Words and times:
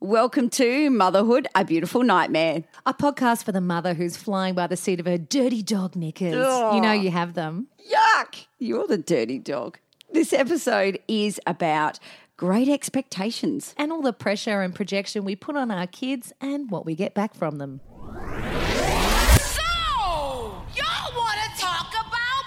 Welcome 0.00 0.48
to 0.50 0.90
Motherhood, 0.90 1.48
a 1.56 1.64
Beautiful 1.64 2.04
Nightmare. 2.04 2.62
A 2.86 2.94
podcast 2.94 3.42
for 3.42 3.50
the 3.50 3.60
mother 3.60 3.94
who's 3.94 4.16
flying 4.16 4.54
by 4.54 4.68
the 4.68 4.76
seat 4.76 5.00
of 5.00 5.06
her 5.06 5.18
dirty 5.18 5.60
dog 5.60 5.96
knickers. 5.96 6.34
You 6.34 6.40
oh. 6.40 6.78
know 6.80 6.92
you 6.92 7.10
have 7.10 7.34
them. 7.34 7.66
Yuck! 7.92 8.46
You're 8.60 8.86
the 8.86 8.98
dirty 8.98 9.40
dog. 9.40 9.80
This 10.12 10.32
episode 10.32 11.00
is 11.08 11.40
about 11.48 11.98
great 12.36 12.68
expectations. 12.68 13.74
And 13.76 13.90
all 13.90 14.00
the 14.00 14.12
pressure 14.12 14.60
and 14.62 14.72
projection 14.72 15.24
we 15.24 15.34
put 15.34 15.56
on 15.56 15.72
our 15.72 15.88
kids 15.88 16.32
and 16.40 16.70
what 16.70 16.86
we 16.86 16.94
get 16.94 17.12
back 17.14 17.34
from 17.34 17.56
them. 17.56 17.80
So, 19.40 19.62
y'all 20.76 21.12
want 21.16 21.40
to 21.42 21.60
talk 21.60 21.90
about 21.90 22.44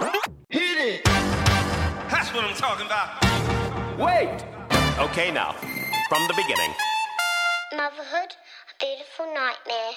mama? 0.00 0.20
Hit 0.48 0.78
it! 0.78 1.04
That's 1.04 2.32
what 2.32 2.44
I'm 2.44 2.54
talking 2.54 2.86
about. 2.86 3.98
Wait! 3.98 4.42
Okay, 4.98 5.30
now, 5.30 5.56
from 6.12 6.28
the 6.28 6.34
beginning. 6.34 6.74
Motherhood, 7.74 8.36
a 8.68 8.74
beautiful 8.78 9.24
nightmare. 9.32 9.94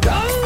This 0.00 0.43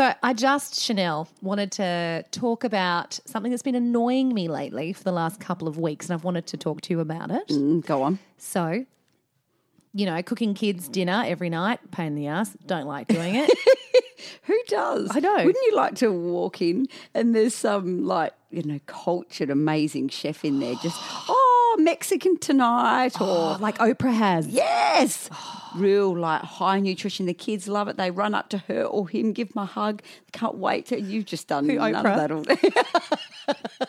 So 0.00 0.14
I 0.22 0.32
just, 0.32 0.80
Chanel, 0.80 1.28
wanted 1.42 1.72
to 1.72 2.24
talk 2.30 2.64
about 2.64 3.20
something 3.26 3.50
that's 3.50 3.62
been 3.62 3.74
annoying 3.74 4.32
me 4.32 4.48
lately 4.48 4.94
for 4.94 5.04
the 5.04 5.12
last 5.12 5.40
couple 5.40 5.68
of 5.68 5.76
weeks, 5.76 6.06
and 6.06 6.14
I've 6.14 6.24
wanted 6.24 6.46
to 6.46 6.56
talk 6.56 6.80
to 6.80 6.94
you 6.94 7.00
about 7.00 7.30
it. 7.30 7.48
Mm, 7.48 7.84
Go 7.84 8.02
on. 8.04 8.18
So, 8.38 8.86
you 9.92 10.06
know, 10.06 10.22
cooking 10.22 10.54
kids 10.54 10.88
dinner 10.88 11.22
every 11.26 11.50
night, 11.50 11.80
pain 11.90 12.06
in 12.06 12.14
the 12.14 12.28
ass, 12.28 12.56
don't 12.64 12.86
like 12.86 13.08
doing 13.08 13.34
it. 13.34 13.50
Who 14.44 14.58
does? 14.68 15.10
I 15.14 15.20
know. 15.20 15.36
Wouldn't 15.36 15.66
you 15.66 15.76
like 15.76 15.96
to 15.96 16.10
walk 16.10 16.62
in 16.62 16.86
and 17.12 17.34
there's 17.34 17.54
some 17.54 18.06
like, 18.06 18.32
you 18.50 18.62
know, 18.62 18.80
cultured, 18.86 19.50
amazing 19.50 20.08
chef 20.08 20.46
in 20.46 20.60
there 20.60 20.76
just, 20.76 20.96
oh, 21.28 21.39
Mexican 21.80 22.38
tonight 22.38 23.20
or 23.20 23.26
Oh, 23.26 23.56
like 23.60 23.78
Oprah 23.78 24.12
has. 24.14 24.46
Yes. 24.46 25.28
Real 25.74 26.16
like 26.16 26.42
high 26.42 26.80
nutrition. 26.80 27.26
The 27.26 27.34
kids 27.34 27.68
love 27.68 27.88
it. 27.88 27.96
They 27.96 28.10
run 28.10 28.34
up 28.34 28.48
to 28.50 28.58
her 28.58 28.82
or 28.84 29.08
him, 29.08 29.32
give 29.32 29.52
them 29.52 29.62
a 29.62 29.66
hug. 29.66 30.02
Can't 30.32 30.56
wait 30.56 30.86
to 30.86 31.00
you've 31.00 31.26
just 31.26 31.46
done 31.48 31.68
Who, 31.68 31.76
none 31.76 31.94
Oprah? 31.94 31.98
of 31.98 32.16
that 32.16 32.30
all 32.32 32.42
day. 32.42 33.86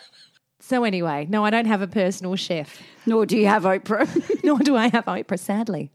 So 0.64 0.84
anyway, 0.84 1.26
no, 1.28 1.44
I 1.44 1.50
don't 1.50 1.66
have 1.66 1.82
a 1.82 1.88
personal 1.88 2.36
chef, 2.36 2.80
Nor 3.04 3.26
do 3.26 3.36
you 3.36 3.46
have 3.46 3.64
Oprah. 3.64 4.08
nor 4.44 4.58
do 4.60 4.76
I 4.76 4.88
have 4.88 5.04
Oprah, 5.06 5.38
sadly. 5.38 5.90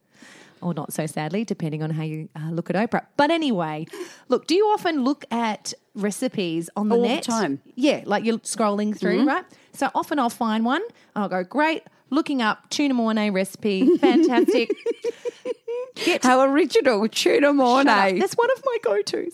Or 0.61 0.73
not 0.73 0.91
so 0.91 1.05
sadly, 1.07 1.45
depending 1.45 1.81
on 1.81 1.89
how 1.91 2.03
you 2.03 2.27
uh, 2.35 2.49
look 2.51 2.69
at 2.69 2.75
Oprah. 2.75 3.05
But 3.15 3.31
anyway, 3.31 3.87
look, 4.27 4.45
do 4.45 4.55
you 4.55 4.65
often 4.67 5.03
look 5.03 5.23
at 5.31 5.73
recipes 5.95 6.69
on 6.75 6.89
the 6.89 6.95
All 6.95 7.01
the 7.01 7.07
net? 7.07 7.23
time. 7.23 7.61
Yeah, 7.75 8.01
like 8.05 8.25
you're 8.25 8.39
scrolling 8.39 8.95
through, 8.95 9.25
right? 9.25 9.45
So 9.77 9.91
often 9.93 10.17
I'll 10.17 10.29
find 10.31 10.65
one 10.65 10.81
and 10.81 11.23
I'll 11.23 11.29
go, 11.29 11.43
great, 11.43 11.83
looking 12.09 12.41
up 12.41 12.67
tuna 12.71 12.95
mornay 12.95 13.29
recipe, 13.29 13.95
fantastic. 13.97 14.71
Get 16.05 16.23
How 16.23 16.41
original. 16.41 17.07
Tuna 17.07 17.53
mornay. 17.53 18.19
That's 18.19 18.33
one 18.33 18.49
of 18.55 18.63
my 18.65 18.77
go-tos. 18.83 19.33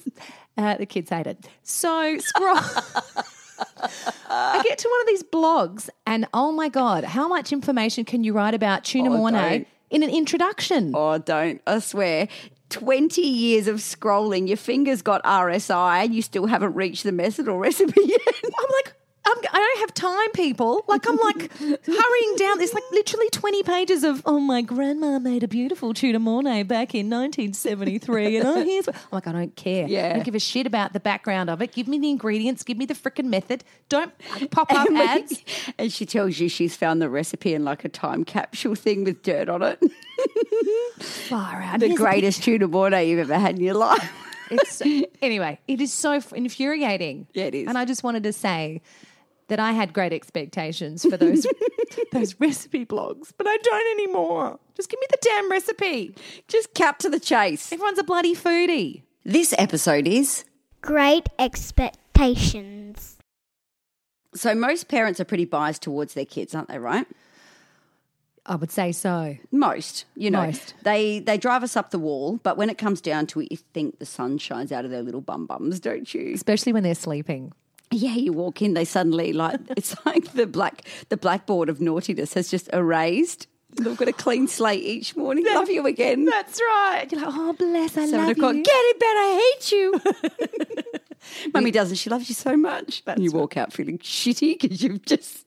Uh, 0.57 0.75
the 0.77 0.85
kids 0.85 1.09
hate 1.09 1.27
it. 1.27 1.45
So 1.63 2.17
scroll. 2.19 2.57
I 4.29 4.61
get 4.63 4.77
to 4.79 4.89
one 4.89 5.01
of 5.01 5.07
these 5.07 5.23
blogs, 5.23 5.89
and 6.05 6.27
oh 6.33 6.51
my 6.51 6.69
god, 6.69 7.03
how 7.03 7.27
much 7.27 7.51
information 7.53 8.03
can 8.05 8.23
you 8.23 8.33
write 8.33 8.53
about 8.53 8.83
tuna 8.83 9.09
Oh, 9.11 9.17
mornay 9.17 9.49
don't. 9.59 9.67
in 9.89 10.03
an 10.03 10.09
introduction? 10.09 10.91
Oh, 10.95 11.17
don't. 11.17 11.61
I 11.67 11.79
swear. 11.79 12.27
20 12.69 13.21
years 13.21 13.67
of 13.67 13.77
scrolling, 13.77 14.47
your 14.47 14.57
fingers 14.57 15.01
got 15.01 15.23
RSI, 15.23 16.03
and 16.05 16.15
you 16.15 16.21
still 16.21 16.47
haven't 16.47 16.73
reached 16.73 17.03
the 17.03 17.11
method 17.11 17.47
or 17.47 17.59
recipe 17.59 17.93
yet. 18.03 18.19
I'm 18.43 18.51
like, 18.83 18.93
I'm, 19.25 19.37
I 19.37 19.57
don't 19.57 19.79
have 19.79 19.93
time, 19.93 20.31
people. 20.33 20.83
Like, 20.87 21.07
I'm 21.07 21.15
like 21.15 21.51
hurrying 21.57 22.35
down. 22.35 22.57
There's 22.57 22.73
like 22.73 22.83
literally 22.91 23.29
20 23.29 23.63
pages 23.63 24.03
of, 24.03 24.21
oh, 24.25 24.39
my 24.39 24.61
grandma 24.61 25.17
made 25.19 25.43
a 25.43 25.47
beautiful 25.47 25.93
tuna 25.93 26.19
mornay 26.19 26.63
back 26.63 26.93
in 26.93 27.09
1973. 27.09 28.37
And 28.37 28.47
oh, 28.47 28.63
here's. 28.63 28.87
I'm 28.89 28.95
like, 29.11 29.27
I 29.27 29.31
don't 29.31 29.55
care. 29.55 29.87
Yeah. 29.87 30.09
I 30.09 30.13
don't 30.13 30.25
give 30.25 30.35
a 30.35 30.39
shit 30.39 30.67
about 30.67 30.91
the 30.91 30.99
background 30.99 31.49
of 31.49 31.61
it. 31.61 31.71
Give 31.71 31.87
me 31.87 31.99
the 31.99 32.09
ingredients. 32.09 32.63
Give 32.63 32.77
me 32.77 32.85
the 32.85 32.93
freaking 32.93 33.25
method. 33.25 33.63
Don't 33.87 34.11
pop 34.51 34.71
up 34.73 34.87
And 34.87 34.97
ads. 34.97 35.41
and 35.77 35.91
she 35.91 36.05
tells 36.05 36.39
you 36.39 36.49
she's 36.49 36.75
found 36.75 37.01
the 37.01 37.09
recipe 37.09 37.53
in 37.53 37.63
like 37.63 37.85
a 37.85 37.89
time 37.89 38.25
capsule 38.25 38.75
thing 38.75 39.05
with 39.05 39.23
dirt 39.23 39.47
on 39.47 39.61
it. 39.63 39.81
Far 40.99 41.61
out. 41.61 41.79
the 41.79 41.87
Here's 41.87 41.97
greatest 41.97 42.43
tuna 42.43 42.67
mornay 42.67 43.09
you've 43.09 43.19
ever 43.19 43.39
had 43.39 43.55
in 43.55 43.61
your 43.61 43.75
life. 43.75 44.11
It's 44.51 44.81
anyway, 45.21 45.59
it 45.67 45.81
is 45.81 45.93
so 45.93 46.19
infuriating. 46.35 47.27
Yeah, 47.33 47.45
it 47.45 47.55
is. 47.55 47.67
And 47.67 47.77
I 47.77 47.85
just 47.85 48.03
wanted 48.03 48.23
to 48.23 48.33
say 48.33 48.81
that 49.47 49.59
I 49.59 49.71
had 49.73 49.93
great 49.93 50.13
expectations 50.13 51.03
for 51.03 51.17
those 51.17 51.45
those 52.11 52.39
recipe 52.39 52.85
blogs, 52.85 53.31
but 53.37 53.47
I 53.47 53.57
don't 53.57 53.99
anymore. 53.99 54.59
Just 54.75 54.89
give 54.89 54.99
me 54.99 55.07
the 55.11 55.17
damn 55.21 55.51
recipe. 55.51 56.15
Just 56.47 56.73
cut 56.73 56.99
to 56.99 57.09
the 57.09 57.19
chase. 57.19 57.71
Everyone's 57.71 57.99
a 57.99 58.03
bloody 58.03 58.35
foodie. 58.35 59.03
This 59.23 59.53
episode 59.57 60.07
is 60.07 60.45
Great 60.81 61.29
expectations. 61.39 63.17
so 64.35 64.53
most 64.55 64.87
parents 64.87 65.19
are 65.19 65.25
pretty 65.25 65.45
biased 65.45 65.81
towards 65.81 66.13
their 66.13 66.25
kids, 66.25 66.53
aren't 66.55 66.67
they, 66.67 66.79
right? 66.79 67.07
I 68.45 68.55
would 68.55 68.71
say 68.71 68.91
so. 68.91 69.37
Most, 69.51 70.03
you 70.15 70.29
know, 70.29 70.47
Most. 70.47 70.73
they 70.83 71.19
they 71.19 71.37
drive 71.37 71.63
us 71.63 71.77
up 71.77 71.91
the 71.91 71.99
wall, 71.99 72.41
but 72.43 72.57
when 72.57 72.69
it 72.69 72.77
comes 72.77 72.99
down 72.99 73.25
to 73.27 73.39
it, 73.39 73.47
you 73.51 73.57
think 73.73 73.99
the 73.99 74.05
sun 74.05 74.37
shines 74.37 74.73
out 74.73 74.83
of 74.83 74.91
their 74.91 75.01
little 75.01 75.21
bum 75.21 75.45
bums, 75.45 75.79
don't 75.79 76.13
you? 76.13 76.33
Especially 76.33 76.73
when 76.73 76.83
they're 76.83 76.93
sleeping. 76.95 77.53
Yeah, 77.93 78.15
you 78.15 78.33
walk 78.33 78.61
in, 78.61 78.73
they 78.73 78.85
suddenly 78.85 79.33
like 79.33 79.59
it's 79.77 79.95
like 80.05 80.33
the 80.33 80.45
black 80.47 80.83
the 81.09 81.17
blackboard 81.17 81.69
of 81.69 81.79
naughtiness 81.79 82.33
has 82.33 82.49
just 82.49 82.69
erased. 82.73 83.47
They've 83.75 83.97
got 83.97 84.07
a 84.07 84.13
clean 84.13 84.47
slate 84.47 84.83
each 84.83 85.15
morning. 85.15 85.45
Love 85.45 85.67
you 85.69 85.87
again. 85.87 86.25
That's 86.25 86.59
right. 86.61 87.07
You're 87.11 87.21
like, 87.21 87.33
oh 87.35 87.53
bless, 87.53 87.97
I 87.97 88.05
Seven 88.05 88.19
love 88.27 88.29
o'clock. 88.29 88.55
you. 88.55 88.63
Get 88.63 88.71
it, 88.75 88.99
bed. 88.99 89.05
I 89.07 89.51
hate 89.55 89.71
you. 89.71 91.03
Mummy 91.53 91.71
doesn't. 91.71 91.95
She 91.97 92.09
loves 92.09 92.29
you 92.29 92.35
so 92.35 92.55
much. 92.55 93.01
and 93.07 93.23
you 93.23 93.31
walk 93.31 93.57
out 93.57 93.73
feeling 93.73 93.97
shitty 93.99 94.59
because 94.59 94.83
you've 94.83 95.03
just 95.05 95.45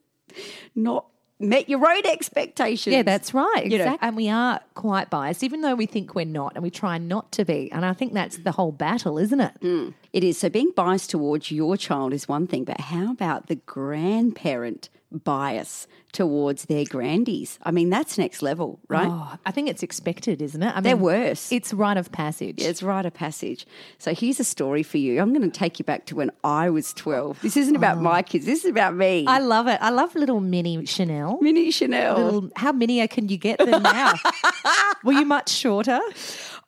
not 0.75 1.07
met 1.39 1.69
your 1.69 1.87
own 1.89 2.07
expectations. 2.07 2.93
Yeah, 2.95 3.03
that's 3.03 3.35
right. 3.35 3.65
You 3.65 3.79
know, 3.79 3.85
Exactly. 3.85 4.09
and 4.09 4.17
we 4.17 4.29
are 4.31 4.61
quite 4.75 5.11
biased, 5.11 5.43
even 5.45 5.61
though 5.61 5.75
we 5.75 5.87
think 5.87 6.15
we're 6.15 6.25
not, 6.25 6.53
and 6.55 6.63
we 6.63 6.71
try 6.71 6.97
not 6.99 7.31
to 7.33 7.45
be. 7.45 7.71
And 7.73 7.85
I 7.85 7.93
think 7.93 8.15
that's 8.15 8.39
the 8.39 8.53
whole 8.53 8.73
battle, 8.73 9.19
isn't 9.19 9.41
it? 9.41 9.53
Hmm. 9.61 9.91
It 10.17 10.25
is. 10.25 10.39
So 10.39 10.49
being 10.49 10.71
biased 10.75 11.11
towards 11.11 11.51
your 11.51 11.77
child 11.77 12.15
is 12.15 12.27
one 12.27 12.47
thing, 12.47 12.65
but 12.65 12.81
how 12.81 13.13
about 13.13 13.49
the 13.49 13.57
grandparent 13.57 14.89
bias 15.13 15.87
towards 16.13 16.65
their 16.65 16.87
grandies? 16.87 17.59
I 17.65 17.71
mean, 17.71 17.91
that's 17.91 18.17
next 18.17 18.41
level, 18.41 18.81
right? 18.89 19.09
Oh, 19.11 19.37
I 19.45 19.51
think 19.51 19.69
it's 19.69 19.83
expected, 19.83 20.41
isn't 20.41 20.63
it? 20.63 20.75
I 20.75 20.81
They're 20.81 20.97
worse. 20.97 21.53
It's 21.53 21.75
rite 21.75 21.99
of 21.99 22.13
passage. 22.13 22.63
It's 22.63 22.83
rite 22.83 23.05
of 23.05 23.13
passage. 23.13 23.67
So 23.99 24.15
here's 24.15 24.41
a 24.41 24.45
story 24.45 24.83
for 24.83 24.97
you. 24.97 25.21
I'm 25.21 25.35
going 25.35 25.51
to 25.51 25.59
take 25.59 25.79
you 25.79 25.85
back 25.85 26.07
to 26.07 26.17
when 26.17 26.31
I 26.43 26.71
was 26.71 26.95
12. 26.95 27.43
This 27.43 27.59
isn't 27.59 27.77
about 27.77 27.99
oh. 27.99 28.01
my 28.01 28.23
kids. 28.23 28.47
This 28.47 28.65
is 28.65 28.71
about 28.71 28.97
me. 28.97 29.27
I 29.27 29.41
love 29.41 29.67
it. 29.67 29.79
I 29.83 29.91
love 29.91 30.15
little 30.15 30.41
mini 30.41 30.87
Chanel. 30.87 31.39
Mini 31.43 31.71
Chanel. 31.71 32.17
Little, 32.17 32.51
how 32.57 32.73
minier 32.73 33.07
can 33.07 33.29
you 33.29 33.37
get 33.37 33.59
them 33.59 33.83
now? 33.83 34.15
Were 35.05 35.13
you 35.13 35.27
much 35.27 35.51
shorter? 35.51 36.01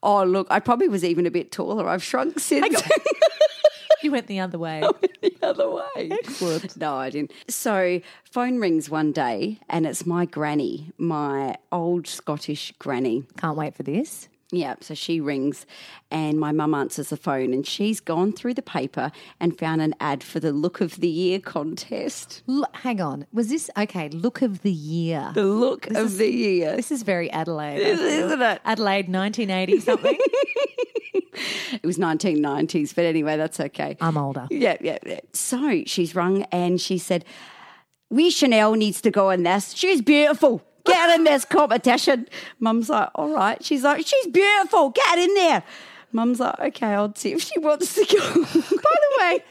Oh, 0.03 0.23
look, 0.25 0.47
I 0.51 0.61
probably 0.61 0.89
was 0.89 1.05
even 1.05 1.27
a 1.27 1.31
bit 1.31 1.51
taller. 1.51 1.89
I've 1.89 2.03
shrunk 2.03 2.39
since. 2.39 2.81
You 4.03 4.11
went 4.13 4.29
the 4.29 4.39
other 4.41 4.59
way. 4.59 4.81
the 5.21 5.35
other 5.43 5.69
way. 5.69 6.11
Excellent. 6.11 6.77
No, 6.77 6.95
I 6.95 7.11
didn't. 7.11 7.33
So, 7.49 8.01
phone 8.25 8.61
rings 8.61 8.89
one 8.89 9.11
day, 9.11 9.59
and 9.69 9.87
it's 9.87 10.07
my 10.07 10.25
granny, 10.25 10.93
my 10.99 11.57
old 11.73 12.07
Scottish 12.07 12.73
granny. 12.79 13.25
Can't 13.39 13.57
wait 13.57 13.75
for 13.75 13.83
this. 13.83 14.29
Yeah, 14.51 14.77
so 14.81 14.95
she 14.95 15.21
rings, 15.21 15.67
and 16.11 16.41
my 16.41 16.53
mum 16.53 16.73
answers 16.75 17.11
the 17.11 17.19
phone, 17.19 17.53
and 17.53 17.67
she's 17.67 18.01
gone 18.01 18.33
through 18.33 18.55
the 18.55 18.63
paper 18.63 19.13
and 19.39 19.59
found 19.59 19.83
an 19.83 19.95
ad 20.01 20.23
for 20.25 20.41
the 20.41 20.53
Look 20.53 20.81
of 20.81 21.01
the 21.01 21.09
Year 21.09 21.39
contest. 21.39 22.43
L- 22.49 22.65
hang 22.73 22.99
on. 22.99 23.27
Was 23.31 23.51
this 23.51 23.69
okay? 23.77 24.09
Look 24.09 24.41
of 24.41 24.63
the 24.63 24.73
year. 24.73 25.33
The 25.35 25.45
Look 25.45 25.87
of 25.89 25.97
is- 25.97 26.17
the 26.19 26.31
Year. 26.33 26.77
This 26.77 26.91
is 26.91 27.03
very 27.03 27.31
Adelaide, 27.31 27.77
Is- 27.81 28.01
isn't 28.01 28.41
it? 28.41 28.63
Adelaide, 28.65 29.11
nineteen 29.11 29.51
eighty 29.51 29.81
something. 29.81 30.17
It 31.71 31.87
was 31.87 31.99
1990s, 31.99 32.95
but 32.97 33.05
anyway, 33.05 33.37
that's 33.37 33.61
okay. 33.61 33.97
I'm 34.01 34.17
older. 34.17 34.49
Yeah, 34.51 34.77
yeah, 34.81 34.99
yeah. 35.07 35.21
So 35.33 35.85
she's 35.87 36.15
rung 36.17 36.43
and 36.51 36.81
she 36.81 36.99
said, 36.99 37.25
We 38.11 38.31
Chanel 38.31 38.73
needs 38.75 39.01
to 39.03 39.11
go 39.13 39.31
in 39.31 39.45
this. 39.45 39.73
She's 39.73 40.03
beautiful. 40.03 40.63
Get 40.89 41.11
in 41.19 41.25
this 41.25 41.45
competition. 41.45 42.29
Mum's 42.61 42.89
like, 42.89 43.11
All 43.15 43.35
right. 43.35 43.63
She's 43.65 43.83
like, 43.85 44.07
She's 44.07 44.27
beautiful. 44.27 44.91
Get 44.91 45.19
in 45.19 45.35
there. 45.35 45.63
Mum's 46.13 46.41
like, 46.41 46.59
Okay, 46.59 46.87
I'll 46.95 47.15
see 47.15 47.33
if 47.33 47.43
she 47.43 47.59
wants 47.59 47.95
to 47.95 48.05
go. 48.05 48.35
By 48.45 48.51
the 48.53 49.19
way, 49.21 49.45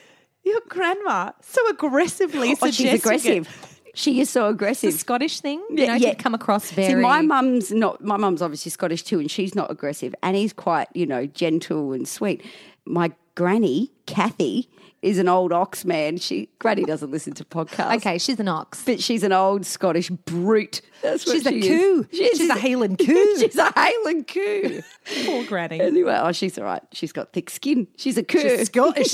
your 0.44 0.62
grandma 0.70 1.32
so 1.42 1.68
aggressively 1.70 2.56
oh, 2.62 2.72
she's 2.72 2.94
aggressive. 2.94 3.74
She 3.94 4.22
is 4.22 4.30
so 4.30 4.48
aggressive. 4.48 4.90
It's 4.90 4.98
a 4.98 5.00
Scottish 5.00 5.40
thing. 5.42 5.60
You 5.72 5.78
Yeah, 5.84 5.88
know, 5.88 5.94
yeah. 5.96 6.14
come 6.14 6.36
across 6.36 6.70
very. 6.70 6.90
See, 6.90 6.96
my 6.96 7.22
mum's 7.22 7.72
not. 7.72 8.04
My 8.04 8.16
mum's 8.16 8.44
obviously 8.44 8.70
Scottish 8.70 9.02
too, 9.04 9.20
and 9.20 9.30
she's 9.30 9.56
not 9.56 9.72
aggressive. 9.72 10.14
And 10.22 10.36
he's 10.36 10.54
quite, 10.54 10.88
you 10.94 11.08
know, 11.08 11.26
gentle 11.26 11.94
and 11.94 12.08
sweet. 12.08 12.46
My 12.86 13.12
granny, 13.38 13.92
Kathy, 14.08 14.68
is 15.04 15.20
an 15.20 15.28
old 15.28 15.54
ox 15.54 15.86
man. 15.86 16.18
She 16.18 16.50
granny 16.58 16.84
doesn't 16.84 17.12
listen 17.12 17.34
to 17.34 17.46
podcasts. 17.46 17.98
okay, 17.98 18.18
she's 18.18 18.40
an 18.40 18.48
ox. 18.48 18.84
But 18.84 19.00
she's 19.00 19.22
an 19.22 19.32
old 19.32 19.64
Scottish 19.64 20.10
brute. 20.10 20.82
That's 21.04 21.24
what 21.28 21.34
She's 21.34 21.46
a 21.46 21.52
she 21.52 21.60
is. 21.60 21.68
coo. 21.68 22.08
She 22.12 22.24
is. 22.24 22.38
She's 22.40 22.50
a 22.50 22.56
Highland 22.56 22.98
coo. 23.06 23.38
she's 23.38 23.56
a 23.58 23.72
Highland 23.76 24.28
coo. 24.28 24.82
Poor 25.26 25.46
granny. 25.46 25.80
anyway, 25.80 26.20
oh, 26.20 26.32
she's 26.32 26.58
all 26.58 26.64
right. 26.66 26.82
She's 26.94 27.12
got 27.12 27.32
thick 27.32 27.52
skin. 27.52 27.88
She's 27.96 28.18
a 28.18 28.24
coo. 28.24 28.40
She's 28.40 28.66
Scottish. 28.66 29.14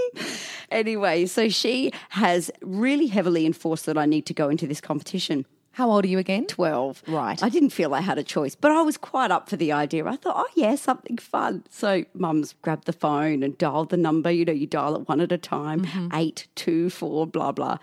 anyway, 0.70 1.24
so 1.24 1.48
she 1.48 1.92
has 2.10 2.50
really 2.60 3.06
heavily 3.06 3.46
enforced 3.46 3.86
that 3.86 3.96
I 3.96 4.04
need 4.04 4.26
to 4.26 4.34
go 4.34 4.50
into 4.50 4.66
this 4.66 4.82
competition. 4.82 5.46
How 5.76 5.90
old 5.90 6.06
are 6.06 6.08
you 6.08 6.18
again? 6.18 6.46
12. 6.46 7.02
Right. 7.06 7.42
I 7.42 7.50
didn't 7.50 7.68
feel 7.68 7.92
I 7.92 8.00
had 8.00 8.16
a 8.16 8.22
choice, 8.22 8.54
but 8.54 8.70
I 8.70 8.80
was 8.80 8.96
quite 8.96 9.30
up 9.30 9.50
for 9.50 9.56
the 9.56 9.72
idea. 9.72 10.06
I 10.06 10.16
thought, 10.16 10.36
oh, 10.38 10.48
yeah, 10.54 10.74
something 10.74 11.18
fun. 11.18 11.64
So 11.68 12.06
mum's 12.14 12.54
grabbed 12.62 12.86
the 12.86 12.94
phone 12.94 13.42
and 13.42 13.58
dialed 13.58 13.90
the 13.90 13.98
number. 13.98 14.30
You 14.30 14.46
know, 14.46 14.54
you 14.54 14.66
dial 14.66 14.96
it 14.96 15.06
one 15.06 15.20
at 15.20 15.32
a 15.32 15.36
time 15.36 15.84
mm-hmm. 15.84 16.08
eight, 16.14 16.48
two, 16.54 16.88
four, 16.88 17.26
blah, 17.26 17.52
blah. 17.52 17.76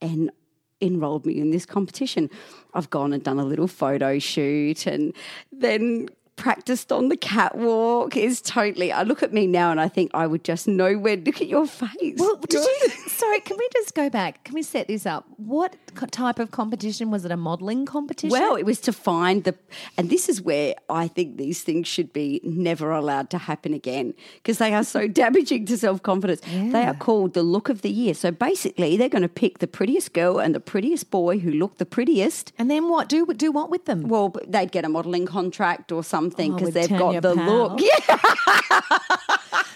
And 0.00 0.32
enrolled 0.80 1.24
me 1.24 1.38
in 1.38 1.52
this 1.52 1.64
competition. 1.64 2.30
I've 2.74 2.90
gone 2.90 3.12
and 3.12 3.22
done 3.22 3.38
a 3.38 3.44
little 3.44 3.68
photo 3.68 4.18
shoot 4.18 4.84
and 4.84 5.14
then 5.52 6.08
practiced 6.36 6.92
on 6.92 7.08
the 7.08 7.16
catwalk 7.16 8.16
is 8.16 8.40
totally 8.42 8.92
I 8.92 9.02
look 9.02 9.22
at 9.22 9.32
me 9.32 9.46
now 9.46 9.70
and 9.70 9.80
I 9.80 9.88
think 9.88 10.10
I 10.12 10.26
would 10.26 10.44
just 10.44 10.68
know 10.68 10.94
where 10.98 11.16
look 11.16 11.40
at 11.40 11.48
your 11.48 11.66
face. 11.66 12.16
Well, 12.18 12.36
did 12.36 12.62
you, 12.62 12.88
sorry, 13.08 13.40
can 13.40 13.56
we 13.56 13.66
just 13.72 13.94
go 13.94 14.10
back? 14.10 14.44
Can 14.44 14.54
we 14.54 14.62
set 14.62 14.86
this 14.86 15.06
up? 15.06 15.24
What 15.38 15.76
co- 15.94 16.06
type 16.06 16.38
of 16.38 16.50
competition 16.50 17.10
was 17.10 17.24
it? 17.24 17.30
A 17.30 17.36
modelling 17.36 17.86
competition? 17.86 18.30
Well, 18.30 18.56
it 18.56 18.64
was 18.64 18.80
to 18.82 18.92
find 18.92 19.44
the, 19.44 19.54
and 19.96 20.10
this 20.10 20.28
is 20.28 20.42
where 20.42 20.74
I 20.90 21.08
think 21.08 21.38
these 21.38 21.62
things 21.62 21.88
should 21.88 22.12
be 22.12 22.40
never 22.44 22.90
allowed 22.90 23.30
to 23.30 23.38
happen 23.38 23.72
again 23.72 24.12
because 24.34 24.58
they 24.58 24.74
are 24.74 24.84
so 24.84 25.08
damaging 25.22 25.64
to 25.66 25.78
self 25.78 26.02
confidence. 26.02 26.42
They 26.42 26.84
are 26.84 26.94
called 26.94 27.32
the 27.32 27.42
look 27.42 27.68
of 27.70 27.80
the 27.80 27.90
year. 27.90 28.12
So 28.14 28.30
basically, 28.30 28.96
they're 28.98 29.08
going 29.08 29.22
to 29.22 29.28
pick 29.28 29.58
the 29.58 29.66
prettiest 29.66 30.12
girl 30.12 30.38
and 30.38 30.54
the 30.54 30.60
prettiest 30.60 31.10
boy 31.10 31.38
who 31.38 31.50
look 31.50 31.78
the 31.78 31.86
prettiest. 31.86 32.52
and 32.58 32.70
then 32.70 32.88
what? 32.88 33.08
Do 33.08 33.26
do 33.26 33.50
what 33.50 33.70
with 33.70 33.86
them? 33.86 34.08
Well, 34.08 34.34
they'd 34.46 34.70
get 34.70 34.84
a 34.84 34.88
modelling 34.88 35.24
contract 35.24 35.90
or 35.92 36.04
something 36.04 36.25
Oh, 36.34 36.54
because 36.56 36.62
with 36.66 36.74
they've 36.74 36.88
Tanya 36.88 37.20
got 37.20 37.28
the 37.28 37.34
Powell. 37.36 37.68
look. 37.76 37.80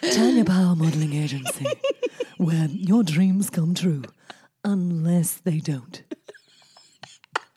Yeah. 0.04 0.10
Tanya 0.12 0.44
Power 0.44 0.74
Modeling 0.76 1.12
Agency, 1.14 1.66
where 2.38 2.66
your 2.70 3.02
dreams 3.02 3.50
come 3.50 3.74
true, 3.74 4.02
unless 4.64 5.34
they 5.34 5.58
don't. 5.58 6.02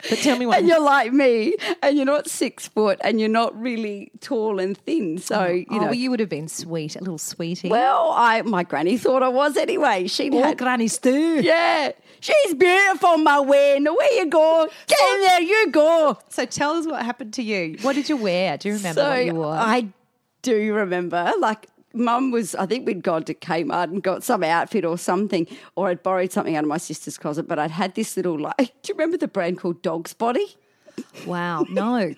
But 0.09 0.19
tell 0.19 0.37
me 0.37 0.45
what. 0.45 0.59
And 0.59 0.67
you're 0.67 0.81
like 0.81 1.13
me, 1.13 1.55
and 1.81 1.95
you're 1.95 2.05
not 2.05 2.29
six 2.29 2.67
foot, 2.67 2.99
and 3.03 3.19
you're 3.19 3.29
not 3.29 3.59
really 3.59 4.11
tall 4.19 4.59
and 4.59 4.77
thin. 4.77 5.17
So 5.17 5.39
oh, 5.39 5.47
you 5.47 5.65
oh, 5.69 5.75
know. 5.75 5.83
well, 5.85 5.93
you 5.93 6.09
would 6.11 6.19
have 6.19 6.29
been 6.29 6.47
sweet, 6.47 6.95
a 6.95 6.99
little 6.99 7.17
sweetie. 7.17 7.69
well, 7.69 8.13
I 8.15 8.41
my 8.41 8.63
granny 8.63 8.97
thought 8.97 9.23
I 9.23 9.29
was 9.29 9.57
anyway. 9.57 10.07
She'd 10.07 10.33
All 10.33 10.43
had 10.43 10.57
grannies 10.57 10.97
do. 10.97 11.41
Yeah. 11.41 11.91
She's 12.19 12.53
beautiful, 12.55 13.17
my 13.17 13.39
win. 13.39 13.85
Away 13.85 14.07
you 14.13 14.27
go. 14.27 14.69
Get 14.87 15.15
in 15.15 15.21
there, 15.21 15.41
you 15.41 15.71
go. 15.71 16.17
so 16.29 16.45
tell 16.45 16.71
us 16.71 16.85
what 16.85 17.03
happened 17.03 17.33
to 17.33 17.43
you. 17.43 17.77
What 17.81 17.95
did 17.95 18.07
you 18.07 18.15
wear? 18.15 18.57
Do 18.57 18.69
you 18.69 18.75
remember 18.75 19.01
so 19.01 19.09
what 19.09 19.25
you 19.25 19.33
wore? 19.33 19.53
I 19.53 19.89
do 20.41 20.73
remember, 20.73 21.33
like, 21.39 21.67
Mum 21.93 22.31
was, 22.31 22.55
I 22.55 22.65
think 22.65 22.85
we'd 22.87 23.03
gone 23.03 23.23
to 23.23 23.33
Kmart 23.33 23.85
and 23.85 24.01
got 24.01 24.23
some 24.23 24.43
outfit 24.43 24.83
or 24.83 24.97
something, 24.97 25.47
or 25.75 25.89
I'd 25.89 26.03
borrowed 26.03 26.31
something 26.31 26.55
out 26.55 26.63
of 26.63 26.69
my 26.69 26.77
sister's 26.77 27.17
closet, 27.17 27.47
but 27.47 27.59
I'd 27.59 27.71
had 27.71 27.95
this 27.95 28.17
little, 28.17 28.39
like, 28.39 28.57
do 28.57 28.89
you 28.89 28.95
remember 28.95 29.17
the 29.17 29.27
brand 29.27 29.59
called 29.59 29.81
Dog's 29.81 30.13
Body? 30.13 30.55
wow, 31.25 31.65
no. 31.69 32.13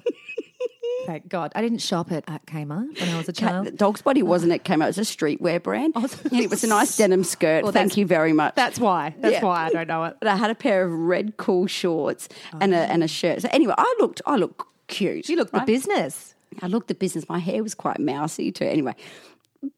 Thank 1.06 1.30
God. 1.30 1.52
I 1.56 1.62
didn't 1.62 1.80
shop 1.80 2.12
at, 2.12 2.24
at 2.28 2.46
Kmart 2.46 3.00
when 3.00 3.10
I 3.10 3.18
was 3.18 3.30
a 3.30 3.34
child. 3.34 3.78
Dog's 3.78 4.02
Body 4.02 4.22
oh. 4.22 4.26
wasn't 4.26 4.54
at 4.54 4.64
Kmart, 4.64 4.86
it 4.86 4.98
was 4.98 4.98
a 4.98 5.02
streetwear 5.02 5.62
brand. 5.62 5.94
Oh, 5.96 6.08
and 6.32 6.40
it 6.40 6.50
was 6.50 6.64
a 6.64 6.68
nice 6.68 6.98
denim 6.98 7.24
skirt. 7.24 7.64
Well, 7.64 7.72
Thank 7.72 7.98
you 7.98 8.06
very 8.06 8.34
much. 8.34 8.56
That's 8.56 8.80
why. 8.80 9.14
That's 9.20 9.34
Yeah. 9.34 9.46
why 9.46 9.66
I 9.66 9.70
don't 9.70 9.88
know 9.88 10.06
it. 10.06 10.18
But 10.20 10.30
I 10.30 10.36
had 10.36 10.50
a 10.50 10.56
pair 10.56 10.86
of 10.86 10.92
red 10.92 11.38
cool 11.38 11.68
shorts 11.68 12.28
and 12.60 12.74
a 12.74 12.92
and 12.92 13.04
a 13.04 13.06
oh. 13.06 13.08
shirt. 13.08 13.42
So 13.42 13.50
anyway, 13.52 13.76
I 13.78 13.96
looked 14.00 14.22
I 14.26 14.36
looked 14.36 14.64
cute. 14.88 15.30
You 15.30 15.36
look 15.36 15.52
the 15.52 15.62
business. 15.62 16.34
I 16.62 16.68
looked 16.68 16.88
the 16.88 16.96
business. 16.96 17.28
My 17.28 17.40
hair 17.40 17.62
was 17.62 17.76
quite 17.76 18.00
mousy 18.00 18.52
too. 18.52 18.66
Anyway, 18.66 18.96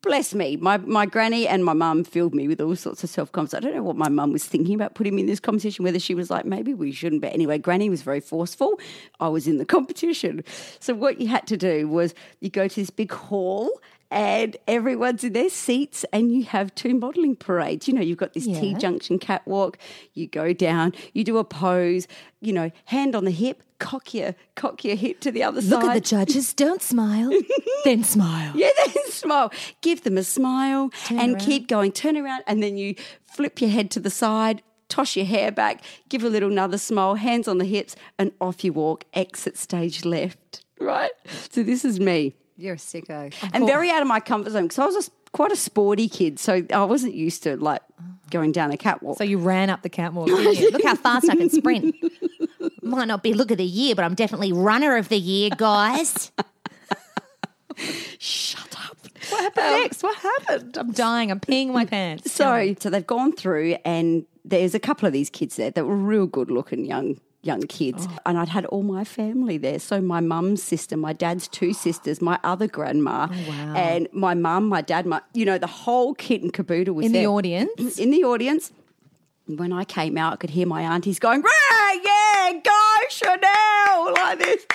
bless 0.02 0.34
me. 0.34 0.58
My 0.58 0.78
my 0.78 1.06
granny 1.06 1.48
and 1.48 1.64
my 1.64 1.74
mum 1.74 2.04
filled 2.04 2.34
me 2.34 2.48
with 2.48 2.62
all 2.62 2.76
sorts 2.76 3.04
of 3.04 3.10
self 3.10 3.32
confidence. 3.32 3.54
I 3.54 3.68
don't 3.68 3.76
know 3.76 3.84
what 3.84 3.96
my 3.96 4.10
mum 4.10 4.32
was 4.32 4.46
thinking 4.46 4.76
about 4.76 4.96
putting 4.96 5.16
me 5.16 5.22
in 5.22 5.28
this 5.28 5.40
competition. 5.40 5.84
Whether 5.84 6.00
she 6.00 6.16
was 6.16 6.30
like, 6.30 6.46
maybe 6.46 6.74
we 6.74 6.92
shouldn't. 6.92 7.22
But 7.22 7.34
anyway, 7.34 7.58
granny 7.58 7.90
was 7.90 8.02
very 8.02 8.20
forceful. 8.20 8.80
I 9.20 9.28
was 9.28 9.48
in 9.48 9.58
the 9.58 9.66
competition. 9.78 10.44
So 10.80 10.94
what 10.94 11.20
you 11.20 11.28
had 11.28 11.48
to 11.48 11.58
do 11.58 11.88
was 11.88 12.14
you 12.40 12.50
go 12.50 12.68
to 12.68 12.76
this 12.76 12.90
big 12.90 13.12
hall. 13.12 13.70
And 14.10 14.56
everyone's 14.68 15.24
in 15.24 15.34
their 15.34 15.50
seats, 15.50 16.06
and 16.14 16.32
you 16.34 16.44
have 16.46 16.74
two 16.76 16.94
modelling 16.94 17.36
parades. 17.36 17.88
You 17.88 17.94
know, 17.94 18.02
you've 18.02 18.18
got 18.18 18.34
this 18.34 18.46
T 18.46 18.74
junction 18.76 19.20
catwalk. 19.20 19.78
You 20.14 20.28
go 20.28 20.54
down, 20.54 20.94
you 21.14 21.24
do 21.24 21.38
a 21.38 21.44
pose. 21.44 22.08
You 22.40 22.54
know, 22.54 22.72
hand 22.86 23.16
on 23.16 23.26
the 23.26 23.32
hip, 23.32 23.64
cock 23.80 24.14
your 24.14 24.36
cock 24.56 24.84
your 24.84 24.96
hip 24.96 25.20
to 25.22 25.32
the 25.32 25.44
other 25.44 25.62
Look 25.62 25.70
side. 25.70 25.82
Look 25.82 25.92
at 25.92 25.94
the 25.96 26.02
judges. 26.02 26.54
Don't 26.54 26.82
smile. 26.82 27.32
then 27.84 28.04
smile. 28.04 28.54
Yeah, 28.56 28.70
then 28.86 29.12
smile. 29.12 29.52
Give 29.82 30.04
them 30.04 30.18
a 30.18 30.24
smile 30.24 30.92
and 31.10 31.34
around. 31.34 31.40
keep 31.40 31.68
going. 31.68 31.92
Turn 31.92 32.18
around 32.18 32.44
and 32.48 32.62
then 32.62 32.78
you 32.78 32.96
flip 33.26 33.62
your 33.62 33.70
head 33.70 33.92
to 33.92 34.00
the 34.00 34.10
side, 34.10 34.62
toss 34.90 35.16
your 35.16 35.26
hair 35.26 35.52
back, 35.52 35.84
give 36.10 36.24
a 36.24 36.30
little 36.30 36.52
another 36.52 36.78
smile, 36.78 37.16
hands 37.16 37.48
on 37.48 37.58
the 37.58 37.66
hips, 37.66 37.96
and 38.18 38.32
off 38.40 38.64
you 38.64 38.74
walk. 38.74 39.06
Exit 39.14 39.58
stage 39.58 40.06
left. 40.06 40.64
Right? 40.80 41.12
So 41.50 41.64
this 41.64 41.84
is 41.84 42.00
me. 42.00 42.36
You're 42.58 42.74
a 42.74 42.78
sicko. 42.78 43.34
And 43.54 43.66
very 43.66 43.92
out 43.92 44.02
of 44.02 44.08
my 44.08 44.20
comfort 44.20 44.52
zone 44.52 44.64
because 44.64 44.80
I 44.80 44.86
was 44.86 45.12
quite 45.32 45.52
a 45.52 45.56
sporty 45.56 46.10
kid. 46.10 46.40
So 46.40 46.66
I 46.74 46.84
wasn't 46.84 47.14
used 47.14 47.44
to 47.44 47.56
like 47.56 47.82
going 48.32 48.52
down 48.52 48.72
a 48.72 48.78
catwalk. 48.78 49.18
So 49.18 49.24
you 49.24 49.38
ran 49.38 49.70
up 49.70 49.84
the 49.84 49.90
catwalk. 49.90 50.28
didn't 50.28 50.58
you? 50.58 50.72
Look 50.72 50.84
how 50.84 50.96
fast 50.96 51.30
I 51.30 51.36
can 51.36 51.50
sprint. 51.50 51.96
Might 52.82 53.08
not 53.08 53.22
be 53.22 53.34
look 53.34 53.52
of 53.52 53.58
the 53.58 53.66
year, 53.66 53.96
but 53.96 54.06
I'm 54.06 54.16
definitely 54.16 54.52
runner 54.52 54.98
of 54.98 55.10
the 55.10 55.20
year, 55.20 55.52
guys. 55.56 56.32
Shut 58.18 58.76
up. 58.76 58.98
What 59.30 59.42
happened 59.42 59.66
um, 59.66 59.82
next? 59.82 60.04
What 60.04 60.18
happened? 60.18 60.78
I'm 60.78 60.92
dying. 60.94 61.32
I'm 61.32 61.40
peeing 61.40 61.74
my 61.74 61.86
pants. 61.86 62.32
So, 62.32 62.76
so 62.80 62.90
they've 62.90 63.06
gone 63.06 63.34
through, 63.34 63.76
and 63.86 64.26
there's 64.46 64.74
a 64.74 64.80
couple 64.80 65.06
of 65.06 65.14
these 65.14 65.30
kids 65.30 65.58
there 65.58 65.70
that 65.70 65.86
were 65.86 65.96
real 65.96 66.26
good 66.26 66.50
looking 66.50 66.86
young 66.86 67.20
young 67.42 67.62
kids, 67.62 68.08
oh. 68.10 68.18
and 68.26 68.38
I'd 68.38 68.50
had 68.50 68.66
all 68.66 68.84
my 68.84 69.04
family 69.04 69.58
there. 69.58 69.80
So 69.80 70.02
my 70.02 70.20
mum's 70.20 70.62
sister, 70.62 70.98
my 70.98 71.14
dad's 71.14 71.48
two 71.48 71.74
sisters, 71.74 72.22
my 72.22 72.40
other 72.44 72.68
grandma, 72.68 73.28
oh, 73.32 73.52
and 73.76 74.08
my 74.12 74.34
mum, 74.34 74.68
my 74.68 74.82
dad, 74.82 75.06
my 75.06 75.22
you 75.34 75.46
know 75.46 75.58
the 75.58 75.68
whole 75.68 76.14
kit 76.14 76.42
and 76.42 76.54
caboodle 76.54 76.96
was 76.96 77.06
In 77.06 77.12
the 77.12 77.28
audience? 77.28 77.98
In 77.98 78.12
the 78.12 78.24
audience. 78.24 78.72
When 79.48 79.72
I 79.72 79.86
came 79.86 80.18
out, 80.18 80.34
I 80.34 80.36
could 80.36 80.50
hear 80.50 80.68
my 80.68 80.82
aunties 80.82 81.20
going, 81.20 81.42
"Right, 81.42 82.02
yeah, 82.04 82.60
go 82.62 83.08
Chanel!" 83.10 84.14
like 84.14 84.40
this. 84.40 84.66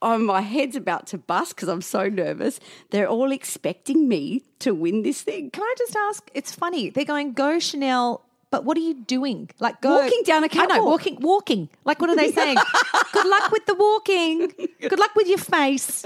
Oh, 0.00 0.18
my 0.18 0.42
head's 0.42 0.76
about 0.76 1.06
to 1.08 1.18
bust 1.18 1.56
because 1.56 1.68
I'm 1.68 1.82
so 1.82 2.08
nervous. 2.08 2.60
They're 2.90 3.08
all 3.08 3.32
expecting 3.32 4.06
me 4.06 4.42
to 4.60 4.74
win 4.74 5.02
this 5.02 5.22
thing. 5.22 5.50
Can 5.50 5.62
I 5.62 5.74
just 5.76 5.96
ask? 5.96 6.30
It's 6.34 6.54
funny. 6.54 6.90
They're 6.90 7.04
going, 7.04 7.32
go 7.32 7.58
Chanel. 7.58 8.24
But 8.50 8.64
what 8.64 8.76
are 8.76 8.80
you 8.80 8.94
doing? 8.94 9.50
Like 9.60 9.80
go 9.80 10.00
Walking 10.02 10.22
down 10.24 10.42
a 10.44 10.48
I 10.50 10.56
know, 10.56 10.66
catwalk. 10.68 10.84
walking, 10.86 11.16
walking. 11.20 11.68
Like 11.84 12.00
what 12.00 12.08
are 12.10 12.16
they 12.16 12.32
saying? 12.32 12.56
Good 13.12 13.26
luck 13.26 13.50
with 13.52 13.66
the 13.66 13.74
walking. 13.74 14.52
Good 14.80 14.98
luck 14.98 15.14
with 15.14 15.28
your 15.28 15.38
face. 15.38 16.04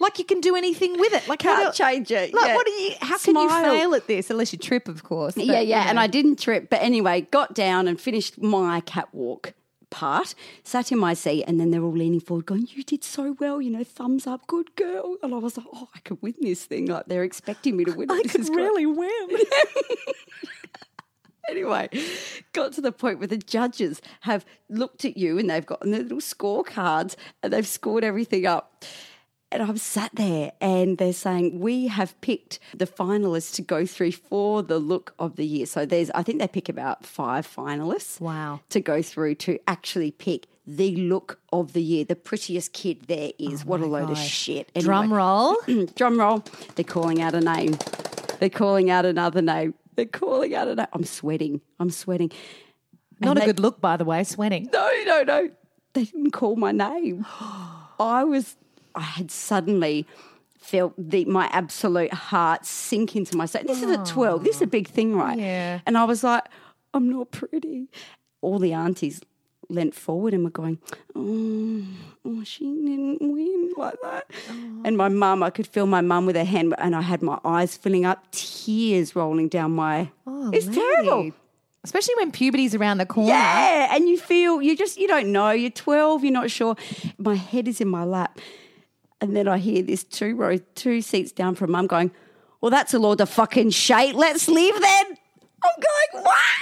Like 0.00 0.18
you 0.18 0.24
can 0.24 0.40
do 0.40 0.56
anything 0.56 0.98
with 0.98 1.12
it. 1.12 1.26
Like 1.28 1.42
how 1.42 1.56
Can't 1.62 1.74
do- 1.74 1.84
change 1.84 2.10
it. 2.10 2.34
Like 2.34 2.46
yeah. 2.46 2.54
what 2.56 2.66
do 2.66 2.72
you? 2.72 2.94
How 3.00 3.18
can 3.18 3.36
you 3.36 3.48
fail 3.48 3.94
at 3.94 4.06
this 4.06 4.30
unless 4.30 4.52
you 4.52 4.58
trip, 4.58 4.88
of 4.88 5.02
course? 5.04 5.34
but, 5.34 5.44
yeah, 5.44 5.60
you 5.60 5.70
yeah. 5.70 5.88
And. 5.88 5.98
I 6.00 6.06
didn't 6.06 6.38
trip. 6.40 6.70
But 6.70 6.82
anyway, 6.82 7.22
got 7.30 7.54
down 7.54 7.86
and 7.88 8.00
finished 8.00 8.40
my 8.40 8.80
catwalk 8.80 9.52
part, 9.90 10.34
sat 10.64 10.90
in 10.90 10.98
my 10.98 11.12
seat, 11.14 11.44
and 11.46 11.60
then 11.60 11.70
they're 11.70 11.82
all 11.82 11.92
leaning 11.92 12.18
forward, 12.18 12.46
going, 12.46 12.66
You 12.70 12.82
did 12.82 13.04
so 13.04 13.36
well, 13.38 13.60
you 13.60 13.70
know, 13.70 13.84
thumbs 13.84 14.26
up, 14.26 14.46
good 14.46 14.74
girl. 14.74 15.16
And 15.22 15.34
I 15.34 15.38
was 15.38 15.56
like, 15.58 15.66
Oh, 15.72 15.88
I 15.94 15.98
could 16.00 16.20
win 16.22 16.34
this 16.40 16.64
thing. 16.64 16.86
Like 16.86 17.06
they're 17.06 17.24
expecting 17.24 17.76
me 17.76 17.84
to 17.84 17.92
win 17.92 18.08
it. 18.10 18.14
I 18.14 18.22
This 18.22 18.32
could 18.32 18.40
is 18.40 18.50
great." 18.50 18.62
really 18.64 18.86
win. 18.86 19.28
Anyway, 21.50 21.88
got 22.52 22.72
to 22.72 22.80
the 22.80 22.92
point 22.92 23.18
where 23.18 23.26
the 23.26 23.36
judges 23.36 24.00
have 24.20 24.44
looked 24.68 25.04
at 25.04 25.16
you 25.16 25.38
and 25.38 25.50
they've 25.50 25.66
got 25.66 25.80
their 25.80 26.02
little 26.02 26.18
scorecards 26.18 27.16
and 27.42 27.52
they've 27.52 27.66
scored 27.66 28.04
everything 28.04 28.46
up. 28.46 28.84
And 29.50 29.62
I'm 29.62 29.76
sat 29.76 30.12
there 30.14 30.52
and 30.62 30.96
they're 30.96 31.12
saying, 31.12 31.60
We 31.60 31.88
have 31.88 32.18
picked 32.22 32.58
the 32.74 32.86
finalists 32.86 33.54
to 33.56 33.62
go 33.62 33.84
through 33.84 34.12
for 34.12 34.62
the 34.62 34.78
look 34.78 35.14
of 35.18 35.36
the 35.36 35.44
year. 35.44 35.66
So 35.66 35.84
there's, 35.84 36.10
I 36.10 36.22
think 36.22 36.38
they 36.38 36.48
pick 36.48 36.70
about 36.70 37.04
five 37.04 37.46
finalists. 37.46 38.18
Wow. 38.18 38.60
To 38.70 38.80
go 38.80 39.02
through 39.02 39.34
to 39.36 39.58
actually 39.66 40.12
pick 40.12 40.46
the 40.66 40.96
look 40.96 41.38
of 41.52 41.74
the 41.74 41.82
year. 41.82 42.04
The 42.04 42.16
prettiest 42.16 42.72
kid 42.72 43.02
there 43.08 43.32
is. 43.38 43.62
Oh 43.62 43.66
what 43.66 43.80
a 43.80 43.86
load 43.86 44.10
of 44.10 44.16
shit. 44.16 44.70
Anyway. 44.74 44.86
Drum 44.86 45.12
roll. 45.12 45.56
Drum 45.96 46.18
roll. 46.18 46.44
They're 46.76 46.84
calling 46.84 47.20
out 47.20 47.34
a 47.34 47.40
name. 47.40 47.76
They're 48.40 48.48
calling 48.48 48.90
out 48.90 49.04
another 49.04 49.42
name. 49.42 49.74
They're 49.96 50.06
calling 50.06 50.54
out 50.54 50.68
a 50.68 50.74
name. 50.74 50.86
I'm 50.92 51.04
sweating. 51.04 51.60
I'm 51.78 51.90
sweating. 51.90 52.30
Not 53.20 53.30
And 53.30 53.38
a 53.38 53.40
they- 53.40 53.46
good 53.46 53.60
look, 53.60 53.80
by 53.80 53.96
the 53.96 54.04
way. 54.04 54.24
Sweating. 54.24 54.68
No, 54.72 54.90
no, 55.06 55.22
no. 55.22 55.50
They 55.94 56.04
didn't 56.04 56.30
call 56.30 56.56
my 56.56 56.72
name. 56.72 57.26
I 58.00 58.24
was, 58.24 58.56
I 58.94 59.00
had 59.02 59.30
suddenly 59.30 60.06
felt 60.58 60.94
the, 60.96 61.24
my 61.26 61.46
absolute 61.52 62.12
heart 62.12 62.64
sink 62.64 63.14
into 63.16 63.36
my 63.36 63.46
soul. 63.46 63.62
This 63.66 63.82
is 63.82 63.90
at 63.90 64.06
12. 64.06 64.44
This 64.44 64.56
is 64.56 64.62
a 64.62 64.66
big 64.66 64.88
thing, 64.88 65.14
right? 65.16 65.38
Yeah. 65.38 65.80
And 65.86 65.98
I 65.98 66.04
was 66.04 66.24
like, 66.24 66.44
I'm 66.94 67.10
not 67.10 67.30
pretty. 67.30 67.88
All 68.40 68.58
the 68.58 68.72
aunties 68.72 69.20
leant 69.68 69.94
forward 69.94 70.34
and 70.34 70.44
were 70.44 70.50
going, 70.50 70.78
oh, 71.14 71.84
oh 72.24 72.44
she 72.44 72.64
didn't 72.64 73.18
win 73.20 73.72
like 73.76 74.00
that. 74.02 74.30
And 74.84 74.96
my 74.96 75.08
mum, 75.08 75.42
I 75.42 75.50
could 75.50 75.66
feel 75.66 75.86
my 75.86 76.00
mum 76.00 76.26
with 76.26 76.36
her 76.36 76.44
hand, 76.44 76.74
and 76.78 76.94
I 76.94 77.02
had 77.02 77.22
my 77.22 77.38
eyes 77.44 77.76
filling 77.76 78.04
up, 78.04 78.30
tears 78.32 79.16
rolling 79.16 79.48
down 79.48 79.72
my. 79.72 80.10
Oh, 80.26 80.50
it's 80.52 80.66
terrible. 80.66 81.32
Especially 81.84 82.14
when 82.16 82.30
puberty's 82.30 82.76
around 82.76 82.98
the 82.98 83.06
corner. 83.06 83.30
Yeah, 83.30 83.94
and 83.94 84.08
you 84.08 84.16
feel 84.16 84.62
you 84.62 84.76
just 84.76 84.98
you 84.98 85.08
don't 85.08 85.32
know. 85.32 85.50
You're 85.50 85.70
12. 85.70 86.22
You're 86.22 86.32
not 86.32 86.50
sure. 86.50 86.76
My 87.18 87.34
head 87.34 87.66
is 87.66 87.80
in 87.80 87.88
my 87.88 88.04
lap, 88.04 88.38
and 89.20 89.34
then 89.36 89.48
I 89.48 89.58
hear 89.58 89.82
this 89.82 90.04
two 90.04 90.36
row, 90.36 90.58
two 90.76 91.02
seats 91.02 91.32
down 91.32 91.56
from 91.56 91.72
mum 91.72 91.88
going, 91.88 92.12
"Well, 92.60 92.70
that's 92.70 92.94
a 92.94 93.00
load 93.00 93.20
of 93.20 93.28
fucking 93.30 93.70
shite. 93.70 94.14
Let's 94.14 94.46
leave 94.46 94.80
then." 94.80 95.06
I'm 95.64 95.80
going, 95.80 96.24
"What?" 96.24 96.61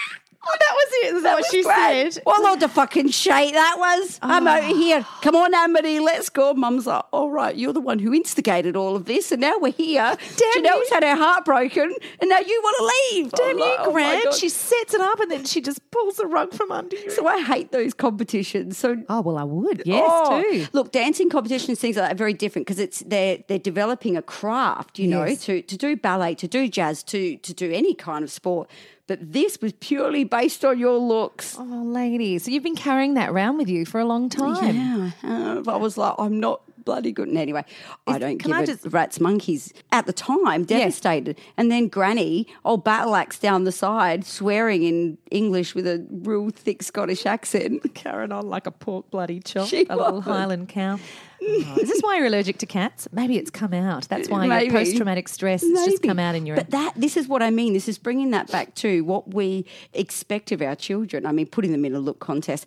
Oh, 0.52 0.56
that 0.58 0.74
was 0.74 0.88
it. 0.92 1.14
Is 1.16 1.22
that, 1.22 1.34
what 1.34 1.44
she 1.50 1.62
great. 1.62 2.12
said? 2.14 2.22
What 2.24 2.40
a 2.40 2.42
load 2.42 2.62
of 2.62 2.72
fucking 2.72 3.10
shite 3.10 3.52
that 3.52 3.76
was. 3.78 4.18
I'm 4.22 4.46
out 4.48 4.64
of 4.70 4.76
here. 4.76 5.06
Come 5.22 5.36
on, 5.36 5.54
Amity, 5.54 6.00
let's 6.00 6.28
go. 6.28 6.54
Mum's 6.54 6.86
like, 6.86 7.04
all 7.12 7.30
right, 7.30 7.54
you're 7.54 7.72
the 7.72 7.80
one 7.80 7.98
who 8.00 8.12
instigated 8.12 8.76
all 8.76 8.96
of 8.96 9.04
this, 9.04 9.30
and 9.30 9.40
now 9.40 9.58
we're 9.58 9.72
here. 9.72 10.16
Damn 10.36 10.64
Janelle's 10.64 10.90
had 10.90 11.02
her 11.04 11.14
heart 11.16 11.44
broken, 11.44 11.94
and 12.20 12.28
now 12.30 12.38
you 12.40 12.60
want 12.62 12.76
to 12.78 13.16
leave. 13.16 13.32
Damn 13.32 13.50
I'm 13.50 13.58
you, 13.58 13.64
like, 13.64 14.24
oh 14.26 14.32
she 14.32 14.48
sets 14.48 14.94
it 14.94 15.00
up 15.00 15.20
and 15.20 15.30
then 15.30 15.44
she 15.44 15.60
just 15.60 15.88
pulls 15.90 16.16
the 16.16 16.26
rug 16.26 16.52
from 16.52 16.72
under 16.72 16.96
you. 16.96 17.10
So 17.10 17.26
I 17.26 17.40
hate 17.42 17.70
those 17.72 17.94
competitions. 17.94 18.78
So 18.78 18.96
oh, 19.08 19.20
well, 19.20 19.38
I 19.38 19.44
would. 19.44 19.82
Yes, 19.86 20.04
Oh, 20.06 20.42
too. 20.42 20.66
Look, 20.72 20.92
dancing 20.92 21.28
competitions, 21.30 21.78
things 21.78 21.96
like 21.96 22.06
that, 22.06 22.12
are 22.14 22.18
very 22.18 22.34
different 22.34 22.66
because 22.66 22.78
it's 22.80 23.00
they're 23.00 23.38
they're 23.48 23.58
developing 23.58 24.16
a 24.16 24.22
craft, 24.22 24.98
you 24.98 25.06
know, 25.08 25.34
to 25.34 25.62
to 25.62 25.76
do 25.76 25.96
ballet, 25.96 26.34
to 26.36 26.48
do 26.48 26.68
jazz, 26.68 27.02
to 27.04 27.36
to 27.38 27.54
do 27.54 27.70
any 27.70 27.94
kind 27.94 28.24
of 28.24 28.30
sport. 28.30 28.68
But 29.10 29.32
this 29.32 29.60
was 29.60 29.72
purely 29.80 30.22
based 30.22 30.64
on 30.64 30.78
your 30.78 30.96
looks. 30.96 31.56
Oh, 31.58 31.64
lady. 31.64 32.38
So 32.38 32.52
you've 32.52 32.62
been 32.62 32.76
carrying 32.76 33.14
that 33.14 33.30
around 33.30 33.56
with 33.56 33.68
you 33.68 33.84
for 33.84 33.98
a 33.98 34.04
long 34.04 34.28
time. 34.28 34.76
Yeah, 34.76 35.10
I 35.24 35.26
have. 35.26 35.66
I 35.66 35.74
was 35.74 35.98
like, 35.98 36.14
I'm 36.16 36.38
not 36.38 36.60
bloody 36.90 37.12
good. 37.12 37.28
And 37.28 37.38
anyway, 37.38 37.64
I 38.08 38.18
don't 38.18 38.38
can 38.38 38.50
give 38.50 38.58
I 38.58 38.62
a 38.62 38.66
just- 38.66 38.86
rat's 38.86 39.20
monkeys. 39.20 39.72
At 39.92 40.06
the 40.06 40.12
time, 40.12 40.64
devastated. 40.64 41.38
And 41.56 41.70
then 41.70 41.86
Granny, 41.86 42.48
old 42.64 42.82
battle 42.82 43.14
axe 43.14 43.38
down 43.38 43.62
the 43.62 43.70
side, 43.72 44.24
swearing 44.26 44.82
in 44.82 45.18
English 45.30 45.74
with 45.76 45.86
a 45.86 46.04
real 46.10 46.50
thick 46.50 46.82
Scottish 46.82 47.26
accent. 47.26 47.94
Carrying 47.94 48.32
on 48.32 48.48
like 48.48 48.66
a 48.66 48.72
pork 48.72 49.08
bloody 49.10 49.38
chop, 49.40 49.68
She 49.68 49.86
a 49.88 49.96
little. 49.96 50.20
Highland 50.20 50.68
cow. 50.68 50.98
Oh, 51.42 51.76
is 51.80 51.88
this 51.88 52.02
why 52.02 52.18
you're 52.18 52.26
allergic 52.26 52.58
to 52.58 52.66
cats? 52.66 53.08
Maybe 53.12 53.38
it's 53.38 53.50
come 53.50 53.72
out. 53.72 54.06
That's 54.10 54.28
why 54.28 54.46
Maybe. 54.46 54.66
your 54.66 54.74
post-traumatic 54.74 55.26
stress 55.26 55.62
has 55.62 55.86
just 55.86 56.02
come 56.02 56.18
out 56.18 56.34
in 56.34 56.44
your. 56.44 56.54
But 56.56 56.68
that 56.72 56.92
this 56.96 57.16
is 57.16 57.28
what 57.28 57.42
I 57.42 57.48
mean. 57.48 57.72
This 57.72 57.88
is 57.88 57.96
bringing 57.96 58.32
that 58.32 58.52
back 58.52 58.74
to 58.84 59.00
what 59.04 59.32
we 59.32 59.64
expect 59.94 60.52
of 60.52 60.60
our 60.60 60.76
children. 60.76 61.24
I 61.24 61.32
mean, 61.32 61.46
putting 61.46 61.72
them 61.72 61.86
in 61.86 61.94
a 61.94 61.98
look 61.98 62.18
contest. 62.18 62.66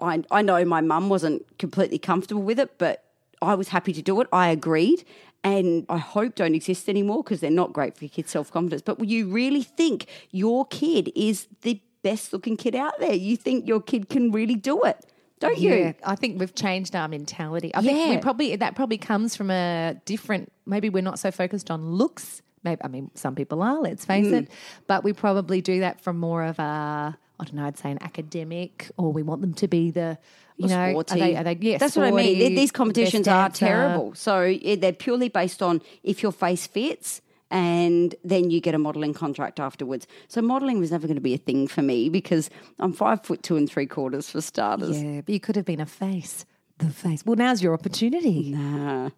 I 0.00 0.24
I 0.30 0.40
know 0.40 0.64
my 0.64 0.80
mum 0.80 1.10
wasn't 1.10 1.42
completely 1.58 1.98
comfortable 1.98 2.40
with 2.42 2.58
it, 2.58 2.78
but 2.78 3.04
I 3.42 3.54
was 3.54 3.68
happy 3.68 3.92
to 3.92 4.02
do 4.02 4.20
it. 4.20 4.28
I 4.32 4.48
agreed. 4.50 5.04
And 5.42 5.84
I 5.90 5.98
hope 5.98 6.36
don't 6.36 6.54
exist 6.54 6.88
anymore 6.88 7.22
because 7.22 7.40
they're 7.40 7.50
not 7.50 7.74
great 7.74 7.96
for 7.98 8.04
your 8.04 8.10
kids' 8.10 8.30
self 8.30 8.50
confidence. 8.50 8.80
But 8.80 9.04
you 9.06 9.28
really 9.28 9.62
think 9.62 10.06
your 10.30 10.64
kid 10.66 11.12
is 11.14 11.48
the 11.60 11.80
best 12.02 12.32
looking 12.32 12.56
kid 12.56 12.74
out 12.74 12.98
there? 12.98 13.12
You 13.12 13.36
think 13.36 13.68
your 13.68 13.80
kid 13.82 14.08
can 14.08 14.32
really 14.32 14.54
do 14.54 14.82
it, 14.84 15.04
don't 15.40 15.58
Yeah, 15.58 15.74
you? 15.74 15.94
I 16.02 16.14
think 16.14 16.40
we've 16.40 16.54
changed 16.54 16.96
our 16.96 17.08
mentality. 17.08 17.74
I 17.74 17.82
think 17.82 18.08
we 18.10 18.16
probably 18.18 18.56
that 18.56 18.74
probably 18.74 18.96
comes 18.96 19.36
from 19.36 19.50
a 19.50 20.00
different. 20.06 20.50
Maybe 20.64 20.88
we're 20.88 21.02
not 21.02 21.18
so 21.18 21.30
focused 21.30 21.70
on 21.70 21.90
looks. 21.90 22.40
Maybe 22.62 22.80
I 22.82 22.88
mean 22.88 23.10
some 23.14 23.34
people 23.34 23.60
are. 23.60 23.80
Let's 23.82 24.06
face 24.06 24.26
Mm. 24.26 24.44
it, 24.44 24.50
but 24.86 25.04
we 25.04 25.12
probably 25.12 25.60
do 25.60 25.80
that 25.80 26.00
from 26.00 26.18
more 26.18 26.42
of 26.44 26.58
a. 26.58 27.18
I 27.38 27.44
don't 27.44 27.54
know. 27.54 27.66
I'd 27.66 27.76
say 27.76 27.90
an 27.90 27.98
academic, 28.02 28.90
or 28.96 29.12
we 29.12 29.22
want 29.22 29.42
them 29.42 29.52
to 29.54 29.68
be 29.68 29.90
the. 29.90 30.16
You 30.56 30.68
know, 30.68 30.98
are 30.98 31.04
they, 31.04 31.36
are 31.36 31.42
they, 31.42 31.58
yeah, 31.60 31.78
That's 31.78 31.96
what 31.96 32.06
I 32.06 32.10
mean. 32.10 32.54
These 32.54 32.70
competitions 32.70 33.26
are 33.26 33.50
terrible. 33.50 34.14
So 34.14 34.56
they're 34.76 34.92
purely 34.92 35.28
based 35.28 35.62
on 35.62 35.82
if 36.02 36.22
your 36.22 36.32
face 36.32 36.66
fits. 36.66 37.20
And 37.50 38.16
then 38.24 38.50
you 38.50 38.60
get 38.60 38.74
a 38.74 38.78
modelling 38.78 39.14
contract 39.14 39.60
afterwards. 39.60 40.08
So 40.26 40.42
modelling 40.42 40.80
was 40.80 40.90
never 40.90 41.06
going 41.06 41.16
to 41.16 41.20
be 41.20 41.34
a 41.34 41.38
thing 41.38 41.68
for 41.68 41.82
me 41.82 42.08
because 42.08 42.50
I'm 42.80 42.92
five 42.92 43.22
foot 43.24 43.44
two 43.44 43.56
and 43.56 43.70
three 43.70 43.86
quarters 43.86 44.28
for 44.28 44.40
starters. 44.40 45.00
Yeah, 45.00 45.20
but 45.20 45.32
you 45.32 45.38
could 45.38 45.54
have 45.54 45.64
been 45.64 45.78
a 45.78 45.86
face. 45.86 46.46
The 46.78 46.90
face. 46.90 47.24
Well, 47.24 47.36
now's 47.36 47.62
your 47.62 47.72
opportunity. 47.72 48.50
Nah, 48.50 49.04
nah, 49.04 49.10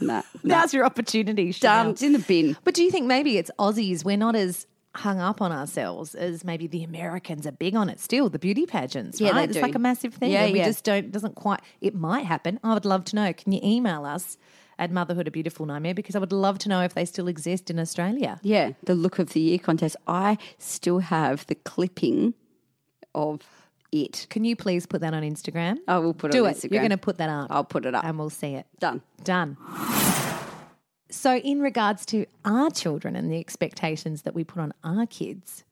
nah. 0.02 0.22
Now's 0.42 0.74
your 0.74 0.84
opportunity. 0.84 1.52
Done. 1.52 1.90
It's 1.90 2.02
in 2.02 2.12
the 2.12 2.18
bin. 2.18 2.58
But 2.62 2.74
do 2.74 2.82
you 2.82 2.90
think 2.90 3.06
maybe 3.06 3.38
it's 3.38 3.50
Aussies? 3.58 4.04
We're 4.04 4.18
not 4.18 4.36
as 4.36 4.66
hung 4.98 5.20
up 5.20 5.40
on 5.40 5.50
ourselves 5.52 6.14
as 6.14 6.44
maybe 6.44 6.66
the 6.66 6.84
Americans 6.84 7.46
are 7.46 7.52
big 7.52 7.74
on 7.74 7.88
it 7.88 8.00
still. 8.00 8.28
The 8.28 8.38
beauty 8.38 8.66
pageants, 8.66 9.20
Yeah, 9.20 9.30
right? 9.30 9.48
it's 9.48 9.56
do. 9.56 9.62
like 9.62 9.74
a 9.74 9.78
massive 9.78 10.14
thing. 10.14 10.30
Yeah, 10.30 10.44
and 10.44 10.52
we 10.52 10.58
yeah. 10.58 10.66
just 10.66 10.84
don't 10.84 11.10
doesn't 11.10 11.34
quite. 11.34 11.60
It 11.80 11.94
might 11.94 12.26
happen. 12.26 12.60
I 12.62 12.74
would 12.74 12.84
love 12.84 13.04
to 13.06 13.16
know. 13.16 13.32
Can 13.32 13.52
you 13.52 13.60
email 13.62 14.04
us 14.04 14.36
at 14.78 14.90
Motherhood 14.92 15.26
a 15.26 15.30
Beautiful 15.30 15.66
Nightmare 15.66 15.94
because 15.94 16.14
I 16.14 16.18
would 16.20 16.32
love 16.32 16.58
to 16.60 16.68
know 16.68 16.82
if 16.82 16.94
they 16.94 17.04
still 17.04 17.26
exist 17.26 17.68
in 17.68 17.78
Australia. 17.80 18.38
Yeah, 18.42 18.72
the 18.84 18.94
look 18.94 19.18
of 19.18 19.32
the 19.32 19.40
year 19.40 19.58
contest. 19.58 19.96
I 20.06 20.38
still 20.58 21.00
have 21.00 21.46
the 21.46 21.56
clipping 21.56 22.34
of 23.14 23.40
it. 23.90 24.26
Can 24.30 24.44
you 24.44 24.54
please 24.54 24.86
put 24.86 25.00
that 25.00 25.14
on 25.14 25.22
Instagram? 25.22 25.78
I 25.88 25.98
will 25.98 26.14
put 26.14 26.30
it 26.30 26.32
Do 26.32 26.44
on 26.44 26.52
it. 26.52 26.56
Instagram. 26.58 26.70
You're 26.72 26.80
going 26.82 26.90
to 26.90 26.96
put 26.98 27.18
that 27.18 27.28
up. 27.30 27.48
I'll 27.50 27.64
put 27.64 27.86
it 27.86 27.94
up. 27.94 28.04
and 28.04 28.18
we'll 28.18 28.30
see 28.30 28.54
it. 28.54 28.66
Done. 28.78 29.02
Done. 29.24 29.56
So, 31.10 31.36
in 31.36 31.60
regards 31.60 32.04
to 32.06 32.26
our 32.44 32.70
children 32.70 33.16
and 33.16 33.30
the 33.30 33.38
expectations 33.38 34.22
that 34.22 34.34
we 34.34 34.44
put 34.44 34.60
on 34.60 34.74
our 34.84 35.06
kids, 35.06 35.64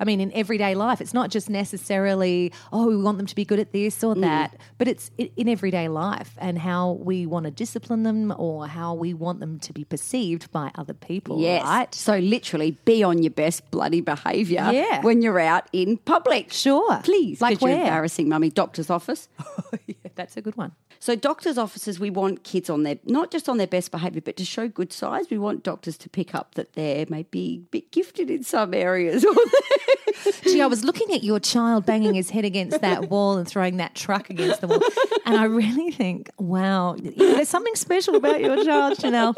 I 0.00 0.04
mean, 0.04 0.20
in 0.20 0.32
everyday 0.32 0.74
life, 0.74 1.00
it's 1.00 1.14
not 1.14 1.30
just 1.30 1.48
necessarily, 1.48 2.52
oh, 2.72 2.88
we 2.88 2.96
want 2.96 3.18
them 3.18 3.26
to 3.26 3.34
be 3.34 3.44
good 3.44 3.58
at 3.60 3.72
this 3.72 3.98
Mm. 3.98 4.08
or 4.08 4.14
that, 4.20 4.56
but 4.78 4.88
it's 4.88 5.10
in 5.16 5.48
everyday 5.48 5.88
life 5.88 6.34
and 6.38 6.58
how 6.58 6.92
we 6.92 7.26
want 7.26 7.44
to 7.44 7.50
discipline 7.50 8.02
them 8.02 8.34
or 8.36 8.66
how 8.66 8.94
we 8.94 9.14
want 9.14 9.40
them 9.40 9.58
to 9.60 9.72
be 9.72 9.84
perceived 9.84 10.50
by 10.50 10.70
other 10.74 10.94
people. 10.94 11.40
Yes. 11.40 11.62
Right? 11.64 11.94
So 11.94 12.18
literally 12.18 12.72
be 12.84 13.02
on 13.02 13.22
your 13.22 13.30
best 13.30 13.70
bloody 13.70 14.00
behaviour 14.00 14.70
Yeah. 14.72 15.02
when 15.02 15.22
you're 15.22 15.38
out 15.38 15.68
in 15.72 15.98
public. 15.98 16.52
Sure. 16.52 17.00
Please. 17.04 17.40
Like 17.40 17.60
where? 17.60 17.76
embarrassing 17.80 18.28
mummy. 18.28 18.50
Doctor's 18.50 18.90
office. 18.90 19.28
yeah, 19.86 19.94
that's 20.14 20.36
a 20.36 20.40
good 20.42 20.56
one. 20.56 20.72
So 20.98 21.16
doctors' 21.16 21.58
offices, 21.58 21.98
we 21.98 22.10
want 22.10 22.44
kids 22.44 22.70
on 22.70 22.84
their 22.84 22.96
not 23.04 23.30
just 23.32 23.48
on 23.48 23.56
their 23.56 23.66
best 23.66 23.90
behaviour, 23.90 24.20
but 24.20 24.36
to 24.36 24.44
show 24.44 24.68
good 24.68 24.92
size. 24.92 25.26
We 25.30 25.38
want 25.38 25.64
doctors 25.64 25.96
to 25.98 26.08
pick 26.08 26.32
up 26.34 26.54
that 26.54 26.74
they're 26.74 27.06
maybe 27.08 27.56
a 27.64 27.70
bit 27.70 27.90
gifted 27.90 28.30
in 28.30 28.44
some 28.44 28.72
areas. 28.72 29.24
Gee, 30.44 30.60
I 30.60 30.66
was 30.66 30.84
looking 30.84 31.12
at 31.14 31.22
your 31.22 31.40
child 31.40 31.86
banging 31.86 32.14
his 32.14 32.30
head 32.30 32.44
against 32.44 32.80
that 32.80 33.10
wall 33.10 33.36
and 33.38 33.46
throwing 33.46 33.78
that 33.78 33.94
truck 33.94 34.30
against 34.30 34.60
the 34.60 34.68
wall. 34.68 34.80
And 35.26 35.36
I 35.36 35.44
really 35.44 35.90
think, 35.90 36.30
wow, 36.38 36.96
there's 36.98 37.48
something 37.48 37.74
special 37.74 38.16
about 38.16 38.40
your 38.40 38.64
child, 38.64 39.00
Chanel. 39.00 39.34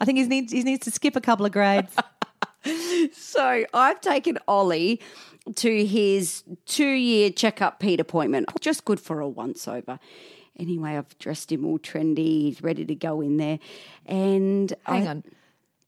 I 0.00 0.04
think 0.04 0.18
he 0.18 0.26
needs, 0.26 0.52
he 0.52 0.62
needs 0.62 0.84
to 0.84 0.90
skip 0.90 1.16
a 1.16 1.20
couple 1.20 1.46
of 1.46 1.52
grades. 1.52 1.94
so 3.12 3.64
I've 3.72 4.00
taken 4.00 4.38
Ollie 4.48 5.00
to 5.56 5.86
his 5.86 6.42
two-year 6.66 7.30
checkup 7.30 7.80
Pete 7.80 8.00
appointment. 8.00 8.48
Just 8.60 8.84
good 8.84 9.00
for 9.00 9.20
a 9.20 9.28
once-over. 9.28 9.98
Anyway, 10.58 10.96
I've 10.96 11.18
dressed 11.18 11.50
him 11.50 11.64
all 11.64 11.78
trendy. 11.78 12.42
He's 12.42 12.62
ready 12.62 12.84
to 12.84 12.94
go 12.94 13.20
in 13.20 13.36
there. 13.36 13.58
And 14.06 14.72
Hang 14.84 15.06
I, 15.06 15.10
on. 15.10 15.24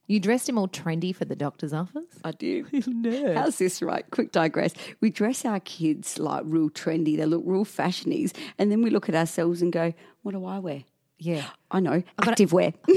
You 0.08 0.20
dressed 0.20 0.48
him 0.48 0.56
all 0.58 0.68
trendy 0.68 1.14
for 1.14 1.25
the 1.25 1.34
doctor's 1.36 1.72
office? 1.72 2.04
I 2.25 2.30
do. 2.30 2.64
How's 3.34 3.58
this 3.58 3.82
right? 3.82 4.04
Quick 4.10 4.30
digress. 4.32 4.72
We 5.00 5.10
dress 5.10 5.44
our 5.44 5.58
kids 5.60 6.18
like 6.18 6.42
real 6.46 6.70
trendy. 6.70 7.16
They 7.16 7.26
look 7.26 7.42
real 7.44 7.64
fashionies. 7.64 8.32
And 8.58 8.70
then 8.70 8.82
we 8.82 8.90
look 8.90 9.08
at 9.08 9.14
ourselves 9.14 9.62
and 9.62 9.72
go, 9.72 9.92
what 10.22 10.32
do 10.32 10.44
I 10.44 10.58
wear? 10.60 10.84
Yeah. 11.18 11.46
I 11.70 11.80
know, 11.80 12.02
I've 12.18 12.28
active 12.28 12.52
wear. 12.52 12.72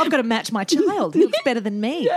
I've 0.00 0.10
got 0.10 0.18
to 0.18 0.22
match 0.22 0.50
my 0.52 0.64
child. 0.64 1.14
He 1.14 1.22
looks 1.22 1.38
better 1.44 1.60
than 1.60 1.80
me. 1.80 2.08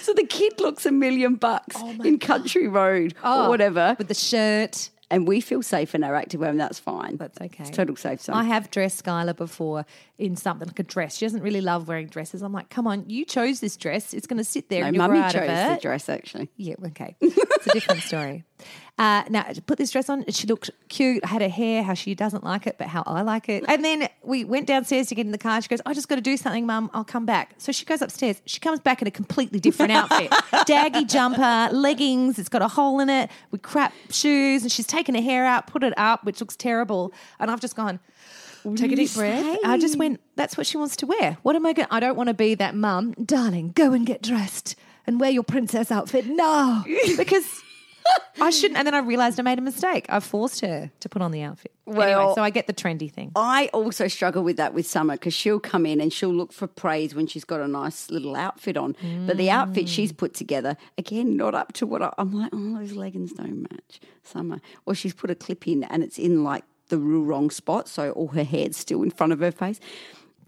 so 0.00 0.12
the 0.14 0.26
kid 0.28 0.58
looks 0.60 0.84
a 0.86 0.90
million 0.92 1.34
bucks 1.36 1.76
oh 1.78 1.96
in 2.02 2.18
Country 2.18 2.66
Road 2.66 3.14
Oh, 3.22 3.44
or 3.46 3.48
whatever. 3.48 3.94
With 3.98 4.08
the 4.08 4.14
shirt. 4.14 4.90
And 5.10 5.26
we 5.26 5.40
feel 5.40 5.62
safe 5.62 5.94
in 5.94 6.04
our 6.04 6.14
active 6.14 6.40
wear, 6.40 6.50
and 6.50 6.60
that's 6.60 6.78
fine. 6.78 7.16
That's 7.16 7.40
okay. 7.40 7.64
It's 7.64 7.76
total 7.76 7.96
safe 7.96 8.20
zone. 8.20 8.36
I 8.36 8.44
have 8.44 8.70
dressed 8.70 9.04
Skylar 9.04 9.36
before 9.36 9.84
in 10.18 10.36
something 10.36 10.68
like 10.68 10.78
a 10.78 10.84
dress. 10.84 11.16
She 11.16 11.24
doesn't 11.24 11.42
really 11.42 11.60
love 11.60 11.88
wearing 11.88 12.06
dresses. 12.06 12.42
I'm 12.42 12.52
like, 12.52 12.70
come 12.70 12.86
on, 12.86 13.08
you 13.08 13.24
chose 13.24 13.60
this 13.60 13.76
dress. 13.76 14.14
It's 14.14 14.26
going 14.26 14.38
to 14.38 14.44
sit 14.44 14.68
there 14.68 14.82
no, 14.82 14.88
and 14.88 14.96
mummy 14.96 15.20
chose 15.32 15.46
the 15.46 15.78
dress 15.82 16.08
actually. 16.08 16.50
Yeah, 16.56 16.76
okay. 16.86 17.16
It's 17.20 17.66
a 17.66 17.70
different 17.70 18.02
story. 18.02 18.44
Uh, 19.00 19.24
now, 19.30 19.46
I 19.48 19.54
put 19.64 19.78
this 19.78 19.90
dress 19.90 20.10
on. 20.10 20.26
She 20.28 20.46
looked 20.46 20.68
cute. 20.90 21.24
Had 21.24 21.40
her 21.40 21.48
hair 21.48 21.82
how 21.82 21.94
she 21.94 22.14
doesn't 22.14 22.44
like 22.44 22.66
it, 22.66 22.76
but 22.76 22.86
how 22.86 23.02
I 23.06 23.22
like 23.22 23.48
it. 23.48 23.64
And 23.66 23.82
then 23.82 24.10
we 24.22 24.44
went 24.44 24.66
downstairs 24.66 25.06
to 25.06 25.14
get 25.14 25.24
in 25.24 25.32
the 25.32 25.38
car. 25.38 25.62
She 25.62 25.68
goes, 25.68 25.80
I 25.86 25.94
just 25.94 26.06
got 26.06 26.16
to 26.16 26.20
do 26.20 26.36
something, 26.36 26.66
Mum. 26.66 26.90
I'll 26.92 27.02
come 27.02 27.24
back. 27.24 27.54
So 27.56 27.72
she 27.72 27.86
goes 27.86 28.02
upstairs. 28.02 28.42
She 28.44 28.60
comes 28.60 28.78
back 28.78 29.00
in 29.00 29.08
a 29.08 29.10
completely 29.10 29.58
different 29.58 29.92
outfit 29.92 30.30
daggy 30.68 31.08
jumper, 31.08 31.74
leggings. 31.74 32.38
It's 32.38 32.50
got 32.50 32.60
a 32.60 32.68
hole 32.68 33.00
in 33.00 33.08
it 33.08 33.30
with 33.50 33.62
crap 33.62 33.94
shoes. 34.10 34.64
And 34.64 34.70
she's 34.70 34.86
taken 34.86 35.14
her 35.14 35.22
hair 35.22 35.46
out, 35.46 35.66
put 35.66 35.82
it 35.82 35.94
up, 35.96 36.24
which 36.24 36.38
looks 36.40 36.54
terrible. 36.54 37.14
And 37.38 37.50
I've 37.50 37.60
just 37.60 37.76
gone, 37.76 38.00
Take 38.76 38.92
a 38.92 38.96
deep 38.96 39.14
breath. 39.14 39.60
I 39.64 39.78
just 39.78 39.96
went, 39.96 40.20
that's 40.36 40.58
what 40.58 40.66
she 40.66 40.76
wants 40.76 40.96
to 40.96 41.06
wear. 41.06 41.38
What 41.40 41.56
am 41.56 41.64
I 41.64 41.72
going 41.72 41.88
I 41.90 42.00
don't 42.00 42.16
want 42.16 42.28
to 42.28 42.34
be 42.34 42.54
that 42.56 42.74
mum. 42.74 43.14
Darling, 43.14 43.72
go 43.74 43.94
and 43.94 44.04
get 44.04 44.20
dressed 44.20 44.76
and 45.06 45.18
wear 45.18 45.30
your 45.30 45.42
princess 45.42 45.90
outfit 45.90 46.26
now. 46.26 46.84
Because 47.16 47.62
I 48.40 48.50
shouldn't. 48.50 48.78
And 48.78 48.86
then 48.86 48.94
I 48.94 48.98
realized 49.00 49.38
I 49.38 49.42
made 49.42 49.58
a 49.58 49.62
mistake. 49.62 50.06
I 50.08 50.20
forced 50.20 50.60
her 50.62 50.90
to 51.00 51.08
put 51.08 51.20
on 51.20 51.30
the 51.30 51.42
outfit. 51.42 51.72
anyway, 51.86 52.06
Well- 52.14 52.34
so 52.34 52.42
I 52.42 52.48
get 52.50 52.66
the 52.66 52.72
trendy 52.72 53.10
thing. 53.12 53.32
I 53.36 53.68
also 53.74 54.08
struggle 54.08 54.42
with 54.42 54.56
that 54.56 54.72
with 54.72 54.86
Summer 54.86 55.14
because 55.14 55.34
she'll 55.34 55.60
come 55.60 55.84
in 55.84 56.00
and 56.00 56.10
she'll 56.12 56.32
look 56.32 56.52
for 56.52 56.66
praise 56.66 57.14
when 57.14 57.26
she's 57.26 57.44
got 57.44 57.60
a 57.60 57.68
nice 57.68 58.10
little 58.10 58.34
outfit 58.36 58.76
on. 58.76 58.96
But 59.26 59.36
the 59.36 59.50
outfit 59.50 59.88
she's 59.88 60.12
put 60.12 60.32
together, 60.34 60.76
again, 60.96 61.36
not 61.36 61.54
up 61.54 61.72
to 61.74 61.86
what 61.86 62.00
I, 62.02 62.14
I'm 62.16 62.32
like, 62.32 62.50
oh, 62.54 62.78
those 62.78 62.92
leggings 62.92 63.32
don't 63.32 63.62
match 63.70 64.00
Summer. 64.22 64.60
Or 64.86 64.94
she's 64.94 65.12
put 65.14 65.30
a 65.30 65.34
clip 65.34 65.68
in 65.68 65.84
and 65.84 66.02
it's 66.02 66.18
in 66.18 66.42
like 66.42 66.64
the 66.88 66.98
real 66.98 67.22
wrong 67.22 67.50
spot. 67.50 67.88
So 67.88 68.12
all 68.12 68.28
her 68.28 68.44
hair's 68.44 68.76
still 68.76 69.02
in 69.02 69.10
front 69.10 69.32
of 69.34 69.40
her 69.40 69.52
face. 69.52 69.80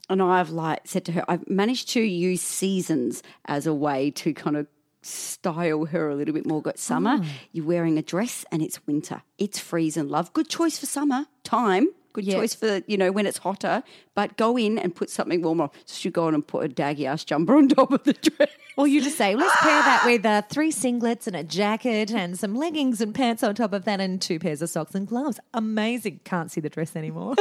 And 0.09 0.21
I've 0.23 0.51
like 0.51 0.81
said 0.85 1.05
to 1.07 1.13
her, 1.13 1.25
I've 1.29 1.49
managed 1.49 1.89
to 1.91 2.01
use 2.01 2.41
seasons 2.43 3.23
as 3.47 3.67
a 3.67 3.75
way 3.75 4.11
to 4.13 4.33
kind 4.35 4.57
of 4.57 4.67
style 5.03 5.87
her 5.87 6.09
a 6.11 6.15
little 6.15 6.35
bit 6.35 6.47
more. 6.47 6.63
Got 6.63 6.79
summer, 6.79 7.21
you're 7.53 7.67
wearing 7.67 7.99
a 7.99 8.03
dress 8.03 8.45
and 8.51 8.63
it's 8.63 8.85
winter. 8.87 9.23
It's 9.39 9.59
freezing, 9.59 10.09
love. 10.09 10.33
Good 10.33 10.49
choice 10.49 10.79
for 10.79 10.87
summer. 10.87 11.27
Time. 11.45 11.89
Good 12.13 12.27
choice 12.27 12.55
for, 12.55 12.83
you 12.87 12.99
know, 12.99 13.11
when 13.11 13.27
it's 13.27 13.39
hotter. 13.39 13.83
But 14.15 14.37
go 14.37 14.59
in 14.59 14.79
and 14.79 14.95
put 14.95 15.09
something 15.09 15.41
warmer. 15.41 15.71
So 15.87 15.97
she'll 15.97 16.13
go 16.13 16.27
on 16.27 16.35
and 16.35 16.47
put 16.47 16.65
a 16.65 16.69
daggy 16.69 17.07
ass 17.07 17.25
jumper 17.25 17.57
on 17.57 17.69
top 17.69 17.91
of 17.91 18.05
the 18.05 18.13
dress. 18.37 18.51
Or 18.77 18.87
you 18.87 19.01
just 19.03 19.17
say, 19.17 19.35
let's 19.35 19.57
pair 19.61 19.83
that 19.83 20.03
with 20.05 20.25
uh, 20.27 20.43
three 20.43 20.71
singlets 20.73 21.27
and 21.27 21.35
a 21.35 21.43
jacket 21.43 22.11
and 22.11 22.39
some 22.39 22.55
leggings 22.55 23.01
and 23.01 23.15
pants 23.15 23.43
on 23.43 23.55
top 23.55 23.73
of 23.73 23.85
that 23.87 24.01
and 24.01 24.21
two 24.21 24.39
pairs 24.39 24.61
of 24.61 24.69
socks 24.69 24.95
and 24.95 25.07
gloves. 25.07 25.41
Amazing. 25.55 26.21
Can't 26.25 26.51
see 26.51 26.61
the 26.61 26.69
dress 26.69 26.97
anymore. 26.97 27.35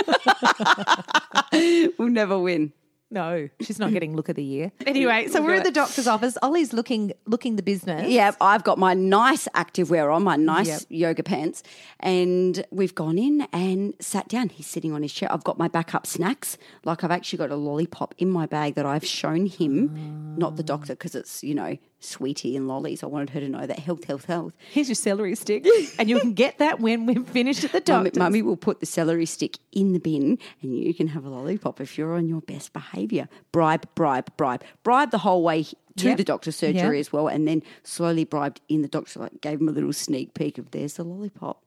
we'll 1.98 2.10
never 2.10 2.40
win. 2.40 2.72
No, 3.12 3.50
she's 3.62 3.78
not 3.78 3.92
getting 3.92 4.16
look 4.16 4.30
of 4.30 4.36
the 4.36 4.44
year. 4.44 4.72
Anyway, 4.88 5.28
so 5.28 5.42
we're 5.42 5.54
at 5.56 5.64
the 5.64 5.72
doctor's 5.72 6.08
office. 6.08 6.38
Ollie's 6.42 6.74
looking 6.74 7.14
looking 7.28 7.56
the 7.58 7.64
business. 7.64 8.10
Yeah, 8.10 8.32
I've 8.42 8.64
got 8.64 8.78
my 8.78 8.94
nice 8.94 9.48
activewear 9.56 10.14
on, 10.14 10.24
my 10.24 10.36
nice 10.38 10.68
Yep. 10.68 10.82
yoga 10.90 11.24
pants, 11.24 11.62
and 12.00 12.66
we've 12.72 12.96
gone 12.96 13.18
in 13.18 13.48
and 13.54 13.94
sat 14.00 14.28
down. 14.28 14.50
He's 14.50 14.68
sitting 14.68 14.94
on 14.94 15.02
his 15.04 15.14
chair. 15.14 15.32
I've 15.32 15.44
got 15.44 15.58
my 15.58 15.68
backup 15.68 16.08
snacks. 16.08 16.58
Like 16.84 17.04
I've 17.04 17.12
actually 17.12 17.38
got 17.38 17.52
a 17.52 17.56
lollipop 17.56 18.16
in 18.18 18.30
my 18.30 18.46
bag 18.46 18.76
that 18.76 18.86
I've 18.86 19.06
shown 19.06 19.46
him, 19.46 20.36
not 20.38 20.56
the 20.56 20.64
doctor, 20.64 20.94
because 20.94 21.16
it's 21.16 21.44
you 21.44 21.54
know 21.56 21.78
sweetie 22.02 22.56
and 22.58 22.68
lollies. 22.68 23.04
I 23.04 23.06
wanted 23.06 23.30
her 23.30 23.40
to 23.40 23.48
know 23.48 23.66
that 23.66 23.80
health, 23.80 24.04
health, 24.04 24.26
health. 24.26 24.54
Here's 24.72 24.90
your 24.90 24.96
celery 24.96 25.36
stick, 25.36 25.66
and 26.00 26.10
you 26.10 26.20
can 26.20 26.34
get 26.34 26.58
that 26.58 26.80
when 26.82 27.06
we're 27.06 27.24
finished 27.24 27.64
at 27.64 27.72
the 27.72 27.92
Mummy, 27.94 28.10
doctor's. 28.10 28.20
Mummy 28.20 28.42
will 28.42 28.58
put 28.58 28.80
the 28.80 28.86
celery 28.86 29.26
stick 29.26 29.58
in 29.72 29.94
the 29.94 30.00
bin, 30.00 30.38
and 30.62 30.78
you 30.78 30.94
can 30.94 31.08
have 31.08 31.24
a 31.26 31.30
lollipop 31.30 31.80
if 31.80 31.98
you're 31.98 32.16
on 32.16 32.28
your 32.28 32.42
best 32.42 32.74
behaviour. 32.74 33.30
Bribe, 33.52 33.86
bribe, 33.96 34.30
bribe, 34.36 34.64
bribe 34.84 35.12
the 35.12 35.20
whole 35.20 35.44
way 35.44 35.64
to 35.64 36.08
Yep. 36.08 36.18
the 36.18 36.24
doctor's 36.24 36.56
surgery 36.56 36.98
Yep. 36.98 37.00
as 37.02 37.14
well, 37.14 37.28
and 37.28 37.48
then 37.48 37.62
slowly 37.84 38.24
bribed 38.24 38.62
in 38.70 38.82
the 38.82 38.88
doctor. 38.88 39.20
Like 39.20 39.42
gave 39.42 39.60
him 39.62 39.70
a 39.70 39.72
little 39.72 39.94
sneak 39.94 40.34
peek 40.34 40.58
of 40.58 40.72
there's 40.72 40.94
the 40.96 41.04
lollipop. 41.04 41.62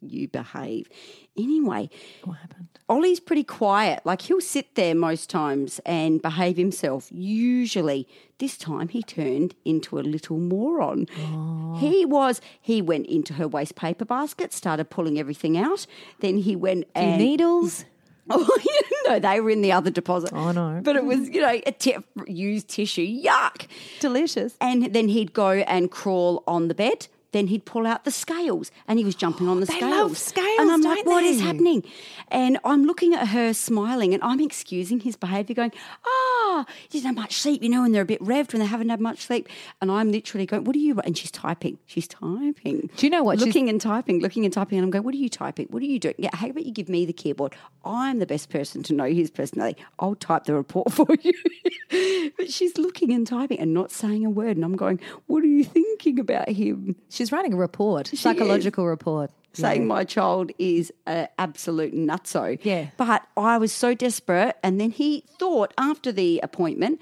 You 0.00 0.28
behave. 0.28 0.88
Anyway, 1.38 1.88
What 2.24 2.34
happened? 2.38 2.68
Ollie's 2.88 3.18
pretty 3.18 3.42
quiet. 3.44 4.00
Like 4.04 4.22
he'll 4.22 4.40
sit 4.40 4.74
there 4.76 4.94
most 4.94 5.28
times 5.30 5.80
and 5.84 6.22
behave 6.22 6.56
himself. 6.56 7.08
Usually, 7.10 8.06
this 8.38 8.56
time 8.56 8.88
he 8.88 9.02
turned 9.02 9.54
into 9.64 9.98
a 9.98 10.00
little 10.00 10.38
moron. 10.38 11.06
He 11.78 12.04
was. 12.04 12.40
He 12.60 12.80
went 12.82 13.06
into 13.06 13.34
her 13.34 13.48
waste 13.48 13.74
paper 13.74 14.04
basket, 14.04 14.52
started 14.52 14.90
pulling 14.90 15.18
everything 15.18 15.56
out. 15.58 15.86
Then 16.20 16.38
he 16.38 16.54
went 16.54 16.86
and 16.94 17.18
Needles. 17.20 17.84
Oh, 18.28 18.58
no, 19.06 19.20
they 19.20 19.38
were 19.40 19.50
in 19.50 19.62
the 19.62 19.70
other 19.70 19.88
deposit. 19.88 20.30
Oh, 20.32 20.50
no. 20.50 20.80
But 20.82 20.96
it 20.96 21.04
was, 21.04 21.28
you 21.28 21.40
know, 21.40 21.60
a 21.64 21.70
ti- 21.70 21.94
used 22.26 22.66
tissue. 22.66 23.06
Yuck. 23.06 23.68
Delicious. 24.00 24.56
And 24.60 24.92
then 24.92 25.06
he'd 25.06 25.32
go 25.32 25.50
and 25.50 25.88
crawl 25.92 26.42
on 26.44 26.66
the 26.66 26.74
bed. 26.74 27.06
Then 27.32 27.48
he'd 27.48 27.64
pull 27.64 27.86
out 27.86 28.04
the 28.04 28.10
scales 28.10 28.70
and 28.88 28.98
he 28.98 29.04
was 29.04 29.14
jumping 29.14 29.48
on 29.48 29.60
the 29.60 29.66
They 29.66 29.74
scales. 29.74 29.90
love 29.92 30.18
scales, 30.18 30.58
And 30.60 30.70
I'm 30.70 30.80
like, 30.82 31.04
what 31.04 31.24
is 31.24 31.38
they? 31.38 31.44
happening? 31.44 31.82
And 32.30 32.58
I'm 32.64 32.84
looking 32.84 33.14
at 33.14 33.28
her 33.28 33.52
smiling 33.54 34.12
and 34.14 34.22
I'm 34.22 34.40
excusing 34.40 35.00
his 35.00 35.16
behaviour, 35.16 35.54
going, 35.54 35.72
ah, 36.04 36.64
you 36.90 37.00
didn't 37.00 37.06
have 37.06 37.14
much 37.14 37.40
sleep, 37.40 37.62
you 37.62 37.68
know, 37.68 37.84
and 37.84 37.94
they're 37.94 38.02
a 38.02 38.06
bit 38.06 38.20
revved 38.20 38.52
when 38.52 38.60
they 38.60 38.66
haven't 38.66 38.88
had 38.88 39.00
much 39.00 39.26
sleep. 39.26 39.48
And 39.80 39.90
I'm 39.90 40.10
literally 40.10 40.46
going, 40.46 40.64
what 40.64 40.74
are 40.74 40.80
you? 40.80 40.98
And 41.00 41.16
she's 41.16 41.30
typing. 41.30 41.78
She's 41.86 42.08
typing. 42.08 42.90
Do 42.96 43.06
you 43.06 43.10
know 43.10 43.22
what 43.22 43.38
she's- 43.38 43.46
Looking 43.46 43.68
and 43.68 43.80
typing, 43.80 44.20
looking 44.20 44.44
and 44.44 44.52
typing. 44.52 44.78
And 44.78 44.84
I'm 44.84 44.90
going, 44.90 45.04
what 45.04 45.14
are 45.14 45.18
you 45.18 45.28
typing? 45.28 45.66
What 45.70 45.82
are 45.82 45.86
you 45.86 45.98
doing? 45.98 46.14
Yeah, 46.18 46.30
how 46.32 46.48
about 46.48 46.66
you 46.66 46.72
give 46.72 46.88
me 46.88 47.06
the 47.06 47.12
keyboard? 47.12 47.54
I'm 47.84 48.18
the 48.18 48.26
best 48.26 48.50
person 48.50 48.82
to 48.84 48.92
know 48.94 49.04
his 49.04 49.30
personality. 49.30 49.80
I'll 49.98 50.14
type 50.16 50.44
the 50.44 50.54
report 50.54 50.92
for 50.92 51.06
you. 51.22 52.30
but 52.36 52.50
she's 52.52 52.76
looking 52.78 53.12
and 53.12 53.26
typing 53.26 53.60
and 53.60 53.72
not 53.72 53.90
saying 53.92 54.24
a 54.26 54.30
word. 54.30 54.56
And 54.56 54.64
I'm 54.64 54.76
going, 54.76 55.00
what 55.26 55.42
are 55.42 55.46
you 55.46 55.64
thinking 55.64 56.18
about 56.18 56.48
him? 56.48 56.96
She's 57.08 57.30
writing 57.30 57.52
a 57.52 57.56
report, 57.56 58.08
psychological 58.08 58.86
report. 58.86 59.30
Saying 59.56 59.86
my 59.86 60.04
child 60.04 60.52
is 60.58 60.92
an 61.06 61.28
absolute 61.38 61.94
nutso. 61.94 62.58
Yeah. 62.62 62.88
But 62.96 63.26
I 63.36 63.58
was 63.58 63.72
so 63.72 63.94
desperate. 63.94 64.56
And 64.62 64.80
then 64.80 64.90
he 64.90 65.24
thought 65.38 65.72
after 65.78 66.12
the 66.12 66.40
appointment 66.42 67.00